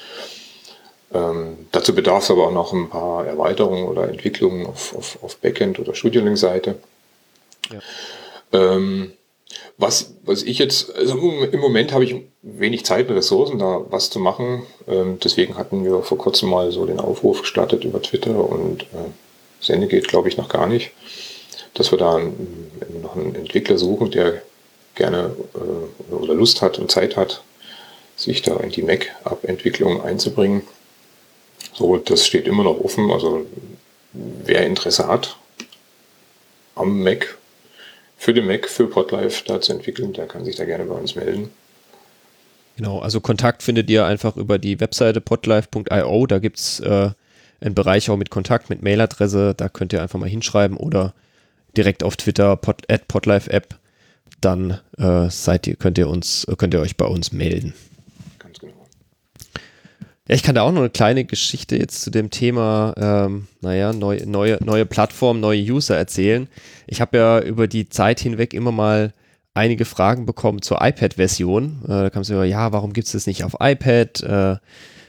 Ähm, 1.11 1.57
dazu 1.71 1.95
bedarf 1.95 2.23
es 2.23 2.31
aber 2.31 2.47
auch 2.47 2.53
noch 2.53 2.73
ein 2.73 2.89
paar 2.89 3.25
Erweiterungen 3.25 3.85
oder 3.85 4.07
Entwicklungen 4.07 4.67
auf, 4.67 4.95
auf, 4.95 5.17
auf 5.23 5.37
Backend- 5.37 5.79
oder 5.79 5.95
Studiolink-Seite. 5.95 6.75
Ähm, 8.53 9.13
was, 9.77 10.15
was 10.23 10.43
ich 10.43 10.59
jetzt, 10.59 10.93
also 10.95 11.17
im 11.17 11.59
Moment 11.59 11.91
habe 11.91 12.03
ich 12.03 12.15
wenig 12.41 12.85
Zeit 12.85 13.09
und 13.09 13.15
Ressourcen, 13.15 13.59
da 13.59 13.85
was 13.89 14.09
zu 14.09 14.19
machen. 14.19 14.63
Ähm, 14.87 15.19
deswegen 15.23 15.57
hatten 15.57 15.83
wir 15.83 16.01
vor 16.01 16.17
kurzem 16.17 16.49
mal 16.49 16.71
so 16.71 16.85
den 16.85 16.99
Aufruf 16.99 17.41
gestartet 17.41 17.83
über 17.83 18.01
Twitter 18.01 18.37
und 18.37 18.83
äh, 18.83 19.09
Sende 19.59 19.87
geht, 19.87 20.07
glaube 20.07 20.29
ich, 20.29 20.37
noch 20.37 20.49
gar 20.49 20.67
nicht, 20.67 20.91
dass 21.73 21.91
wir 21.91 21.97
da 21.97 22.15
einen, 22.15 22.71
noch 23.01 23.15
einen 23.15 23.35
Entwickler 23.35 23.77
suchen, 23.77 24.11
der 24.11 24.41
gerne 24.95 25.35
äh, 25.55 26.13
oder 26.13 26.33
Lust 26.33 26.61
hat 26.61 26.79
und 26.79 26.91
Zeit 26.91 27.17
hat, 27.17 27.43
sich 28.15 28.41
da 28.41 28.57
in 28.57 28.69
die 28.69 28.83
Mac-App-Entwicklung 28.83 30.01
einzubringen. 30.01 30.63
So, 31.73 31.97
das 31.97 32.25
steht 32.25 32.47
immer 32.47 32.63
noch 32.63 32.79
offen. 32.79 33.11
Also 33.11 33.45
wer 34.13 34.65
Interesse 34.65 35.07
hat 35.07 35.37
am 36.75 37.03
Mac, 37.03 37.37
für 38.17 38.33
den 38.33 38.47
Mac, 38.47 38.67
für 38.67 38.87
Podlife 38.87 39.43
da 39.45 39.61
zu 39.61 39.73
entwickeln, 39.73 40.13
der 40.13 40.27
kann 40.27 40.45
sich 40.45 40.55
da 40.55 40.65
gerne 40.65 40.85
bei 40.85 40.95
uns 40.95 41.15
melden. 41.15 41.49
Genau, 42.77 42.99
also 42.99 43.21
Kontakt 43.21 43.63
findet 43.63 43.89
ihr 43.89 44.05
einfach 44.05 44.35
über 44.35 44.57
die 44.57 44.79
Webseite 44.79 45.21
podlife.io. 45.21 46.27
Da 46.27 46.39
gibt 46.39 46.57
es 46.57 46.79
äh, 46.81 47.11
einen 47.61 47.75
Bereich 47.75 48.09
auch 48.09 48.17
mit 48.17 48.29
Kontakt, 48.29 48.69
mit 48.69 48.81
Mailadresse. 48.81 49.53
Da 49.55 49.69
könnt 49.69 49.93
ihr 49.93 50.01
einfach 50.01 50.19
mal 50.19 50.29
hinschreiben 50.29 50.77
oder 50.77 51.13
direkt 51.77 52.03
auf 52.03 52.17
Twitter 52.17 52.55
pod, 52.57 52.83
at 52.89 53.07
podlife-app. 53.07 53.75
Dann 54.41 54.79
äh, 54.97 55.29
seid 55.29 55.67
ihr, 55.67 55.75
könnt 55.75 55.97
ihr 55.97 56.09
uns, 56.09 56.45
könnt 56.57 56.73
ihr 56.73 56.81
euch 56.81 56.97
bei 56.97 57.05
uns 57.05 57.31
melden. 57.31 57.73
Ja, 60.27 60.33
ich 60.33 60.41
kann 60.41 60.55
da 60.55 60.63
auch 60.63 60.71
noch 60.71 60.81
eine 60.81 60.89
kleine 60.89 61.23
Geschichte 61.23 61.77
jetzt 61.77 62.01
zu 62.01 62.09
dem 62.09 62.31
Thema, 62.31 62.95
ähm, 62.97 63.47
naja, 63.61 63.93
neu, 63.93 64.19
neue, 64.25 64.57
neue 64.63 64.87
Plattform, 64.87 65.39
neue 65.39 65.61
User 65.61 65.95
erzählen. 65.95 66.47
Ich 66.87 66.99
habe 66.99 67.17
ja 67.17 67.39
über 67.41 67.67
die 67.67 67.89
Zeit 67.89 68.19
hinweg 68.19 68.55
immer 68.55 68.71
mal 68.71 69.13
einige 69.53 69.85
Fragen 69.85 70.25
bekommen 70.25 70.63
zur 70.63 70.81
iPad-Version. 70.81 71.83
Äh, 71.83 71.87
da 71.87 72.09
kam 72.09 72.23
es 72.23 72.31
immer, 72.31 72.43
ja, 72.43 72.71
warum 72.71 72.93
gibt 72.93 73.05
es 73.05 73.13
das 73.13 73.27
nicht 73.27 73.43
auf 73.43 73.57
iPad? 73.59 74.23
Äh, 74.23 74.57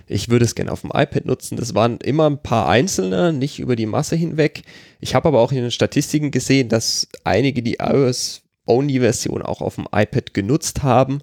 ich 0.07 0.29
würde 0.29 0.45
es 0.45 0.55
gerne 0.55 0.71
auf 0.71 0.83
dem 0.83 0.93
iPad 0.93 1.25
nutzen. 1.25 1.57
Das 1.57 1.75
waren 1.75 1.97
immer 1.99 2.29
ein 2.29 2.43
paar 2.43 2.69
Einzelne, 2.69 3.33
nicht 3.33 3.59
über 3.59 3.75
die 3.75 3.87
Masse 3.87 4.17
hinweg. 4.17 4.65
Ich 5.01 5.15
habe 5.15 5.29
aber 5.29 5.41
auch 5.41 5.51
in 5.51 5.63
den 5.63 5.71
Statistiken 5.71 6.31
gesehen, 6.31 6.69
dass 6.69 7.09
einige 7.25 7.63
die 7.63 7.79
iOS-Only-Version 7.81 9.41
auch 9.41 9.63
auf 9.63 9.77
dem 9.77 9.89
iPad 9.91 10.35
genutzt 10.35 10.83
haben. 10.83 11.23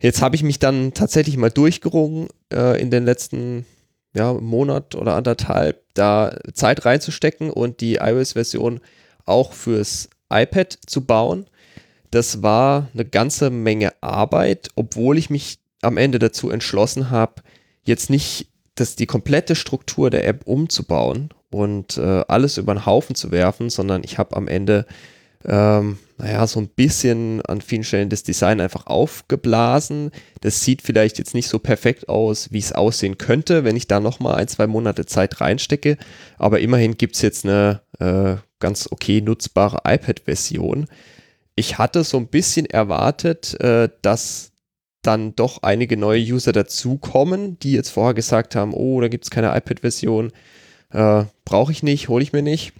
Jetzt 0.00 0.22
habe 0.22 0.36
ich 0.36 0.42
mich 0.42 0.58
dann 0.58 0.94
tatsächlich 0.94 1.36
mal 1.36 1.50
durchgerungen 1.50 2.28
äh, 2.52 2.80
in 2.80 2.90
den 2.90 3.04
letzten 3.04 3.66
ja, 4.14 4.32
Monat 4.32 4.94
oder 4.94 5.16
anderthalb 5.16 5.82
da 5.94 6.36
Zeit 6.52 6.84
reinzustecken 6.84 7.50
und 7.50 7.80
die 7.80 7.96
iOS-Version 7.96 8.80
auch 9.24 9.52
fürs 9.52 10.08
iPad 10.30 10.78
zu 10.86 11.04
bauen. 11.04 11.46
Das 12.10 12.42
war 12.42 12.88
eine 12.94 13.04
ganze 13.04 13.50
Menge 13.50 13.92
Arbeit, 14.00 14.68
obwohl 14.76 15.18
ich 15.18 15.30
mich 15.30 15.58
am 15.82 15.96
Ende 15.96 16.18
dazu 16.18 16.50
entschlossen 16.50 17.10
habe, 17.10 17.42
jetzt 17.84 18.08
nicht 18.10 18.48
das, 18.74 18.96
die 18.96 19.06
komplette 19.06 19.54
Struktur 19.54 20.10
der 20.10 20.26
App 20.26 20.46
umzubauen 20.46 21.30
und 21.50 21.98
äh, 21.98 22.24
alles 22.28 22.56
über 22.56 22.74
den 22.74 22.86
Haufen 22.86 23.14
zu 23.14 23.30
werfen, 23.30 23.70
sondern 23.70 24.02
ich 24.04 24.18
habe 24.18 24.36
am 24.36 24.48
Ende 24.48 24.86
ähm, 25.44 25.98
naja, 26.18 26.46
so 26.46 26.60
ein 26.60 26.68
bisschen 26.68 27.40
an 27.42 27.60
vielen 27.60 27.84
Stellen 27.84 28.08
das 28.08 28.24
Design 28.24 28.60
einfach 28.60 28.86
aufgeblasen. 28.86 30.10
Das 30.40 30.62
sieht 30.62 30.82
vielleicht 30.82 31.18
jetzt 31.18 31.34
nicht 31.34 31.48
so 31.48 31.60
perfekt 31.60 32.08
aus, 32.08 32.50
wie 32.50 32.58
es 32.58 32.72
aussehen 32.72 33.18
könnte, 33.18 33.62
wenn 33.62 33.76
ich 33.76 33.86
da 33.86 34.00
nochmal 34.00 34.34
ein, 34.34 34.48
zwei 34.48 34.66
Monate 34.66 35.06
Zeit 35.06 35.40
reinstecke. 35.40 35.96
Aber 36.36 36.58
immerhin 36.58 36.98
gibt 36.98 37.14
es 37.14 37.22
jetzt 37.22 37.44
eine 37.44 37.82
äh, 38.00 38.36
ganz 38.58 38.88
okay 38.90 39.20
nutzbare 39.20 39.78
iPad-Version. 39.84 40.88
Ich 41.54 41.78
hatte 41.78 42.02
so 42.02 42.16
ein 42.16 42.26
bisschen 42.26 42.66
erwartet, 42.66 43.58
äh, 43.60 43.88
dass 44.02 44.50
dann 45.02 45.36
doch 45.36 45.62
einige 45.62 45.96
neue 45.96 46.20
User 46.20 46.52
dazukommen, 46.52 47.58
die 47.60 47.72
jetzt 47.72 47.90
vorher 47.90 48.14
gesagt 48.14 48.56
haben, 48.56 48.74
oh, 48.74 49.00
da 49.00 49.06
gibt 49.08 49.24
es 49.24 49.30
keine 49.30 49.56
iPad-Version, 49.56 50.32
äh, 50.90 51.24
brauche 51.44 51.70
ich 51.70 51.84
nicht, 51.84 52.08
hole 52.08 52.22
ich 52.22 52.32
mir 52.32 52.42
nicht. 52.42 52.72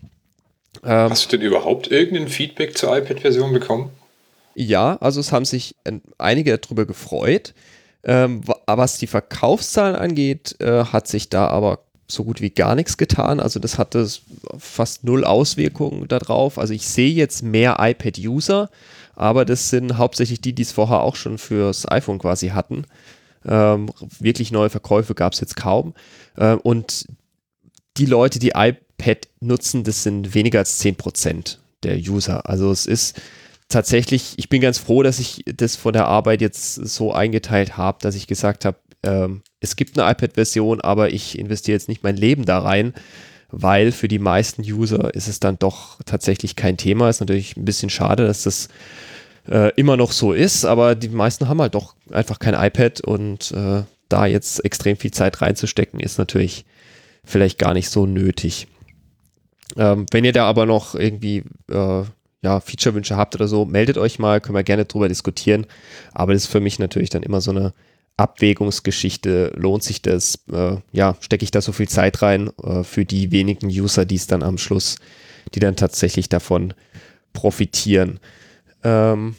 Ähm, 0.84 1.10
Hast 1.10 1.32
du 1.32 1.36
denn 1.36 1.46
überhaupt 1.46 1.90
irgendein 1.90 2.28
Feedback 2.28 2.76
zur 2.76 2.96
iPad-Version 2.96 3.52
bekommen? 3.52 3.90
Ja, 4.54 4.96
also 4.96 5.20
es 5.20 5.32
haben 5.32 5.44
sich 5.44 5.76
einige 6.18 6.58
darüber 6.58 6.84
gefreut. 6.84 7.54
Ähm, 8.04 8.42
was 8.66 8.98
die 8.98 9.06
Verkaufszahlen 9.06 9.96
angeht, 9.96 10.56
äh, 10.60 10.84
hat 10.84 11.08
sich 11.08 11.28
da 11.28 11.48
aber 11.48 11.80
so 12.10 12.24
gut 12.24 12.40
wie 12.40 12.50
gar 12.50 12.74
nichts 12.74 12.96
getan. 12.96 13.38
Also 13.38 13.60
das 13.60 13.78
hatte 13.78 14.06
fast 14.58 15.04
null 15.04 15.24
Auswirkungen 15.24 16.08
darauf. 16.08 16.58
Also 16.58 16.72
ich 16.72 16.86
sehe 16.88 17.12
jetzt 17.12 17.42
mehr 17.42 17.76
iPad-User, 17.78 18.70
aber 19.14 19.44
das 19.44 19.70
sind 19.70 19.98
hauptsächlich 19.98 20.40
die, 20.40 20.54
die 20.54 20.62
es 20.62 20.72
vorher 20.72 21.02
auch 21.02 21.16
schon 21.16 21.38
fürs 21.38 21.90
iPhone 21.90 22.18
quasi 22.18 22.48
hatten. 22.48 22.84
Ähm, 23.46 23.90
wirklich 24.18 24.52
neue 24.52 24.70
Verkäufe 24.70 25.14
gab 25.14 25.34
es 25.34 25.40
jetzt 25.40 25.56
kaum. 25.56 25.94
Äh, 26.36 26.54
und 26.54 27.06
die 27.96 28.06
Leute, 28.06 28.38
die 28.38 28.54
iPad 28.98 29.28
nutzen, 29.40 29.84
das 29.84 30.02
sind 30.02 30.34
weniger 30.34 30.58
als 30.60 30.82
10% 30.82 31.58
der 31.82 31.96
User. 31.96 32.48
Also 32.48 32.70
es 32.70 32.86
ist 32.86 33.20
tatsächlich, 33.68 34.34
ich 34.36 34.48
bin 34.48 34.60
ganz 34.60 34.78
froh, 34.78 35.02
dass 35.02 35.18
ich 35.18 35.44
das 35.46 35.76
von 35.76 35.92
der 35.92 36.06
Arbeit 36.06 36.40
jetzt 36.40 36.74
so 36.74 37.12
eingeteilt 37.12 37.76
habe, 37.76 37.98
dass 38.00 38.14
ich 38.14 38.26
gesagt 38.26 38.64
habe, 38.64 38.78
ähm, 39.02 39.42
es 39.60 39.76
gibt 39.76 39.98
eine 39.98 40.10
iPad-Version, 40.10 40.80
aber 40.80 41.12
ich 41.12 41.38
investiere 41.38 41.76
jetzt 41.76 41.88
nicht 41.88 42.02
mein 42.02 42.16
Leben 42.16 42.44
da 42.44 42.58
rein, 42.58 42.94
weil 43.50 43.92
für 43.92 44.08
die 44.08 44.18
meisten 44.18 44.62
User 44.62 45.14
ist 45.14 45.28
es 45.28 45.40
dann 45.40 45.58
doch 45.58 45.98
tatsächlich 46.04 46.56
kein 46.56 46.76
Thema. 46.76 47.08
Ist 47.08 47.20
natürlich 47.20 47.56
ein 47.56 47.64
bisschen 47.64 47.90
schade, 47.90 48.26
dass 48.26 48.42
das 48.42 48.68
äh, 49.48 49.72
immer 49.76 49.96
noch 49.96 50.12
so 50.12 50.32
ist, 50.32 50.64
aber 50.64 50.94
die 50.94 51.08
meisten 51.08 51.48
haben 51.48 51.60
halt 51.60 51.74
doch 51.74 51.94
einfach 52.10 52.38
kein 52.38 52.54
iPad 52.54 53.00
und 53.00 53.52
äh, 53.52 53.82
da 54.08 54.26
jetzt 54.26 54.64
extrem 54.64 54.96
viel 54.96 55.10
Zeit 55.10 55.40
reinzustecken, 55.40 56.00
ist 56.00 56.18
natürlich 56.18 56.64
vielleicht 57.24 57.58
gar 57.58 57.74
nicht 57.74 57.90
so 57.90 58.06
nötig. 58.06 58.66
Ähm, 59.76 60.06
wenn 60.10 60.24
ihr 60.24 60.32
da 60.32 60.46
aber 60.46 60.66
noch 60.66 60.94
irgendwie 60.94 61.44
äh, 61.70 62.02
ja, 62.42 62.60
Feature-Wünsche 62.60 63.16
habt 63.16 63.34
oder 63.34 63.48
so, 63.48 63.64
meldet 63.64 63.98
euch 63.98 64.18
mal, 64.18 64.40
können 64.40 64.56
wir 64.56 64.62
gerne 64.62 64.84
drüber 64.84 65.08
diskutieren. 65.08 65.66
Aber 66.12 66.32
das 66.32 66.44
ist 66.44 66.52
für 66.52 66.60
mich 66.60 66.78
natürlich 66.78 67.10
dann 67.10 67.22
immer 67.22 67.40
so 67.40 67.50
eine 67.50 67.72
Abwägungsgeschichte. 68.16 69.52
Lohnt 69.56 69.82
sich 69.82 70.02
das? 70.02 70.38
Äh, 70.52 70.76
ja, 70.92 71.16
stecke 71.20 71.44
ich 71.44 71.50
da 71.50 71.60
so 71.60 71.72
viel 71.72 71.88
Zeit 71.88 72.22
rein 72.22 72.50
äh, 72.62 72.84
für 72.84 73.04
die 73.04 73.30
wenigen 73.30 73.68
User, 73.68 74.04
die 74.04 74.16
es 74.16 74.26
dann 74.26 74.42
am 74.42 74.58
Schluss, 74.58 74.96
die 75.54 75.60
dann 75.60 75.76
tatsächlich 75.76 76.28
davon 76.28 76.74
profitieren? 77.32 78.20
Ähm, 78.84 79.34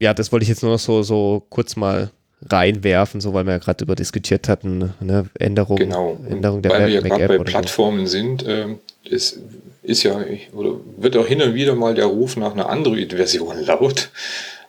ja, 0.00 0.14
das 0.14 0.30
wollte 0.30 0.44
ich 0.44 0.48
jetzt 0.48 0.62
nur 0.62 0.72
noch 0.72 0.78
so, 0.78 1.02
so 1.02 1.44
kurz 1.48 1.76
mal 1.76 2.10
reinwerfen, 2.42 3.20
so 3.20 3.34
weil 3.34 3.44
wir 3.44 3.54
ja 3.54 3.58
gerade 3.58 3.84
über 3.84 3.96
diskutiert 3.96 4.48
hatten, 4.48 4.94
ne? 5.00 5.28
Änderung, 5.38 5.76
genau. 5.76 6.18
Änderung 6.28 6.62
der 6.62 6.70
weil 6.70 6.86
wir 6.86 6.94
ja 6.94 7.00
gerade 7.00 7.38
bei 7.38 7.44
Plattformen 7.44 8.06
so. 8.06 8.12
sind, 8.12 8.44
äh, 8.44 8.76
ist, 9.08 9.40
ist 9.82 10.02
ja, 10.02 10.18
oder 10.52 10.80
wird 10.96 11.16
auch 11.16 11.26
hin 11.26 11.42
und 11.42 11.54
wieder 11.54 11.74
mal 11.74 11.94
der 11.94 12.06
Ruf 12.06 12.36
nach 12.36 12.52
einer 12.52 12.68
Android-Version 12.68 13.64
laut. 13.64 14.10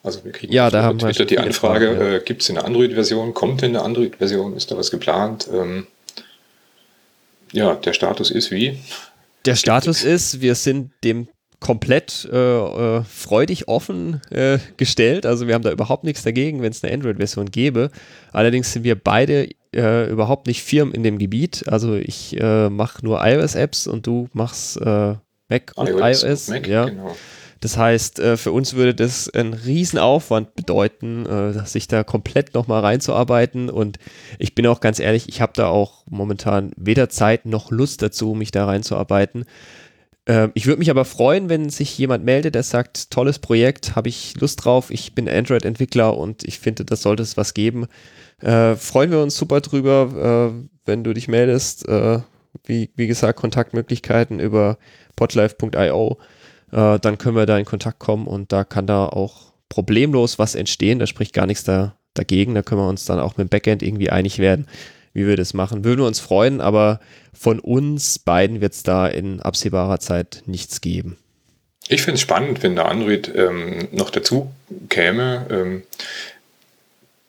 Also 0.01 0.23
wir 0.23 0.31
kriegen 0.31 0.53
ja, 0.53 0.69
da 0.69 0.83
haben 0.83 0.97
Twitter 0.97 1.25
die 1.25 1.39
Anfrage, 1.39 1.85
ja. 1.85 2.15
äh, 2.15 2.21
gibt 2.23 2.41
es 2.41 2.49
eine 2.49 2.63
Android-Version, 2.63 3.33
kommt 3.33 3.61
denn 3.61 3.75
eine 3.75 3.83
Android-Version, 3.83 4.55
ist 4.55 4.71
da 4.71 4.77
was 4.77 4.91
geplant? 4.91 5.49
Ähm, 5.53 5.87
ja, 7.51 7.75
der 7.75 7.93
Status 7.93 8.31
ist 8.31 8.51
wie? 8.51 8.79
Der 9.45 9.55
Status 9.55 10.03
ist, 10.03 10.41
wir 10.41 10.55
sind 10.55 10.91
dem 11.03 11.27
komplett 11.59 12.27
äh, 12.31 12.37
äh, 12.37 13.03
freudig 13.03 13.67
offen 13.67 14.21
äh, 14.31 14.59
gestellt. 14.77 15.25
Also 15.25 15.47
wir 15.47 15.53
haben 15.53 15.63
da 15.63 15.71
überhaupt 15.71 16.03
nichts 16.03 16.23
dagegen, 16.23 16.61
wenn 16.61 16.71
es 16.71 16.83
eine 16.83 16.93
Android-Version 16.93 17.51
gäbe. 17.51 17.91
Allerdings 18.31 18.71
sind 18.71 18.83
wir 18.83 18.95
beide 18.95 19.49
äh, 19.75 20.09
überhaupt 20.09 20.47
nicht 20.47 20.63
Firmen 20.63 20.93
in 20.93 21.03
dem 21.03 21.17
Gebiet. 21.17 21.65
Also 21.67 21.95
ich 21.95 22.39
äh, 22.39 22.69
mache 22.69 23.03
nur 23.03 23.19
iOS-Apps 23.25 23.87
und 23.87 24.07
du 24.07 24.29
machst 24.33 24.77
äh, 24.77 25.15
Mac 25.49 25.73
und 25.75 25.89
iOS. 25.89 26.23
iOS 26.23 26.47
Mac, 26.47 26.67
ja. 26.67 26.85
Genau. 26.85 27.15
Das 27.61 27.75
heißt, 27.75 28.21
für 28.37 28.53
uns 28.53 28.75
würde 28.75 28.95
das 28.95 29.29
einen 29.29 29.53
riesen 29.53 29.99
Aufwand 29.99 30.55
bedeuten, 30.55 31.25
sich 31.65 31.89
da 31.89 32.05
komplett 32.05 32.53
nochmal 32.53 32.79
reinzuarbeiten. 32.79 33.69
Und 33.69 33.99
ich 34.37 34.55
bin 34.55 34.65
auch 34.65 34.79
ganz 34.79 35.01
ehrlich, 35.01 35.27
ich 35.27 35.41
habe 35.41 35.51
da 35.53 35.67
auch 35.67 36.05
momentan 36.09 36.71
weder 36.77 37.09
Zeit 37.09 37.45
noch 37.45 37.69
Lust 37.69 38.01
dazu, 38.01 38.33
mich 38.33 38.51
da 38.51 38.63
reinzuarbeiten. 38.63 39.43
Ähm, 40.29 40.51
ich 40.53 40.67
würde 40.67 40.77
mich 40.77 40.91
aber 40.91 41.05
freuen, 41.05 41.49
wenn 41.49 41.69
sich 41.71 41.97
jemand 41.97 42.23
meldet, 42.23 42.53
der 42.53 42.61
sagt, 42.61 43.09
tolles 43.09 43.39
Projekt, 43.39 43.95
habe 43.95 44.09
ich 44.09 44.39
Lust 44.39 44.63
drauf, 44.63 44.91
ich 44.91 45.15
bin 45.15 45.27
Android-Entwickler 45.27 46.15
und 46.15 46.43
ich 46.43 46.59
finde, 46.59 46.85
das 46.85 47.01
sollte 47.01 47.23
es 47.23 47.35
was 47.35 47.55
geben. 47.55 47.87
Äh, 48.39 48.75
freuen 48.75 49.09
wir 49.09 49.21
uns 49.21 49.35
super 49.35 49.59
drüber, 49.59 50.53
äh, 50.53 50.67
wenn 50.85 51.03
du 51.03 51.13
dich 51.13 51.27
meldest. 51.27 51.87
Äh, 51.89 52.19
wie, 52.63 52.91
wie 52.95 53.07
gesagt, 53.07 53.39
Kontaktmöglichkeiten 53.39 54.39
über 54.39 54.77
podlife.io. 55.15 56.17
Äh, 56.71 56.99
dann 56.99 57.17
können 57.17 57.35
wir 57.35 57.47
da 57.47 57.57
in 57.57 57.65
Kontakt 57.65 57.97
kommen 57.97 58.27
und 58.27 58.51
da 58.51 58.63
kann 58.63 58.85
da 58.85 59.07
auch 59.07 59.53
problemlos 59.67 60.37
was 60.37 60.53
entstehen. 60.53 60.99
Da 60.99 61.07
spricht 61.07 61.33
gar 61.33 61.47
nichts 61.47 61.63
da, 61.63 61.95
dagegen. 62.13 62.53
Da 62.53 62.61
können 62.61 62.81
wir 62.81 62.87
uns 62.87 63.05
dann 63.05 63.19
auch 63.19 63.37
mit 63.37 63.47
dem 63.47 63.49
Backend 63.49 63.81
irgendwie 63.81 64.11
einig 64.11 64.37
werden 64.37 64.67
wie 65.19 65.27
wir 65.27 65.37
das 65.37 65.53
machen. 65.53 65.83
Würden 65.83 66.01
wir 66.01 66.07
uns 66.07 66.19
freuen, 66.19 66.61
aber 66.61 66.99
von 67.33 67.59
uns 67.59 68.17
beiden 68.17 68.61
wird 68.61 68.73
es 68.73 68.83
da 68.83 69.07
in 69.07 69.41
absehbarer 69.41 69.99
Zeit 69.99 70.43
nichts 70.45 70.81
geben. 70.81 71.17
Ich 71.87 72.01
finde 72.01 72.15
es 72.15 72.21
spannend, 72.21 72.63
wenn 72.63 72.75
der 72.75 72.87
Android 72.87 73.31
ähm, 73.35 73.87
noch 73.91 74.09
dazu 74.09 74.51
käme. 74.89 75.45
Ähm, 75.49 75.83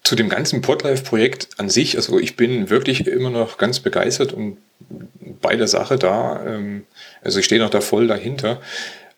zu 0.03 0.17
dem 0.17 0.29
ganzen 0.29 0.61
Podlife-Projekt 0.61 1.49
an 1.59 1.69
sich, 1.69 1.97
also 1.97 2.19
ich 2.19 2.37
bin 2.37 2.71
wirklich 2.71 3.07
immer 3.07 3.31
noch 3.31 3.59
ganz 3.59 3.81
begeistert 3.81 4.33
und 4.33 4.57
bei 5.41 5.57
der 5.57 5.69
Sache 5.69 5.99
da. 5.99 6.45
Ähm, 6.47 6.87
also 7.23 7.39
ich 7.39 7.45
stehe 7.45 7.61
noch 7.61 7.71
da 7.71 7.81
voll 7.81 8.07
dahinter. 8.07 8.61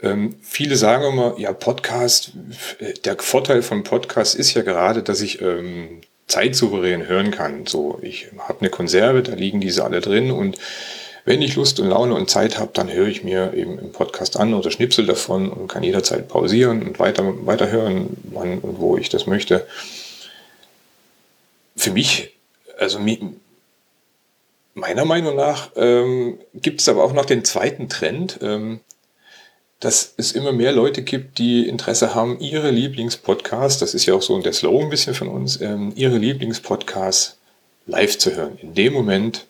Ähm, 0.02 0.36
viele 0.42 0.76
sagen 0.76 1.04
immer, 1.04 1.34
ja, 1.38 1.52
Podcast, 1.52 2.32
äh, 2.80 2.92
der 3.04 3.16
Vorteil 3.18 3.62
von 3.62 3.84
Podcast 3.84 4.34
ist 4.34 4.54
ja 4.54 4.62
gerade, 4.62 5.02
dass 5.02 5.20
ich 5.20 5.40
ähm, 5.40 6.00
zeitsouverän 6.26 7.06
hören 7.08 7.30
kann. 7.30 7.66
So, 7.66 7.98
ich 8.02 8.28
habe 8.38 8.60
eine 8.60 8.70
Konserve, 8.70 9.22
da 9.22 9.34
liegen 9.34 9.60
diese 9.60 9.84
alle 9.84 10.00
drin 10.00 10.30
und 10.30 10.58
wenn 11.24 11.40
ich 11.40 11.54
Lust 11.54 11.78
und 11.78 11.88
Laune 11.88 12.14
und 12.14 12.28
Zeit 12.28 12.58
habe, 12.58 12.72
dann 12.74 12.92
höre 12.92 13.06
ich 13.06 13.22
mir 13.22 13.54
eben 13.54 13.78
im 13.78 13.92
Podcast 13.92 14.36
an 14.36 14.54
oder 14.54 14.70
Schnipsel 14.70 15.06
davon 15.06 15.50
und 15.50 15.68
kann 15.68 15.84
jederzeit 15.84 16.26
pausieren 16.28 16.82
und 16.82 16.98
weiter, 16.98 17.70
hören, 17.70 18.16
wann 18.24 18.58
und 18.58 18.80
wo 18.80 18.96
ich 18.96 19.08
das 19.08 19.26
möchte. 19.26 19.66
Für 21.76 21.92
mich, 21.92 22.34
also 22.76 22.98
meiner 24.74 25.04
Meinung 25.04 25.36
nach, 25.36 25.70
ähm, 25.76 26.38
gibt 26.54 26.80
es 26.80 26.88
aber 26.88 27.04
auch 27.04 27.12
noch 27.12 27.24
den 27.24 27.44
zweiten 27.44 27.88
Trend. 27.88 28.40
Ähm, 28.42 28.80
dass 29.82 30.14
es 30.16 30.30
immer 30.30 30.52
mehr 30.52 30.70
Leute 30.70 31.02
gibt, 31.02 31.38
die 31.38 31.66
Interesse 31.68 32.14
haben, 32.14 32.38
ihre 32.38 32.70
Lieblingspodcasts, 32.70 33.80
das 33.80 33.94
ist 33.94 34.06
ja 34.06 34.14
auch 34.14 34.22
so 34.22 34.40
der 34.40 34.52
Slogan 34.52 34.84
ein 34.84 34.90
bisschen 34.90 35.12
von 35.14 35.26
uns, 35.26 35.60
ähm, 35.60 35.92
ihre 35.96 36.18
Lieblingspodcasts 36.18 37.36
live 37.86 38.16
zu 38.16 38.36
hören. 38.36 38.58
In 38.62 38.74
dem 38.74 38.92
Moment, 38.92 39.46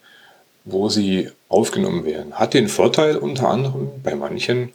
wo 0.65 0.89
sie 0.89 1.29
aufgenommen 1.51 2.07
werden. 2.07 2.33
Hat 2.33 2.55
den 2.55 2.69
Vorteil 2.69 3.19
unter 3.19 3.51
anderem 3.51 3.91
bei 4.03 4.15
manchen, 4.15 4.73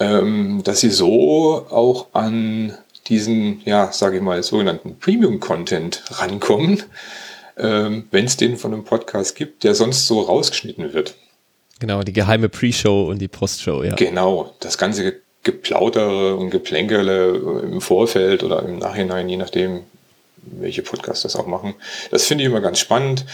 ähm, 0.00 0.62
dass 0.64 0.80
sie 0.80 0.88
so 0.88 1.66
auch 1.68 2.06
an 2.14 2.72
diesen, 3.08 3.60
ja, 3.66 3.92
sage 3.92 4.16
ich 4.16 4.22
mal, 4.22 4.42
sogenannten 4.42 4.98
Premium-Content 4.98 6.04
rankommen, 6.12 6.84
ähm, 7.58 8.08
wenn 8.10 8.24
es 8.24 8.38
den 8.38 8.56
von 8.56 8.72
einem 8.72 8.84
Podcast 8.84 9.36
gibt, 9.36 9.62
der 9.62 9.74
sonst 9.74 10.06
so 10.06 10.22
rausgeschnitten 10.22 10.94
wird. 10.94 11.16
Genau, 11.78 12.02
die 12.02 12.12
geheime 12.12 12.48
Pre-Show 12.48 13.04
und 13.04 13.18
die 13.18 13.28
Post-Show, 13.28 13.82
ja. 13.82 13.94
Genau, 13.94 14.54
das 14.60 14.78
ganze 14.78 15.16
Geplautere 15.42 16.34
und 16.34 16.50
Geplänkerle 16.50 17.62
im 17.62 17.80
Vorfeld 17.80 18.42
oder 18.42 18.62
im 18.62 18.78
Nachhinein, 18.78 19.28
je 19.28 19.36
nachdem, 19.36 19.82
welche 20.38 20.82
Podcasts 20.82 21.22
das 21.22 21.36
auch 21.36 21.46
machen. 21.46 21.74
Das 22.10 22.24
finde 22.24 22.44
ich 22.44 22.50
immer 22.50 22.60
ganz 22.60 22.78
spannend. 22.78 23.24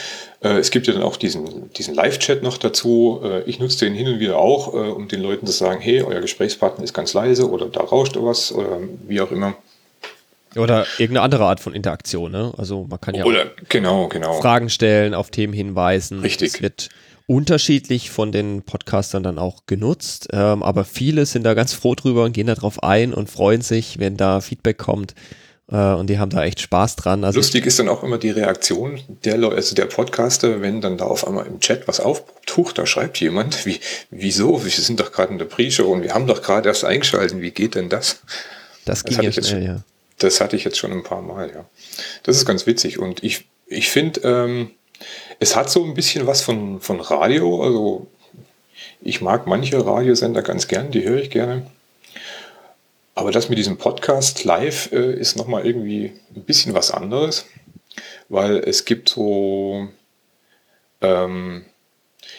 Äh, 0.40 0.58
es 0.58 0.70
gibt 0.70 0.86
ja 0.86 0.92
dann 0.92 1.02
auch 1.02 1.16
diesen, 1.16 1.72
diesen 1.74 1.94
Live-Chat 1.94 2.42
noch 2.42 2.58
dazu. 2.58 3.20
Äh, 3.22 3.42
ich 3.42 3.58
nutze 3.58 3.84
den 3.84 3.94
hin 3.94 4.08
und 4.08 4.20
wieder 4.20 4.38
auch, 4.38 4.74
äh, 4.74 4.76
um 4.76 5.08
den 5.08 5.20
Leuten 5.20 5.46
zu 5.46 5.52
sagen, 5.52 5.80
hey, 5.80 6.02
euer 6.02 6.20
Gesprächspartner 6.20 6.84
ist 6.84 6.94
ganz 6.94 7.12
leise 7.12 7.48
oder 7.48 7.66
da 7.66 7.80
rauscht 7.80 8.16
was 8.18 8.52
oder 8.52 8.78
wie 9.06 9.20
auch 9.20 9.30
immer. 9.30 9.54
Oder 10.54 10.86
irgendeine 10.98 11.22
andere 11.24 11.44
Art 11.44 11.60
von 11.60 11.74
Interaktion, 11.74 12.30
ne? 12.30 12.52
Also 12.58 12.86
man 12.88 13.00
kann 13.00 13.14
ja 13.14 13.24
Oder 13.24 13.52
genau, 13.70 14.08
genau. 14.08 14.38
Fragen 14.40 14.68
stellen, 14.68 15.14
auf 15.14 15.30
Themen 15.30 15.54
hinweisen. 15.54 16.20
Richtig. 16.20 16.54
Es 16.54 16.62
wird 16.62 16.90
unterschiedlich 17.26 18.10
von 18.10 18.32
den 18.32 18.62
Podcastern 18.62 19.22
dann 19.22 19.38
auch 19.38 19.66
genutzt, 19.66 20.28
ähm, 20.32 20.62
aber 20.62 20.84
viele 20.84 21.26
sind 21.26 21.44
da 21.44 21.54
ganz 21.54 21.72
froh 21.72 21.94
drüber 21.94 22.24
und 22.24 22.32
gehen 22.32 22.46
da 22.46 22.54
drauf 22.54 22.82
ein 22.82 23.14
und 23.14 23.30
freuen 23.30 23.62
sich, 23.62 23.98
wenn 23.98 24.16
da 24.16 24.40
Feedback 24.40 24.78
kommt. 24.78 25.14
Äh, 25.70 25.76
und 25.76 26.08
die 26.08 26.18
haben 26.18 26.30
da 26.30 26.44
echt 26.44 26.60
Spaß 26.60 26.96
dran. 26.96 27.24
Also 27.24 27.38
Lustig 27.38 27.66
ist 27.66 27.78
dann 27.78 27.88
auch 27.88 28.02
immer 28.02 28.18
die 28.18 28.30
Reaktion 28.30 29.00
der 29.24 29.38
Leute, 29.38 29.56
also 29.56 29.74
der 29.74 29.86
Podcaster, 29.86 30.60
wenn 30.60 30.80
dann 30.80 30.98
da 30.98 31.04
auf 31.06 31.26
einmal 31.26 31.46
im 31.46 31.60
Chat 31.60 31.88
was 31.88 32.00
auftaucht, 32.00 32.78
da 32.78 32.86
schreibt 32.86 33.18
jemand, 33.20 33.64
wie, 33.66 33.80
wieso? 34.10 34.64
Wir 34.64 34.70
sind 34.70 35.00
doch 35.00 35.12
gerade 35.12 35.32
in 35.32 35.38
der 35.38 35.46
Pre-Show 35.46 35.90
und 35.90 36.02
wir 36.02 36.14
haben 36.14 36.26
doch 36.26 36.42
gerade 36.42 36.68
erst 36.68 36.84
eingeschalten, 36.84 37.40
wie 37.40 37.50
geht 37.50 37.74
denn 37.74 37.88
das? 37.88 38.20
Das 38.84 39.04
ging 39.04 39.16
das 39.16 39.24
ja 39.24 39.32
schnell, 39.32 39.44
schon, 39.44 39.62
ja. 39.62 39.84
Das 40.18 40.40
hatte 40.40 40.56
ich 40.56 40.64
jetzt 40.64 40.78
schon 40.78 40.92
ein 40.92 41.02
paar 41.02 41.22
Mal, 41.22 41.50
ja. 41.54 41.64
Das 42.24 42.36
ist 42.36 42.44
ganz 42.44 42.66
witzig 42.66 42.98
und 42.98 43.22
ich, 43.24 43.46
ich 43.66 43.88
finde, 43.88 44.20
ähm, 44.24 44.70
es 45.42 45.56
hat 45.56 45.68
so 45.68 45.84
ein 45.84 45.94
bisschen 45.94 46.28
was 46.28 46.40
von, 46.40 46.80
von 46.80 47.00
Radio, 47.00 47.64
also 47.64 48.06
ich 49.00 49.20
mag 49.20 49.48
manche 49.48 49.84
Radiosender 49.84 50.40
ganz 50.40 50.68
gern, 50.68 50.92
die 50.92 51.02
höre 51.02 51.20
ich 51.20 51.30
gerne. 51.30 51.66
Aber 53.16 53.32
das 53.32 53.48
mit 53.48 53.58
diesem 53.58 53.76
Podcast 53.76 54.44
live 54.44 54.92
äh, 54.92 55.12
ist 55.14 55.36
nochmal 55.36 55.66
irgendwie 55.66 56.12
ein 56.36 56.44
bisschen 56.44 56.74
was 56.74 56.92
anderes, 56.92 57.46
weil 58.28 58.58
es 58.58 58.84
gibt 58.84 59.08
so, 59.08 59.88
ähm, 61.00 61.64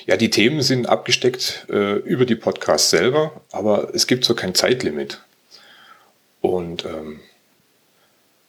ja, 0.06 0.16
die 0.16 0.30
Themen 0.30 0.62
sind 0.62 0.88
abgesteckt 0.88 1.68
äh, 1.70 1.96
über 1.98 2.26
die 2.26 2.36
Podcasts 2.36 2.90
selber, 2.90 3.42
aber 3.52 3.94
es 3.94 4.08
gibt 4.08 4.24
so 4.24 4.34
kein 4.34 4.56
Zeitlimit. 4.56 5.22
Und 6.40 6.86
ähm, 6.86 7.20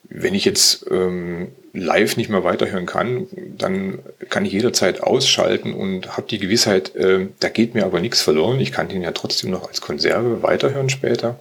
wenn 0.05 0.35
ich 0.35 0.45
jetzt 0.45 0.87
ähm, 0.93 1.49
live 1.75 2.17
nicht 2.17 2.31
mehr 2.31 2.45
weiterhören 2.45 2.87
kann, 2.87 3.27
dann 3.59 3.99
kann 4.31 4.47
ich 4.47 4.53
jederzeit 4.53 5.03
ausschalten 5.03 5.75
und 5.75 6.17
habe 6.17 6.29
die 6.29 6.39
Gewissheit, 6.39 6.95
äh, 6.95 7.27
da 7.41 7.49
geht 7.49 7.75
mir 7.75 7.85
aber 7.85 8.01
nichts 8.01 8.23
verloren. 8.23 8.61
Ich 8.61 8.73
kann 8.73 8.89
den 8.89 9.03
ja 9.03 9.11
trotzdem 9.11 9.51
noch 9.51 9.69
als 9.69 9.81
Konserve 9.81 10.43
weiterhören 10.43 10.89
später. 10.89 11.39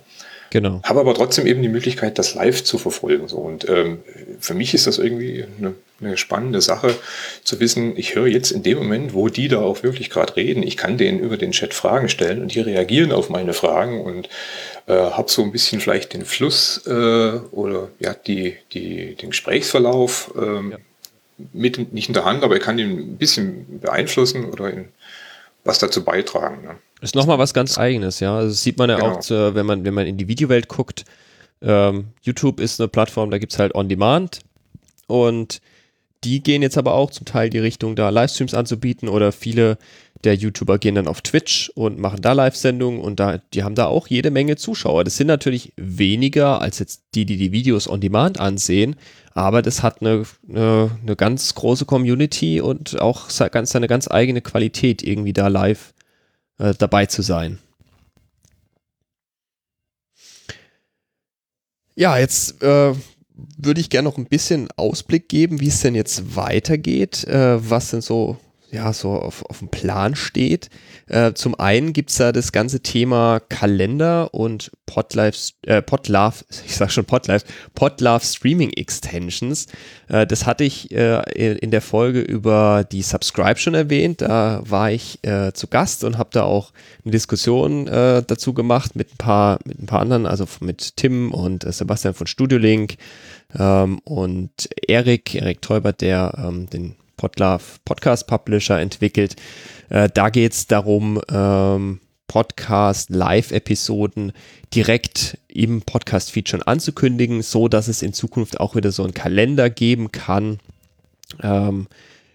Genau. 0.54 0.82
Habe 0.84 1.00
aber 1.00 1.16
trotzdem 1.16 1.48
eben 1.48 1.64
die 1.64 1.68
Möglichkeit, 1.68 2.20
das 2.20 2.36
live 2.36 2.64
zu 2.64 2.78
verfolgen. 2.78 3.28
So. 3.28 3.38
Und 3.38 3.68
ähm, 3.68 4.04
für 4.40 4.54
mich 4.54 4.76
ist 4.76 4.86
das 4.86 5.00
irgendwie 5.00 5.46
eine, 5.58 5.74
eine 6.00 6.16
spannende 6.16 6.62
Sache, 6.62 6.94
zu 7.44 7.60
wissen, 7.60 7.98
ich 7.98 8.14
höre 8.14 8.28
jetzt 8.28 8.52
in 8.52 8.62
dem 8.62 8.78
Moment, 8.78 9.16
wo 9.16 9.30
die 9.30 9.48
da 9.48 9.62
auch 9.62 9.82
wirklich 9.82 10.12
gerade 10.12 10.36
reden, 10.36 10.62
ich 10.62 10.78
kann 10.78 11.00
denen 11.00 11.18
über 11.18 11.38
den 11.38 11.54
Chat 11.54 11.74
Fragen 11.74 12.08
stellen 12.08 12.40
und 12.40 12.54
die 12.54 12.60
reagieren 12.60 13.12
auf 13.12 13.32
meine 13.32 13.54
Fragen 13.54 14.00
und 14.02 14.30
äh, 14.86 14.94
habe 14.94 15.32
so 15.32 15.42
ein 15.42 15.52
bisschen 15.52 15.82
vielleicht 15.82 16.14
den 16.14 16.24
Fluss 16.24 16.86
äh, 16.86 16.92
oder 17.50 17.90
ja, 17.98 18.14
die, 18.14 18.56
die, 18.74 19.16
den 19.16 19.32
Gesprächsverlauf 19.32 20.36
ähm, 20.40 20.74
ja. 20.74 20.78
mit, 21.52 21.94
nicht 21.94 22.10
in 22.10 22.14
der 22.14 22.26
Hand, 22.26 22.44
aber 22.44 22.58
ich 22.58 22.62
kann 22.62 22.78
ihn 22.78 23.00
ein 23.00 23.18
bisschen 23.18 23.80
beeinflussen 23.80 24.46
oder 24.46 24.70
in, 24.70 24.90
was 25.64 25.80
dazu 25.80 26.04
beitragen. 26.04 26.64
Ne? 26.64 26.76
Ist 27.04 27.16
nochmal 27.16 27.38
was 27.38 27.54
ganz 27.54 27.78
Eigenes, 27.78 28.22
ja. 28.22 28.36
Also 28.36 28.50
das 28.50 28.64
sieht 28.64 28.78
man 28.78 28.90
ja 28.90 28.96
Genau. 28.96 29.12
auch, 29.12 29.20
zu, 29.20 29.54
wenn, 29.56 29.66
man, 29.66 29.84
wenn 29.84 29.94
man 29.94 30.08
in 30.08 30.18
die 30.18 30.30
Videowelt 30.30 30.70
guckt. 30.70 31.04
Ähm, 31.62 32.06
YouTube 32.22 32.62
ist 32.62 32.80
eine 32.80 32.88
Plattform, 32.88 33.30
da 33.30 33.38
gibt 33.38 33.52
es 33.52 33.60
halt 33.60 33.76
On 33.76 33.90
Demand 33.90 34.40
und 35.08 35.60
die 36.24 36.42
gehen 36.42 36.62
jetzt 36.62 36.78
aber 36.78 36.94
auch 36.94 37.12
zum 37.12 37.26
Teil 37.26 37.50
die 37.50 37.60
Richtung, 37.60 37.98
da 37.98 38.10
Livestreams 38.10 38.54
anzubieten 38.54 39.10
oder 39.10 39.34
viele 39.34 39.78
der 40.24 40.36
YouTuber 40.36 40.78
gehen 40.78 40.96
dann 40.96 41.10
auf 41.10 41.22
Twitch 41.22 41.70
und 41.76 42.00
machen 42.00 42.22
da 42.22 42.32
Live-Sendungen 42.32 43.02
und 43.02 43.20
da, 43.20 43.40
die 43.54 43.64
haben 43.64 43.76
da 43.76 43.88
auch 43.88 44.08
jede 44.08 44.32
Menge 44.32 44.56
Zuschauer. 44.56 45.04
Das 45.04 45.18
sind 45.18 45.28
natürlich 45.28 45.74
weniger 45.76 46.62
als 46.62 46.80
jetzt 46.80 47.04
die, 47.16 47.26
die 47.26 47.36
die 47.36 47.52
Videos 47.52 47.90
on 47.90 48.00
Demand 48.00 48.40
ansehen, 48.40 48.96
aber 49.34 49.62
das 49.62 49.84
hat 49.84 50.00
eine, 50.00 50.24
eine, 50.48 50.92
eine 51.02 51.16
ganz 51.18 51.54
große 51.56 51.84
Community 51.84 52.62
und 52.62 53.02
auch 53.02 53.28
ganz, 53.52 53.72
seine 53.72 53.88
ganz 53.88 54.10
eigene 54.10 54.40
Qualität, 54.40 55.04
irgendwie 55.04 55.34
da 55.34 55.50
live 55.50 55.94
äh, 56.60 56.74
dabei 56.78 57.06
zu 57.06 57.22
sein. 57.22 57.60
Ja, 61.96 62.18
jetzt 62.18 62.62
äh, 62.64 62.96
würde 63.58 63.82
ich 63.82 63.90
gerne 63.90 64.10
noch 64.10 64.18
ein 64.18 64.26
bisschen 64.26 64.70
Ausblick 64.76 65.30
geben, 65.30 65.60
wie 65.60 65.68
es 65.68 65.82
denn 65.82 65.96
jetzt 65.96 66.36
weitergeht, 66.36 67.24
äh, 67.26 67.70
was 67.70 67.92
denn 67.92 68.02
so, 68.02 68.38
ja, 68.72 68.94
so 68.94 69.12
auf, 69.12 69.46
auf 69.46 69.60
dem 69.60 69.70
Plan 69.70 70.16
steht. 70.16 70.70
Äh, 71.08 71.34
zum 71.34 71.60
einen 71.60 71.94
gibt 71.94 72.10
es 72.10 72.18
da 72.18 72.32
das 72.32 72.52
ganze 72.52 72.82
Thema 72.82 73.40
Kalender 73.40 74.34
und 74.34 74.72
Podlife, 74.86 75.54
äh, 75.66 75.82
ich 76.66 76.76
sag 76.76 76.92
schon 76.92 77.06
Podlife, 77.06 77.46
Podlove 77.76 78.24
Streaming 78.24 78.72
Extensions. 78.72 79.68
Äh, 80.08 80.26
das 80.26 80.46
hatte 80.46 80.64
ich 80.64 80.92
äh, 80.92 81.22
in, 81.56 81.72
der 81.72 81.82
Folge 81.82 82.22
über 82.22 82.86
die 82.90 83.02
Subscribe 83.02 83.60
schon 83.60 83.74
erwähnt. 83.74 84.22
Da 84.22 84.62
war 84.66 84.92
ich 84.92 85.20
äh, 85.24 85.52
zu 85.54 85.68
Gast 85.68 86.04
und 86.04 86.18
habe 86.18 86.30
da 86.32 86.44
auch 86.44 86.72
eine 87.04 87.12
Diskussion 87.12 87.88
äh, 87.88 88.24
dazu 88.26 88.54
gemacht 88.54 88.96
mit 88.96 89.14
ein 89.14 89.18
paar, 89.18 89.60
mit 89.66 89.82
ein 89.82 89.86
paar 89.86 90.02
anderen, 90.02 90.26
also 90.26 90.46
mit 90.62 90.98
Tim 90.98 91.32
und 91.32 91.72
Sebastian 91.72 92.14
von 92.14 92.28
Studio 92.28 92.58
Link 92.58 92.96
ähm, 93.58 94.00
und 94.00 94.70
Erik, 94.88 95.36
Erik 95.36 95.62
Teubert, 95.62 96.02
der 96.02 96.34
ähm, 96.38 96.70
den 96.70 96.96
Podlove 97.18 97.64
Podcast 97.86 98.28
Publisher 98.28 98.80
entwickelt. 98.80 99.36
Äh, 99.94 100.10
da 100.12 100.30
geht 100.30 100.54
es 100.54 100.66
darum, 100.66 101.22
ähm, 101.30 102.00
Podcast 102.28 103.12
Live-Episoden 103.12 104.32
direkt 104.74 105.38
im 105.48 105.84
Podcast-Feed 105.84 106.50
schon 106.50 106.64
anzukündigen, 106.64 107.44
so 107.44 107.68
dass 107.68 107.88
es 107.88 108.02
in 108.02 108.12
Zukunft 108.12 108.60
auch 108.60 108.76
wieder 108.76 108.92
so 108.92 109.04
einen 109.04 109.14
Kalender 109.14 109.70
geben 109.70 110.12
kann. 110.12 110.58
Ähm, 111.44 111.88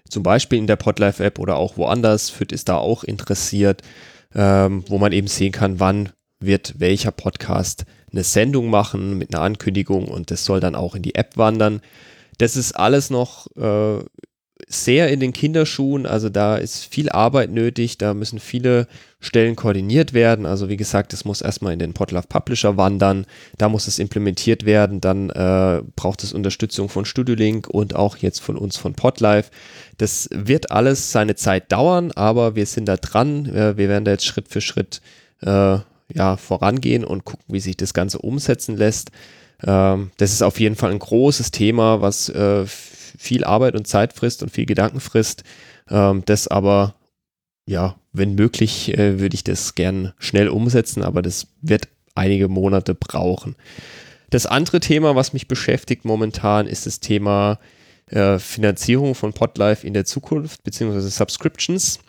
zum 0.09 0.23
Beispiel 0.23 0.61
in 0.61 0.69
der 0.69 0.77
Podlife-App 0.77 1.41
oder 1.41 1.57
auch 1.57 1.77
woanders. 1.77 2.31
Fit 2.31 2.53
ist 2.53 2.69
da 2.69 2.77
auch 2.77 3.03
interessiert, 3.03 3.83
ähm, 4.37 4.85
wo 4.87 4.99
man 4.99 5.11
eben 5.11 5.27
sehen 5.27 5.51
kann, 5.51 5.81
wann 5.81 6.11
wird 6.39 6.75
welcher 6.79 7.11
Podcast 7.11 7.87
eine 8.13 8.23
Sendung 8.23 8.71
machen 8.71 9.19
mit 9.19 9.35
einer 9.35 9.43
Ankündigung 9.43 10.07
und 10.07 10.31
das 10.31 10.45
soll 10.45 10.61
dann 10.61 10.77
auch 10.77 10.95
in 10.95 11.03
die 11.03 11.17
App 11.17 11.37
wandern. 11.37 11.81
Das 12.39 12.55
ist 12.55 12.73
alles 12.73 13.11
noch 13.11 13.49
äh, 13.57 13.99
sehr 14.67 15.09
in 15.09 15.21
den 15.21 15.33
Kinderschuhen, 15.33 16.05
also 16.05 16.29
da 16.29 16.57
ist 16.57 16.85
viel 16.85 17.09
Arbeit 17.11 17.51
nötig, 17.51 17.97
da 17.97 18.13
müssen 18.13 18.39
viele 18.39 18.89
Stellen 19.21 19.57
koordiniert 19.57 20.13
werden. 20.13 20.47
Also 20.47 20.69
wie 20.69 20.77
gesagt, 20.77 21.13
es 21.13 21.25
muss 21.25 21.41
erstmal 21.41 21.73
in 21.73 21.79
den 21.79 21.95
Podlove 21.95 22.27
Publisher 22.29 22.77
wandern, 22.77 23.27
da 23.57 23.69
muss 23.69 23.87
es 23.87 23.99
implementiert 23.99 24.67
werden, 24.67 25.01
dann 25.01 25.31
äh, 25.31 25.83
braucht 25.97 26.25
es 26.25 26.33
Unterstützung 26.33 26.89
von 26.89 27.05
StudioLink 27.05 27.69
und 27.69 27.95
auch 27.95 28.17
jetzt 28.17 28.41
von 28.41 28.57
uns 28.57 28.77
von 28.77 28.95
Podlife. 28.95 29.51
Das 29.97 30.29
wird 30.33 30.71
alles 30.71 31.13
seine 31.13 31.37
Zeit 31.37 31.71
dauern, 31.73 32.13
aber 32.13 32.57
wir 32.57 32.67
sind 32.67 32.87
da 32.87 32.97
dran. 32.97 33.47
Äh, 33.47 33.77
wir 33.77 33.89
werden 33.89 34.05
da 34.05 34.11
jetzt 34.13 34.27
Schritt 34.27 34.49
für 34.49 34.61
Schritt 34.61 35.01
äh, 35.41 35.79
ja, 36.15 36.37
vorangehen 36.37 37.05
und 37.05 37.25
gucken, 37.25 37.45
wie 37.49 37.61
sich 37.61 37.77
das 37.77 37.95
Ganze 37.95 38.19
umsetzen 38.19 38.77
lässt. 38.77 39.11
Ähm, 39.67 40.11
das 40.17 40.33
ist 40.33 40.43
auf 40.43 40.61
jeden 40.61 40.77
Fall 40.77 40.91
ein 40.91 40.99
großes 40.99 41.51
Thema, 41.51 42.01
was 42.01 42.29
äh, 42.29 42.65
viel 43.19 43.45
Arbeit 43.45 43.75
und 43.75 43.87
Zeit 43.87 44.13
frisst 44.13 44.43
und 44.43 44.51
viel 44.51 44.67
Gedanken 44.67 45.01
frisst. 45.01 45.45
Ähm, 45.91 46.23
das 46.27 46.49
aber, 46.49 46.95
ja, 47.67 47.97
wenn 48.13 48.35
möglich, 48.35 48.97
äh, 48.97 49.21
würde 49.21 49.35
ich 49.35 49.45
das 49.45 49.75
gern 49.75 50.13
schnell 50.19 50.49
umsetzen, 50.49 51.03
aber 51.03 51.23
das 51.23 51.49
wird 51.61 51.89
einige 52.15 52.49
Monate 52.49 52.95
brauchen. 52.95 53.57
Das 54.31 54.45
andere 54.47 54.81
Thema, 54.81 55.15
was 55.15 55.33
mich 55.33 55.49
beschäftigt 55.49 56.05
momentan, 56.05 56.67
ist 56.67 56.87
das 56.87 57.01
Thema 57.01 57.59
äh, 58.11 58.39
Finanzierung 58.39 59.15
von 59.15 59.33
Podlife 59.33 59.87
in 59.87 59.95
der 59.95 60.05
Zukunft, 60.05 60.65
beziehungsweise 60.65 61.09
Subscriptions. 61.09 62.01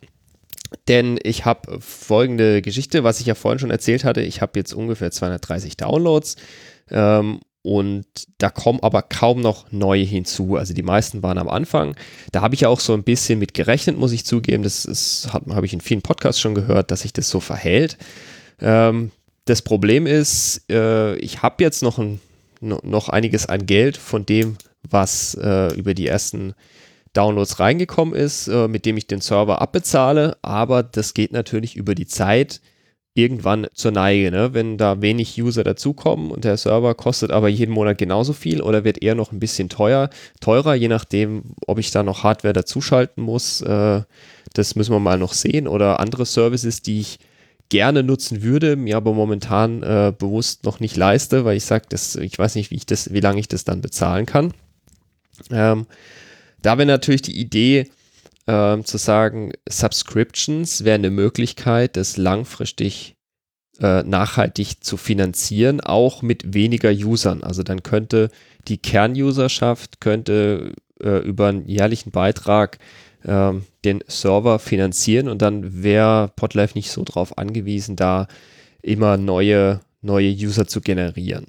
Denn 0.87 1.19
ich 1.23 1.45
habe 1.45 1.79
folgende 1.81 2.61
Geschichte, 2.61 3.03
was 3.03 3.19
ich 3.19 3.25
ja 3.25 3.35
vorhin 3.35 3.59
schon 3.59 3.71
erzählt 3.71 4.03
hatte. 4.03 4.21
Ich 4.21 4.41
habe 4.41 4.59
jetzt 4.59 4.73
ungefähr 4.73 5.11
230 5.11 5.77
Downloads 5.77 6.35
ähm, 6.91 7.39
und 7.61 8.05
da 8.37 8.49
kommen 8.49 8.79
aber 8.81 9.01
kaum 9.01 9.41
noch 9.41 9.71
neue 9.71 10.03
hinzu. 10.03 10.55
Also 10.55 10.73
die 10.73 10.83
meisten 10.83 11.23
waren 11.23 11.37
am 11.37 11.49
Anfang. 11.49 11.95
Da 12.31 12.41
habe 12.41 12.55
ich 12.55 12.65
auch 12.65 12.79
so 12.79 12.93
ein 12.93 13.03
bisschen 13.03 13.37
mit 13.39 13.53
gerechnet, 13.53 13.97
muss 13.97 14.13
ich 14.13 14.25
zugeben. 14.25 14.63
Das 14.63 15.27
habe 15.33 15.65
ich 15.65 15.73
in 15.73 15.81
vielen 15.81 16.01
Podcasts 16.01 16.39
schon 16.39 16.55
gehört, 16.55 16.91
dass 16.91 17.01
sich 17.01 17.13
das 17.13 17.29
so 17.29 17.39
verhält. 17.39 17.97
Ähm, 18.61 19.11
das 19.45 19.61
Problem 19.61 20.07
ist, 20.07 20.63
äh, 20.69 21.15
ich 21.17 21.41
habe 21.41 21.63
jetzt 21.63 21.81
noch, 21.81 21.97
ein, 21.97 22.21
noch 22.61 23.09
einiges 23.09 23.47
an 23.47 23.65
Geld 23.65 23.97
von 23.97 24.25
dem, 24.25 24.57
was 24.89 25.35
äh, 25.35 25.73
über 25.75 25.93
die 25.93 26.07
ersten 26.07 26.53
Downloads 27.13 27.59
reingekommen 27.59 28.13
ist, 28.13 28.47
äh, 28.47 28.67
mit 28.67 28.85
dem 28.85 28.95
ich 28.95 29.07
den 29.07 29.21
Server 29.21 29.61
abbezahle, 29.61 30.37
aber 30.41 30.83
das 30.83 31.13
geht 31.13 31.33
natürlich 31.33 31.75
über 31.75 31.95
die 31.95 32.05
Zeit 32.05 32.61
irgendwann 33.13 33.67
zur 33.73 33.91
Neige, 33.91 34.31
ne? 34.31 34.53
wenn 34.53 34.77
da 34.77 35.01
wenig 35.01 35.41
User 35.41 35.63
dazukommen 35.63 36.31
und 36.31 36.43
der 36.43 36.57
Server 36.57 36.93
kostet 36.95 37.31
aber 37.31 37.49
jeden 37.49 37.73
Monat 37.73 37.97
genauso 37.97 38.33
viel 38.33 38.61
oder 38.61 38.83
wird 38.83 39.01
eher 39.01 39.15
noch 39.15 39.31
ein 39.31 39.39
bisschen 39.39 39.67
teuer, 39.67 40.09
teurer, 40.39 40.75
je 40.75 40.87
nachdem, 40.87 41.43
ob 41.65 41.79
ich 41.79 41.91
da 41.91 42.03
noch 42.03 42.23
Hardware 42.23 42.53
dazuschalten 42.53 43.23
muss. 43.23 43.61
Äh, 43.61 44.03
das 44.53 44.75
müssen 44.75 44.93
wir 44.93 44.99
mal 44.99 45.17
noch 45.17 45.33
sehen 45.33 45.67
oder 45.67 45.99
andere 45.99 46.25
Services, 46.25 46.81
die 46.81 47.01
ich 47.01 47.19
gerne 47.69 48.01
nutzen 48.03 48.41
würde, 48.41 48.75
mir 48.75 48.97
aber 48.97 49.13
momentan 49.13 49.83
äh, 49.83 50.11
bewusst 50.17 50.63
noch 50.63 50.79
nicht 50.79 50.97
leiste, 50.97 51.45
weil 51.45 51.57
ich 51.57 51.65
sage, 51.65 51.85
ich 52.19 52.39
weiß 52.39 52.55
nicht, 52.55 52.71
wie 52.71 52.75
ich 52.75 52.85
das, 52.85 53.13
wie 53.13 53.19
lange 53.19 53.39
ich 53.39 53.47
das 53.47 53.63
dann 53.63 53.81
bezahlen 53.81 54.25
kann. 54.25 54.53
Ähm, 55.51 55.85
da 56.61 56.77
wäre 56.77 56.87
natürlich 56.87 57.21
die 57.21 57.39
Idee, 57.39 57.89
ähm, 58.49 58.83
zu 58.83 58.97
sagen, 58.97 59.51
Subscriptions 59.69 60.83
wäre 60.83 60.95
eine 60.95 61.11
Möglichkeit, 61.11 61.95
das 61.95 62.17
langfristig 62.17 63.15
äh, 63.79 64.01
nachhaltig 64.01 64.83
zu 64.83 64.97
finanzieren, 64.97 65.81
auch 65.81 66.23
mit 66.23 66.55
weniger 66.55 66.89
Usern. 66.89 67.43
Also 67.43 67.61
dann 67.61 67.83
könnte 67.83 68.29
die 68.67 68.79
Kernuserschaft 68.79 70.01
könnte 70.01 70.73
äh, 70.99 71.19
über 71.19 71.49
einen 71.49 71.67
jährlichen 71.67 72.09
Beitrag 72.09 72.79
äh, 73.23 73.53
den 73.85 74.03
Server 74.07 74.57
finanzieren 74.57 75.29
und 75.29 75.43
dann 75.43 75.83
wäre 75.83 76.31
Podlife 76.35 76.75
nicht 76.75 76.89
so 76.89 77.03
darauf 77.03 77.37
angewiesen, 77.37 77.95
da 77.95 78.27
immer 78.81 79.17
neue, 79.17 79.81
neue 80.01 80.31
User 80.31 80.65
zu 80.65 80.81
generieren. 80.81 81.45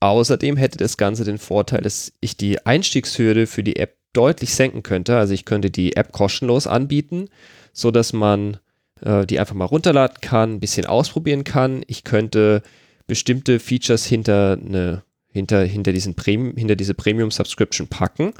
Außerdem 0.00 0.56
hätte 0.56 0.78
das 0.78 0.96
Ganze 0.96 1.24
den 1.24 1.36
Vorteil, 1.36 1.82
dass 1.82 2.14
ich 2.22 2.38
die 2.38 2.64
Einstiegshürde 2.64 3.46
für 3.46 3.62
die 3.62 3.76
App 3.76 3.99
deutlich 4.12 4.54
senken 4.54 4.82
könnte. 4.82 5.16
Also 5.16 5.34
ich 5.34 5.44
könnte 5.44 5.70
die 5.70 5.96
App 5.96 6.12
kostenlos 6.12 6.66
anbieten, 6.66 7.28
so 7.72 7.90
dass 7.90 8.12
man 8.12 8.58
äh, 9.02 9.26
die 9.26 9.38
einfach 9.38 9.54
mal 9.54 9.64
runterladen 9.64 10.18
kann, 10.20 10.54
ein 10.54 10.60
bisschen 10.60 10.86
ausprobieren 10.86 11.44
kann. 11.44 11.82
Ich 11.86 12.04
könnte 12.04 12.62
bestimmte 13.06 13.58
Features 13.58 14.06
hinter 14.06 14.58
eine 14.64 15.02
hinter, 15.32 15.62
hinter, 15.62 15.92
diesen 15.92 16.14
Premium, 16.14 16.56
hinter 16.56 16.76
diese 16.76 16.94
Premium-Subscription 16.94 17.88
packen, 17.88 18.34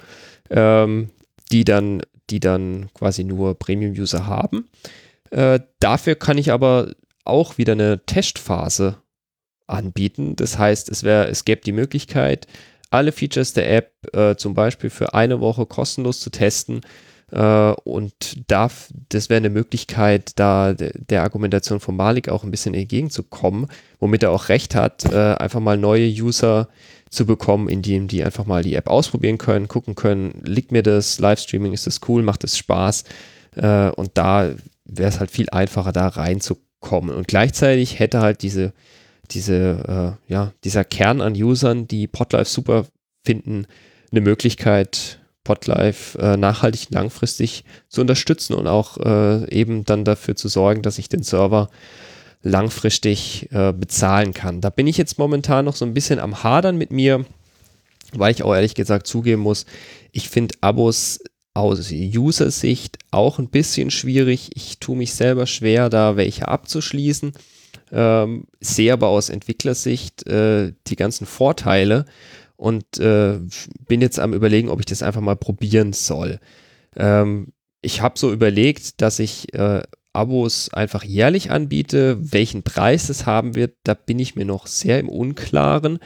ähm, 0.50 1.10
die, 1.52 1.64
dann, 1.64 2.02
die 2.30 2.40
dann 2.40 2.90
quasi 2.94 3.24
nur 3.24 3.58
Premium-User 3.58 4.26
haben. 4.26 4.68
Äh, 5.30 5.60
dafür 5.78 6.16
kann 6.16 6.38
ich 6.38 6.52
aber 6.52 6.92
auch 7.24 7.58
wieder 7.58 7.72
eine 7.72 8.04
Testphase 8.06 8.96
anbieten. 9.66 10.34
Das 10.36 10.58
heißt, 10.58 10.88
es, 10.88 11.02
es 11.04 11.44
gäbe 11.44 11.62
die 11.62 11.72
Möglichkeit, 11.72 12.48
alle 12.90 13.12
Features 13.12 13.52
der 13.52 13.72
App 13.72 13.92
äh, 14.14 14.36
zum 14.36 14.54
Beispiel 14.54 14.90
für 14.90 15.14
eine 15.14 15.40
Woche 15.40 15.66
kostenlos 15.66 16.20
zu 16.20 16.30
testen. 16.30 16.80
Äh, 17.32 17.72
und 17.84 18.50
darf, 18.50 18.88
das 19.08 19.28
wäre 19.28 19.38
eine 19.38 19.50
Möglichkeit, 19.50 20.32
da 20.38 20.74
de, 20.74 20.92
der 20.94 21.22
Argumentation 21.22 21.80
von 21.80 21.96
Malik 21.96 22.28
auch 22.28 22.42
ein 22.42 22.50
bisschen 22.50 22.74
entgegenzukommen, 22.74 23.68
womit 24.00 24.24
er 24.24 24.32
auch 24.32 24.48
recht 24.48 24.74
hat, 24.74 25.04
äh, 25.04 25.34
einfach 25.34 25.60
mal 25.60 25.76
neue 25.76 26.08
User 26.08 26.68
zu 27.08 27.26
bekommen, 27.26 27.68
indem 27.68 28.08
die 28.08 28.24
einfach 28.24 28.46
mal 28.46 28.62
die 28.62 28.74
App 28.74 28.88
ausprobieren 28.88 29.38
können, 29.38 29.68
gucken 29.68 29.94
können, 29.94 30.42
liegt 30.44 30.72
mir 30.72 30.82
das, 30.82 31.18
Livestreaming, 31.18 31.72
ist 31.72 31.86
das 31.86 32.00
cool, 32.08 32.22
macht 32.22 32.44
es 32.44 32.58
Spaß. 32.58 33.04
Äh, 33.56 33.90
und 33.90 34.10
da 34.14 34.50
wäre 34.84 35.08
es 35.08 35.20
halt 35.20 35.30
viel 35.30 35.48
einfacher, 35.50 35.92
da 35.92 36.08
reinzukommen. 36.08 37.14
Und 37.14 37.28
gleichzeitig 37.28 37.98
hätte 37.98 38.20
halt 38.20 38.42
diese 38.42 38.72
diese, 39.30 40.18
äh, 40.28 40.32
ja, 40.32 40.52
dieser 40.64 40.84
Kern 40.84 41.20
an 41.20 41.34
Usern, 41.34 41.86
die 41.86 42.06
Podlife 42.06 42.50
super 42.50 42.86
finden, 43.24 43.66
eine 44.10 44.20
Möglichkeit, 44.20 45.20
Podlife 45.44 46.18
äh, 46.18 46.36
nachhaltig 46.36 46.88
langfristig 46.90 47.64
zu 47.88 48.02
unterstützen 48.02 48.54
und 48.54 48.66
auch 48.66 48.98
äh, 48.98 49.50
eben 49.50 49.84
dann 49.84 50.04
dafür 50.04 50.36
zu 50.36 50.48
sorgen, 50.48 50.82
dass 50.82 50.98
ich 50.98 51.08
den 51.08 51.22
Server 51.22 51.70
langfristig 52.42 53.48
äh, 53.52 53.72
bezahlen 53.72 54.34
kann. 54.34 54.60
Da 54.60 54.70
bin 54.70 54.86
ich 54.86 54.96
jetzt 54.96 55.18
momentan 55.18 55.64
noch 55.64 55.76
so 55.76 55.84
ein 55.84 55.94
bisschen 55.94 56.18
am 56.18 56.42
Hadern 56.42 56.76
mit 56.76 56.90
mir, 56.90 57.24
weil 58.12 58.32
ich 58.32 58.42
auch 58.42 58.54
ehrlich 58.54 58.74
gesagt 58.74 59.06
zugeben 59.06 59.42
muss, 59.42 59.66
ich 60.12 60.28
finde 60.28 60.54
Abos 60.60 61.20
aus 61.54 61.90
User-Sicht 61.90 62.98
auch 63.10 63.38
ein 63.38 63.48
bisschen 63.48 63.90
schwierig. 63.90 64.50
Ich 64.54 64.78
tue 64.78 64.96
mich 64.96 65.14
selber 65.14 65.46
schwer, 65.46 65.90
da 65.90 66.16
welche 66.16 66.48
abzuschließen. 66.48 67.32
Ähm, 67.92 68.44
sehe 68.60 68.92
aber 68.92 69.08
aus 69.08 69.30
Entwicklersicht 69.30 70.26
äh, 70.26 70.72
die 70.86 70.96
ganzen 70.96 71.26
Vorteile 71.26 72.04
und 72.56 72.98
äh, 72.98 73.38
bin 73.88 74.00
jetzt 74.00 74.20
am 74.20 74.34
überlegen, 74.34 74.68
ob 74.68 74.80
ich 74.80 74.86
das 74.86 75.02
einfach 75.02 75.20
mal 75.20 75.36
probieren 75.36 75.92
soll. 75.92 76.40
Ähm, 76.96 77.52
ich 77.82 78.02
habe 78.02 78.18
so 78.18 78.32
überlegt, 78.32 79.00
dass 79.00 79.18
ich 79.18 79.54
äh, 79.54 79.82
Abos 80.12 80.72
einfach 80.72 81.04
jährlich 81.04 81.50
anbiete. 81.50 82.18
Welchen 82.20 82.62
Preis 82.62 83.08
es 83.08 83.26
haben 83.26 83.54
wird, 83.54 83.76
da 83.84 83.94
bin 83.94 84.18
ich 84.18 84.34
mir 84.36 84.44
noch 84.44 84.66
sehr 84.66 84.98
im 84.98 85.08
Unklaren. 85.08 86.00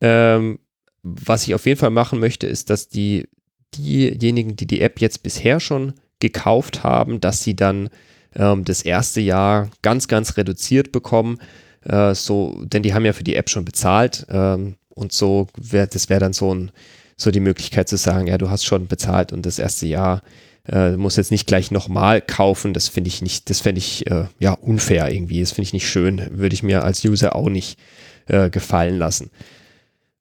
Ähm, 0.00 0.58
was 1.02 1.46
ich 1.46 1.54
auf 1.54 1.66
jeden 1.66 1.78
Fall 1.78 1.90
machen 1.90 2.18
möchte, 2.18 2.46
ist, 2.46 2.70
dass 2.70 2.88
die 2.88 3.28
diejenigen, 3.76 4.56
die 4.56 4.66
die 4.66 4.80
App 4.80 5.00
jetzt 5.00 5.22
bisher 5.22 5.60
schon 5.60 5.94
gekauft 6.20 6.82
haben, 6.82 7.20
dass 7.20 7.44
sie 7.44 7.54
dann 7.54 7.90
ähm, 8.36 8.64
das 8.64 8.82
erste 8.82 9.20
Jahr 9.20 9.70
ganz, 9.82 10.08
ganz 10.08 10.36
reduziert 10.36 10.92
bekommen. 10.92 11.38
Äh, 11.84 12.14
so, 12.14 12.62
denn 12.64 12.82
die 12.82 12.94
haben 12.94 13.04
ja 13.04 13.12
für 13.12 13.24
die 13.24 13.36
App 13.36 13.50
schon 13.50 13.64
bezahlt. 13.64 14.26
Ähm, 14.30 14.76
und 14.90 15.12
so 15.12 15.48
wäre, 15.56 15.88
das 15.88 16.08
wäre 16.08 16.20
dann 16.20 16.32
so, 16.32 16.54
ein, 16.54 16.70
so 17.16 17.30
die 17.30 17.40
Möglichkeit 17.40 17.88
zu 17.88 17.96
sagen, 17.96 18.26
ja, 18.26 18.38
du 18.38 18.50
hast 18.50 18.64
schon 18.64 18.86
bezahlt 18.86 19.32
und 19.32 19.44
das 19.44 19.58
erste 19.58 19.86
Jahr 19.86 20.22
äh, 20.68 20.96
muss 20.96 21.16
jetzt 21.16 21.30
nicht 21.30 21.46
gleich 21.46 21.70
nochmal 21.70 22.20
kaufen. 22.20 22.72
Das 22.72 22.88
finde 22.88 23.08
ich 23.08 23.22
nicht, 23.22 23.50
das 23.50 23.60
fände 23.60 23.78
ich 23.78 24.06
äh, 24.10 24.26
ja 24.38 24.52
unfair 24.52 25.10
irgendwie. 25.12 25.40
Das 25.40 25.52
finde 25.52 25.66
ich 25.66 25.72
nicht 25.72 25.88
schön. 25.88 26.22
Würde 26.30 26.54
ich 26.54 26.62
mir 26.62 26.84
als 26.84 27.04
User 27.04 27.36
auch 27.36 27.48
nicht 27.48 27.78
äh, 28.26 28.50
gefallen 28.50 28.98
lassen. 28.98 29.30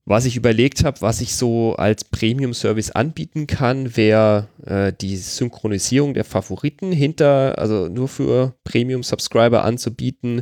Was 0.06 0.26
ich 0.26 0.36
überlegt 0.36 0.84
habe, 0.84 1.00
was 1.00 1.22
ich 1.22 1.34
so 1.36 1.76
als 1.78 2.04
Premium-Service 2.04 2.92
anbieten 2.92 3.48
kann, 3.48 3.96
wäre 3.96 4.50
äh, 4.66 4.92
die 4.92 5.16
Synchronisierung 5.16 6.14
der 6.14 6.26
Favoriten 6.26 6.92
hinter, 6.92 7.58
also 7.58 7.88
nur 7.88 8.10
für 8.10 8.54
Premium-Subscriber 8.66 9.64
anzubieten, 9.64 10.42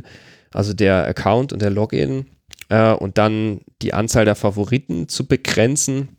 also 0.52 0.72
der 0.72 1.06
Account 1.06 1.52
und 1.52 1.62
der 1.62 1.70
Login 1.70 2.26
äh, 2.70 2.92
und 2.92 3.18
dann 3.18 3.60
die 3.82 3.94
Anzahl 3.94 4.24
der 4.24 4.34
Favoriten 4.34 5.08
zu 5.08 5.28
begrenzen. 5.28 6.16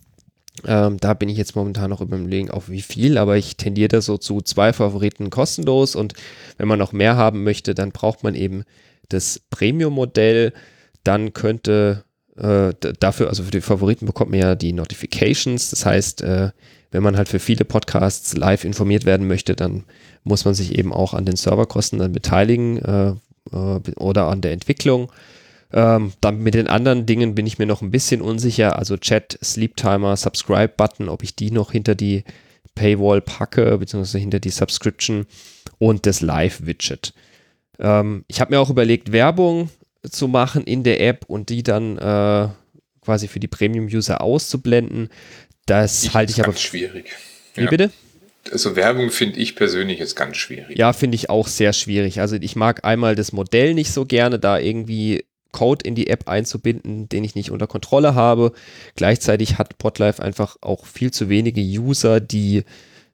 Ähm, 0.65 0.97
da 1.01 1.13
bin 1.13 1.27
ich 1.27 1.37
jetzt 1.37 1.57
momentan 1.57 1.89
noch 1.89 1.99
überlegen, 1.99 2.49
auf 2.49 2.69
wie 2.69 2.81
viel, 2.81 3.17
aber 3.17 3.35
ich 3.35 3.57
tendiere 3.57 3.89
da 3.89 4.01
so 4.01 4.17
zu 4.17 4.39
zwei 4.39 4.71
Favoriten 4.71 5.29
kostenlos 5.29 5.95
und 5.97 6.13
wenn 6.57 6.69
man 6.69 6.79
noch 6.79 6.93
mehr 6.93 7.17
haben 7.17 7.43
möchte, 7.43 7.75
dann 7.75 7.91
braucht 7.91 8.23
man 8.23 8.35
eben 8.35 8.63
das 9.09 9.41
Premium-Modell. 9.49 10.53
Dann 11.03 11.33
könnte 11.33 12.05
äh, 12.38 12.73
dafür, 12.99 13.29
also 13.29 13.43
für 13.43 13.51
die 13.51 13.61
Favoriten 13.61 14.05
bekommt 14.05 14.31
man 14.31 14.39
ja 14.39 14.55
die 14.55 14.73
Notifications. 14.73 15.69
Das 15.69 15.86
heißt, 15.86 16.21
äh, 16.21 16.51
wenn 16.91 17.03
man 17.03 17.17
halt 17.17 17.29
für 17.29 17.39
viele 17.39 17.65
Podcasts 17.65 18.36
live 18.36 18.63
informiert 18.63 19.05
werden 19.05 19.27
möchte, 19.27 19.55
dann 19.55 19.84
muss 20.23 20.45
man 20.45 20.53
sich 20.53 20.77
eben 20.77 20.93
auch 20.93 21.13
an 21.13 21.25
den 21.25 21.36
Serverkosten 21.36 21.99
dann 21.99 22.11
beteiligen 22.11 22.77
äh, 22.77 23.09
äh 23.51 23.79
oder 23.97 24.27
an 24.27 24.41
der 24.41 24.51
Entwicklung. 24.51 25.11
Ähm, 25.71 26.13
dann 26.21 26.39
mit 26.39 26.53
den 26.53 26.67
anderen 26.67 27.05
Dingen 27.05 27.34
bin 27.34 27.47
ich 27.47 27.57
mir 27.57 27.65
noch 27.65 27.81
ein 27.81 27.91
bisschen 27.91 28.21
unsicher. 28.21 28.77
Also 28.77 28.95
Chat, 28.97 29.39
Sleep 29.43 29.75
Timer, 29.75 30.15
Subscribe-Button, 30.15 31.09
ob 31.09 31.23
ich 31.23 31.36
die 31.36 31.49
noch 31.49 31.71
hinter 31.71 31.95
die 31.95 32.23
Paywall 32.75 33.21
packe, 33.21 33.77
beziehungsweise 33.77 34.19
hinter 34.19 34.39
die 34.39 34.49
Subscription 34.49 35.25
und 35.79 36.05
das 36.05 36.21
Live-Widget. 36.21 37.13
Ähm, 37.79 38.23
ich 38.27 38.39
habe 38.39 38.53
mir 38.53 38.59
auch 38.59 38.69
überlegt, 38.69 39.11
Werbung 39.11 39.69
zu 40.10 40.28
machen 40.28 40.64
in 40.64 40.84
der 40.84 41.01
App 41.01 41.26
und 41.28 41.49
die 41.49 41.64
dann 41.64 41.97
äh, 41.97 42.47
quasi 43.01 43.28
für 43.28 43.39
die 43.39 43.47
Premium-User 43.47 44.22
auszublenden. 44.22 45.10
Das 45.66 46.14
halte 46.14 46.34
ich 46.34 46.43
aber. 46.43 46.56
schwierig. 46.56 47.12
Wie 47.56 47.64
ja. 47.64 47.70
bitte? 47.70 47.91
Also 48.51 48.76
Werbung 48.76 49.10
finde 49.10 49.39
ich 49.39 49.56
persönlich 49.56 49.99
jetzt 49.99 50.16
ganz 50.16 50.36
schwierig. 50.38 50.78
Ja, 50.78 50.91
finde 50.91 51.16
ich 51.16 51.30
auch 51.30 51.47
sehr 51.47 51.72
schwierig. 51.72 52.20
Also 52.20 52.36
ich 52.36 52.56
mag 52.56 52.84
einmal 52.84 53.16
das 53.16 53.32
Modell 53.32 53.74
nicht 53.74 53.91
so 53.91 54.06
gerne, 54.06 54.38
da 54.38 54.60
irgendwie 54.60 55.24
Code 55.54 55.86
in 55.86 55.95
die 55.95 56.08
App 56.08 56.28
einzubinden, 56.28 57.08
den 57.08 57.24
ich 57.24 57.36
nicht 57.36 57.51
unter 57.51 57.68
Kontrolle 57.68 58.16
habe. 58.16 58.51
Gleichzeitig 58.95 59.58
hat 59.58 59.78
Podlife 59.78 60.22
einfach 60.22 60.58
auch 60.60 60.86
viel 60.86 61.12
zu 61.12 61.30
wenige 61.30 61.62
User, 61.62 62.20
die 62.20 62.64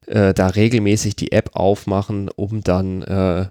äh, 0.07 0.33
da 0.33 0.47
regelmäßig 0.47 1.15
die 1.15 1.31
App 1.31 1.51
aufmachen, 1.53 2.29
um 2.29 2.63
dann 2.63 3.03
äh, 3.03 3.45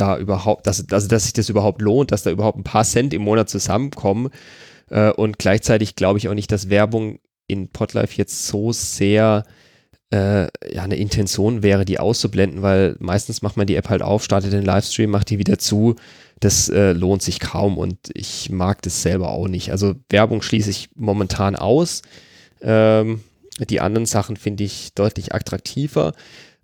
da 0.00 0.18
überhaupt, 0.18 0.66
dass, 0.66 0.90
also 0.90 1.08
dass 1.08 1.24
sich 1.24 1.32
das 1.32 1.48
überhaupt 1.48 1.82
lohnt, 1.82 2.12
dass 2.12 2.22
da 2.22 2.30
überhaupt 2.30 2.58
ein 2.58 2.64
paar 2.64 2.84
Cent 2.84 3.14
im 3.14 3.22
Monat 3.22 3.48
zusammenkommen. 3.48 4.30
Äh, 4.90 5.10
und 5.12 5.38
gleichzeitig 5.38 5.96
glaube 5.96 6.18
ich 6.18 6.28
auch 6.28 6.34
nicht, 6.34 6.52
dass 6.52 6.70
Werbung 6.70 7.18
in 7.46 7.68
Podlife 7.68 8.16
jetzt 8.16 8.46
so 8.46 8.72
sehr 8.72 9.44
äh, 10.10 10.44
ja, 10.72 10.82
eine 10.82 10.96
Intention 10.96 11.62
wäre, 11.62 11.84
die 11.84 11.98
auszublenden, 11.98 12.62
weil 12.62 12.96
meistens 12.98 13.42
macht 13.42 13.56
man 13.56 13.66
die 13.66 13.76
App 13.76 13.88
halt 13.88 14.02
auf, 14.02 14.24
startet 14.24 14.52
den 14.52 14.64
Livestream, 14.64 15.10
macht 15.10 15.30
die 15.30 15.38
wieder 15.38 15.58
zu. 15.58 15.96
Das 16.40 16.68
äh, 16.68 16.92
lohnt 16.92 17.22
sich 17.22 17.40
kaum 17.40 17.78
und 17.78 17.98
ich 18.14 18.48
mag 18.50 18.80
das 18.82 19.02
selber 19.02 19.30
auch 19.30 19.48
nicht. 19.48 19.72
Also 19.72 19.96
Werbung 20.08 20.40
schließe 20.40 20.70
ich 20.70 20.88
momentan 20.94 21.56
aus. 21.56 22.02
Ähm, 22.62 23.22
die 23.68 23.80
anderen 23.80 24.06
Sachen 24.06 24.36
finde 24.36 24.64
ich 24.64 24.94
deutlich 24.94 25.34
attraktiver. 25.34 26.12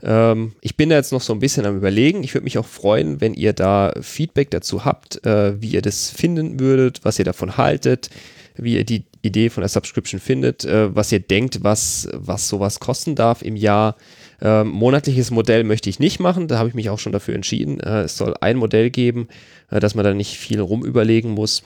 Ähm, 0.04 0.52
ich 0.60 0.76
bin 0.76 0.90
da 0.90 0.96
jetzt 0.96 1.12
noch 1.12 1.22
so 1.22 1.32
ein 1.32 1.38
bisschen 1.38 1.64
am 1.66 1.76
Überlegen. 1.76 2.22
Ich 2.22 2.34
würde 2.34 2.44
mich 2.44 2.58
auch 2.58 2.66
freuen, 2.66 3.20
wenn 3.20 3.34
ihr 3.34 3.54
da 3.54 3.92
Feedback 4.00 4.50
dazu 4.50 4.84
habt, 4.84 5.24
äh, 5.24 5.60
wie 5.60 5.70
ihr 5.70 5.82
das 5.82 6.10
finden 6.10 6.60
würdet, 6.60 7.00
was 7.04 7.18
ihr 7.18 7.24
davon 7.24 7.56
haltet, 7.56 8.10
wie 8.56 8.74
ihr 8.74 8.84
die 8.84 9.04
Idee 9.22 9.48
von 9.48 9.62
der 9.62 9.70
Subscription 9.70 10.20
findet, 10.20 10.64
äh, 10.64 10.94
was 10.94 11.10
ihr 11.10 11.20
denkt, 11.20 11.64
was, 11.64 12.08
was 12.12 12.48
sowas 12.48 12.80
kosten 12.80 13.14
darf 13.14 13.40
im 13.42 13.56
Jahr. 13.56 13.96
Ähm, 14.42 14.68
monatliches 14.68 15.30
Modell 15.30 15.64
möchte 15.64 15.88
ich 15.88 15.98
nicht 15.98 16.20
machen, 16.20 16.48
da 16.48 16.58
habe 16.58 16.68
ich 16.68 16.74
mich 16.74 16.90
auch 16.90 16.98
schon 16.98 17.12
dafür 17.12 17.34
entschieden. 17.34 17.80
Äh, 17.80 18.02
es 18.02 18.18
soll 18.18 18.34
ein 18.40 18.58
Modell 18.58 18.90
geben, 18.90 19.28
äh, 19.70 19.80
dass 19.80 19.94
man 19.94 20.04
da 20.04 20.12
nicht 20.12 20.36
viel 20.36 20.60
rumüberlegen 20.60 21.30
muss. 21.30 21.62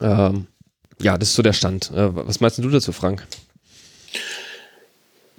Ähm, 0.00 0.46
ja, 1.02 1.18
das 1.18 1.30
ist 1.30 1.34
so 1.34 1.42
der 1.42 1.52
Stand. 1.52 1.90
Äh, 1.90 2.14
was 2.14 2.40
meinst 2.40 2.58
du 2.58 2.70
dazu, 2.70 2.92
Frank? 2.92 3.26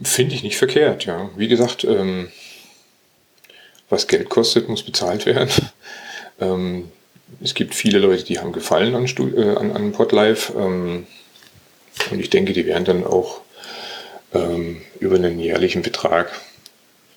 Finde 0.01 0.35
ich 0.35 0.43
nicht 0.43 0.57
verkehrt, 0.57 1.05
ja. 1.05 1.29
Wie 1.35 1.47
gesagt, 1.47 1.83
ähm, 1.83 2.29
was 3.89 4.07
Geld 4.07 4.29
kostet, 4.29 4.69
muss 4.69 4.83
bezahlt 4.83 5.25
werden. 5.25 5.49
ähm, 6.39 6.91
es 7.41 7.53
gibt 7.53 7.75
viele 7.75 7.99
Leute, 7.99 8.23
die 8.23 8.39
haben 8.39 8.53
Gefallen 8.53 8.95
an, 8.95 9.07
Stu 9.07 9.29
äh, 9.29 9.55
an, 9.55 9.71
an 9.71 9.91
Podlife. 9.91 10.53
Ähm, 10.53 11.07
und 12.11 12.19
ich 12.19 12.29
denke, 12.29 12.53
die 12.53 12.65
werden 12.65 12.85
dann 12.85 13.03
auch 13.03 13.41
ähm, 14.33 14.81
über 14.99 15.15
einen 15.15 15.39
jährlichen 15.39 15.81
Betrag 15.81 16.31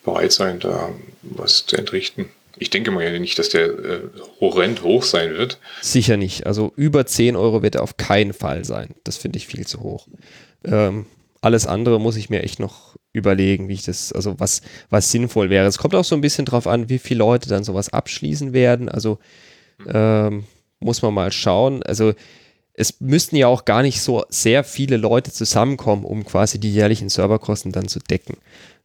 bereit 0.05 0.33
sein, 0.33 0.61
da 0.61 0.91
was 1.23 1.67
zu 1.67 1.77
entrichten. 1.77 2.31
Ich 2.57 2.71
denke 2.71 2.91
mal 2.91 3.05
ja 3.05 3.19
nicht, 3.19 3.39
dass 3.39 3.51
der 3.51 3.67
äh, 3.67 4.01
horrend 4.41 4.83
hoch 4.83 5.03
sein 5.03 5.35
wird. 5.35 5.59
Sicher 5.81 6.17
nicht. 6.17 6.47
Also 6.47 6.73
über 6.77 7.07
10 7.07 7.37
Euro 7.37 7.63
wird 7.63 7.77
er 7.77 7.83
auf 7.83 7.97
keinen 7.97 8.33
Fall 8.33 8.65
sein. 8.65 8.91
Das 9.05 9.17
finde 9.17 9.39
ich 9.39 9.47
viel 9.47 9.67
zu 9.67 9.81
hoch. 9.81 10.07
Ähm, 10.65 11.07
alles 11.41 11.67
andere 11.67 11.99
muss 12.01 12.17
ich 12.17 12.31
mir 12.31 12.43
echt 12.43 12.61
noch 12.61 12.97
überlegen, 13.13 13.69
wie 13.69 13.75
ich 13.75 13.85
das, 13.85 14.13
also 14.13 14.39
was, 14.39 14.61
was 14.89 15.11
sinnvoll 15.11 15.51
wäre. 15.51 15.67
Es 15.67 15.79
kommt 15.79 15.95
auch 15.95 16.05
so 16.05 16.15
ein 16.15 16.21
bisschen 16.21 16.45
drauf 16.45 16.67
an, 16.67 16.89
wie 16.89 16.99
viele 16.99 17.19
Leute 17.19 17.49
dann 17.49 17.65
sowas 17.65 17.93
abschließen 17.93 18.53
werden. 18.53 18.89
Also 18.89 19.19
ähm, 19.87 20.45
muss 20.81 21.03
man 21.03 21.15
mal 21.15 21.33
schauen. 21.33 21.83
Also 21.83 22.13
es 22.75 23.01
müssten 23.01 23.37
ja 23.37 23.47
auch 23.47 23.65
gar 23.65 23.83
nicht 23.83 24.01
so 24.01 24.25
sehr 24.29 24.65
viele 24.65 24.97
Leute 24.97 25.33
zusammenkommen, 25.33 26.05
um 26.05 26.25
quasi 26.25 26.59
die 26.59 26.73
jährlichen 26.73 27.09
Serverkosten 27.09 27.73
dann 27.73 27.89
zu 27.89 27.99
decken. 27.99 28.37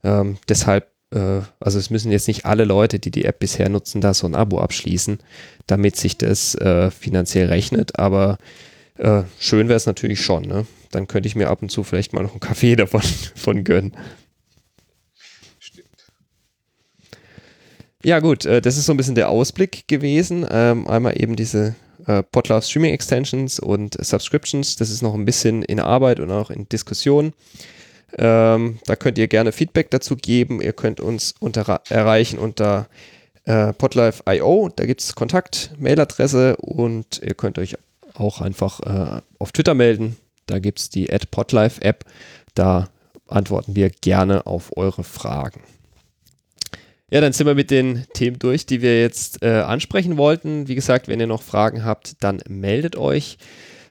Ähm, 0.03 0.37
deshalb, 0.49 0.87
äh, 1.11 1.41
also 1.59 1.79
es 1.79 1.89
müssen 1.89 2.11
jetzt 2.11 2.27
nicht 2.27 2.45
alle 2.45 2.65
Leute, 2.65 2.99
die 2.99 3.11
die 3.11 3.25
App 3.25 3.39
bisher 3.39 3.69
nutzen, 3.69 4.01
da 4.01 4.13
so 4.13 4.27
ein 4.27 4.35
Abo 4.35 4.59
abschließen, 4.59 5.19
damit 5.67 5.95
sich 5.97 6.17
das 6.17 6.55
äh, 6.55 6.89
finanziell 6.89 7.47
rechnet. 7.47 7.99
Aber 7.99 8.37
äh, 8.97 9.23
schön 9.39 9.67
wäre 9.67 9.77
es 9.77 9.85
natürlich 9.85 10.21
schon. 10.21 10.43
Ne? 10.43 10.65
Dann 10.95 11.07
könnte 11.07 11.27
ich 11.27 11.35
mir 11.35 11.49
ab 11.49 11.61
und 11.61 11.69
zu 11.69 11.83
vielleicht 11.83 12.13
mal 12.13 12.23
noch 12.23 12.31
einen 12.31 12.39
Kaffee 12.39 12.75
davon 12.77 13.01
von 13.35 13.63
gönnen. 13.63 13.95
Ja, 18.03 18.19
gut, 18.19 18.45
äh, 18.45 18.61
das 18.61 18.77
ist 18.77 18.85
so 18.85 18.93
ein 18.93 18.97
bisschen 18.97 19.15
der 19.15 19.29
Ausblick 19.29 19.87
gewesen. 19.87 20.45
Ähm, 20.49 20.87
einmal 20.87 21.19
eben 21.19 21.35
diese 21.35 21.75
äh, 22.05 22.23
Podlove 22.23 22.61
Streaming 22.61 22.93
Extensions 22.93 23.59
und 23.59 23.97
Subscriptions. 23.99 24.75
Das 24.75 24.89
ist 24.89 25.01
noch 25.01 25.15
ein 25.15 25.25
bisschen 25.25 25.63
in 25.63 25.79
Arbeit 25.79 26.19
und 26.19 26.31
auch 26.31 26.49
in 26.49 26.69
Diskussion. 26.69 27.33
Ähm, 28.17 28.79
da 28.85 28.95
könnt 28.95 29.17
ihr 29.17 29.27
gerne 29.27 29.51
Feedback 29.51 29.89
dazu 29.91 30.15
geben. 30.15 30.61
Ihr 30.61 30.73
könnt 30.73 31.01
uns 31.01 31.33
unter, 31.39 31.81
erreichen 31.89 32.39
unter 32.39 32.87
äh, 33.43 33.73
podlife.io. 33.73 34.69
Da 34.73 34.85
gibt 34.85 35.01
es 35.01 35.15
Kontakt, 35.15 35.71
Mailadresse 35.77 36.55
und 36.57 37.21
ihr 37.21 37.33
könnt 37.33 37.57
euch 37.57 37.75
auch 38.13 38.39
einfach 38.39 38.79
äh, 38.81 39.21
auf 39.39 39.51
Twitter 39.51 39.73
melden. 39.73 40.15
Da 40.45 40.59
gibt 40.59 40.79
es 40.79 40.89
die 40.89 41.07
Podlife 41.31 41.81
App. 41.81 42.05
Da 42.53 42.89
antworten 43.27 43.75
wir 43.75 43.89
gerne 43.89 44.45
auf 44.45 44.75
eure 44.77 45.03
Fragen. 45.03 45.61
Ja, 47.11 47.21
dann 47.21 47.33
sind 47.33 47.45
wir 47.47 47.55
mit 47.55 47.71
den 47.71 48.05
Themen 48.13 48.39
durch, 48.39 48.65
die 48.65 48.81
wir 48.81 48.99
jetzt 48.99 49.43
äh, 49.43 49.61
ansprechen 49.61 50.17
wollten. 50.17 50.67
Wie 50.67 50.75
gesagt, 50.75 51.07
wenn 51.07 51.19
ihr 51.19 51.27
noch 51.27 51.43
Fragen 51.43 51.85
habt, 51.85 52.23
dann 52.23 52.41
meldet 52.47 52.95
euch. 52.95 53.37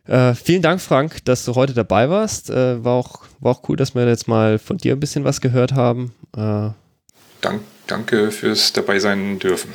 Äh, 0.06 0.34
vielen 0.34 0.62
Dank, 0.62 0.80
Frank, 0.80 1.24
dass 1.24 1.44
du 1.44 1.54
heute 1.54 1.74
dabei 1.74 2.10
warst. 2.10 2.50
Äh, 2.50 2.84
war, 2.84 2.94
auch, 2.94 3.22
war 3.40 3.52
auch 3.52 3.68
cool, 3.68 3.76
dass 3.76 3.94
wir 3.94 4.06
jetzt 4.06 4.28
mal 4.28 4.58
von 4.58 4.78
dir 4.78 4.92
ein 4.92 5.00
bisschen 5.00 5.24
was 5.24 5.40
gehört 5.40 5.72
haben. 5.72 6.12
Äh, 6.36 6.70
Dank, 7.40 7.62
danke 7.86 8.30
fürs 8.30 8.72
dabei 8.72 8.98
sein 8.98 9.38
dürfen. 9.38 9.72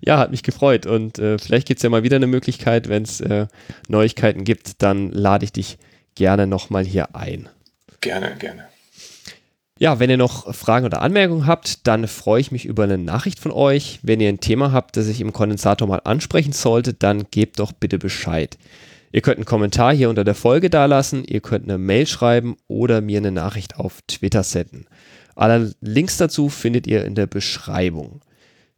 Ja, 0.00 0.18
hat 0.18 0.30
mich 0.30 0.42
gefreut. 0.42 0.86
Und 0.86 1.18
äh, 1.18 1.38
vielleicht 1.38 1.66
gibt 1.66 1.78
es 1.78 1.82
ja 1.82 1.90
mal 1.90 2.02
wieder 2.02 2.16
eine 2.16 2.26
Möglichkeit, 2.26 2.88
wenn 2.88 3.02
es 3.02 3.20
äh, 3.20 3.46
Neuigkeiten 3.88 4.44
gibt, 4.44 4.82
dann 4.82 5.10
lade 5.10 5.44
ich 5.44 5.52
dich 5.52 5.78
gerne 6.14 6.46
nochmal 6.46 6.84
hier 6.84 7.14
ein. 7.14 7.48
Gerne, 8.00 8.34
gerne. 8.38 8.66
Ja, 9.78 9.98
wenn 9.98 10.10
ihr 10.10 10.18
noch 10.18 10.54
Fragen 10.54 10.84
oder 10.84 11.00
Anmerkungen 11.00 11.46
habt, 11.46 11.86
dann 11.86 12.06
freue 12.06 12.40
ich 12.40 12.52
mich 12.52 12.66
über 12.66 12.84
eine 12.84 12.98
Nachricht 12.98 13.38
von 13.38 13.50
euch. 13.50 13.98
Wenn 14.02 14.20
ihr 14.20 14.28
ein 14.28 14.40
Thema 14.40 14.72
habt, 14.72 14.98
das 14.98 15.08
ich 15.08 15.22
im 15.22 15.32
Kondensator 15.32 15.88
mal 15.88 16.02
ansprechen 16.04 16.52
sollte, 16.52 16.92
dann 16.92 17.24
gebt 17.30 17.58
doch 17.58 17.72
bitte 17.72 17.98
Bescheid. 17.98 18.58
Ihr 19.10 19.22
könnt 19.22 19.38
einen 19.38 19.46
Kommentar 19.46 19.94
hier 19.94 20.10
unter 20.10 20.22
der 20.22 20.34
Folge 20.34 20.68
dalassen, 20.68 21.24
ihr 21.24 21.40
könnt 21.40 21.64
eine 21.64 21.78
Mail 21.78 22.06
schreiben 22.06 22.56
oder 22.68 23.00
mir 23.00 23.18
eine 23.18 23.32
Nachricht 23.32 23.76
auf 23.76 24.02
Twitter 24.06 24.42
senden. 24.42 24.84
Alle 25.34 25.74
Links 25.80 26.18
dazu 26.18 26.50
findet 26.50 26.86
ihr 26.86 27.04
in 27.06 27.14
der 27.14 27.26
Beschreibung. 27.26 28.20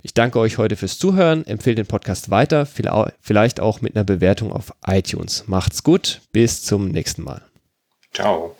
Ich 0.02 0.14
danke 0.14 0.40
euch 0.40 0.58
heute 0.58 0.76
fürs 0.76 0.98
Zuhören, 0.98 1.46
empfehle 1.46 1.76
den 1.76 1.86
Podcast 1.86 2.30
weiter, 2.30 2.66
vielleicht 2.66 3.60
auch 3.60 3.80
mit 3.80 3.94
einer 3.94 4.04
Bewertung 4.04 4.52
auf 4.52 4.72
iTunes. 4.84 5.44
Macht's 5.46 5.84
gut, 5.84 6.20
bis 6.32 6.64
zum 6.64 6.88
nächsten 6.88 7.22
Mal. 7.22 7.42
Ciao. 8.12 8.56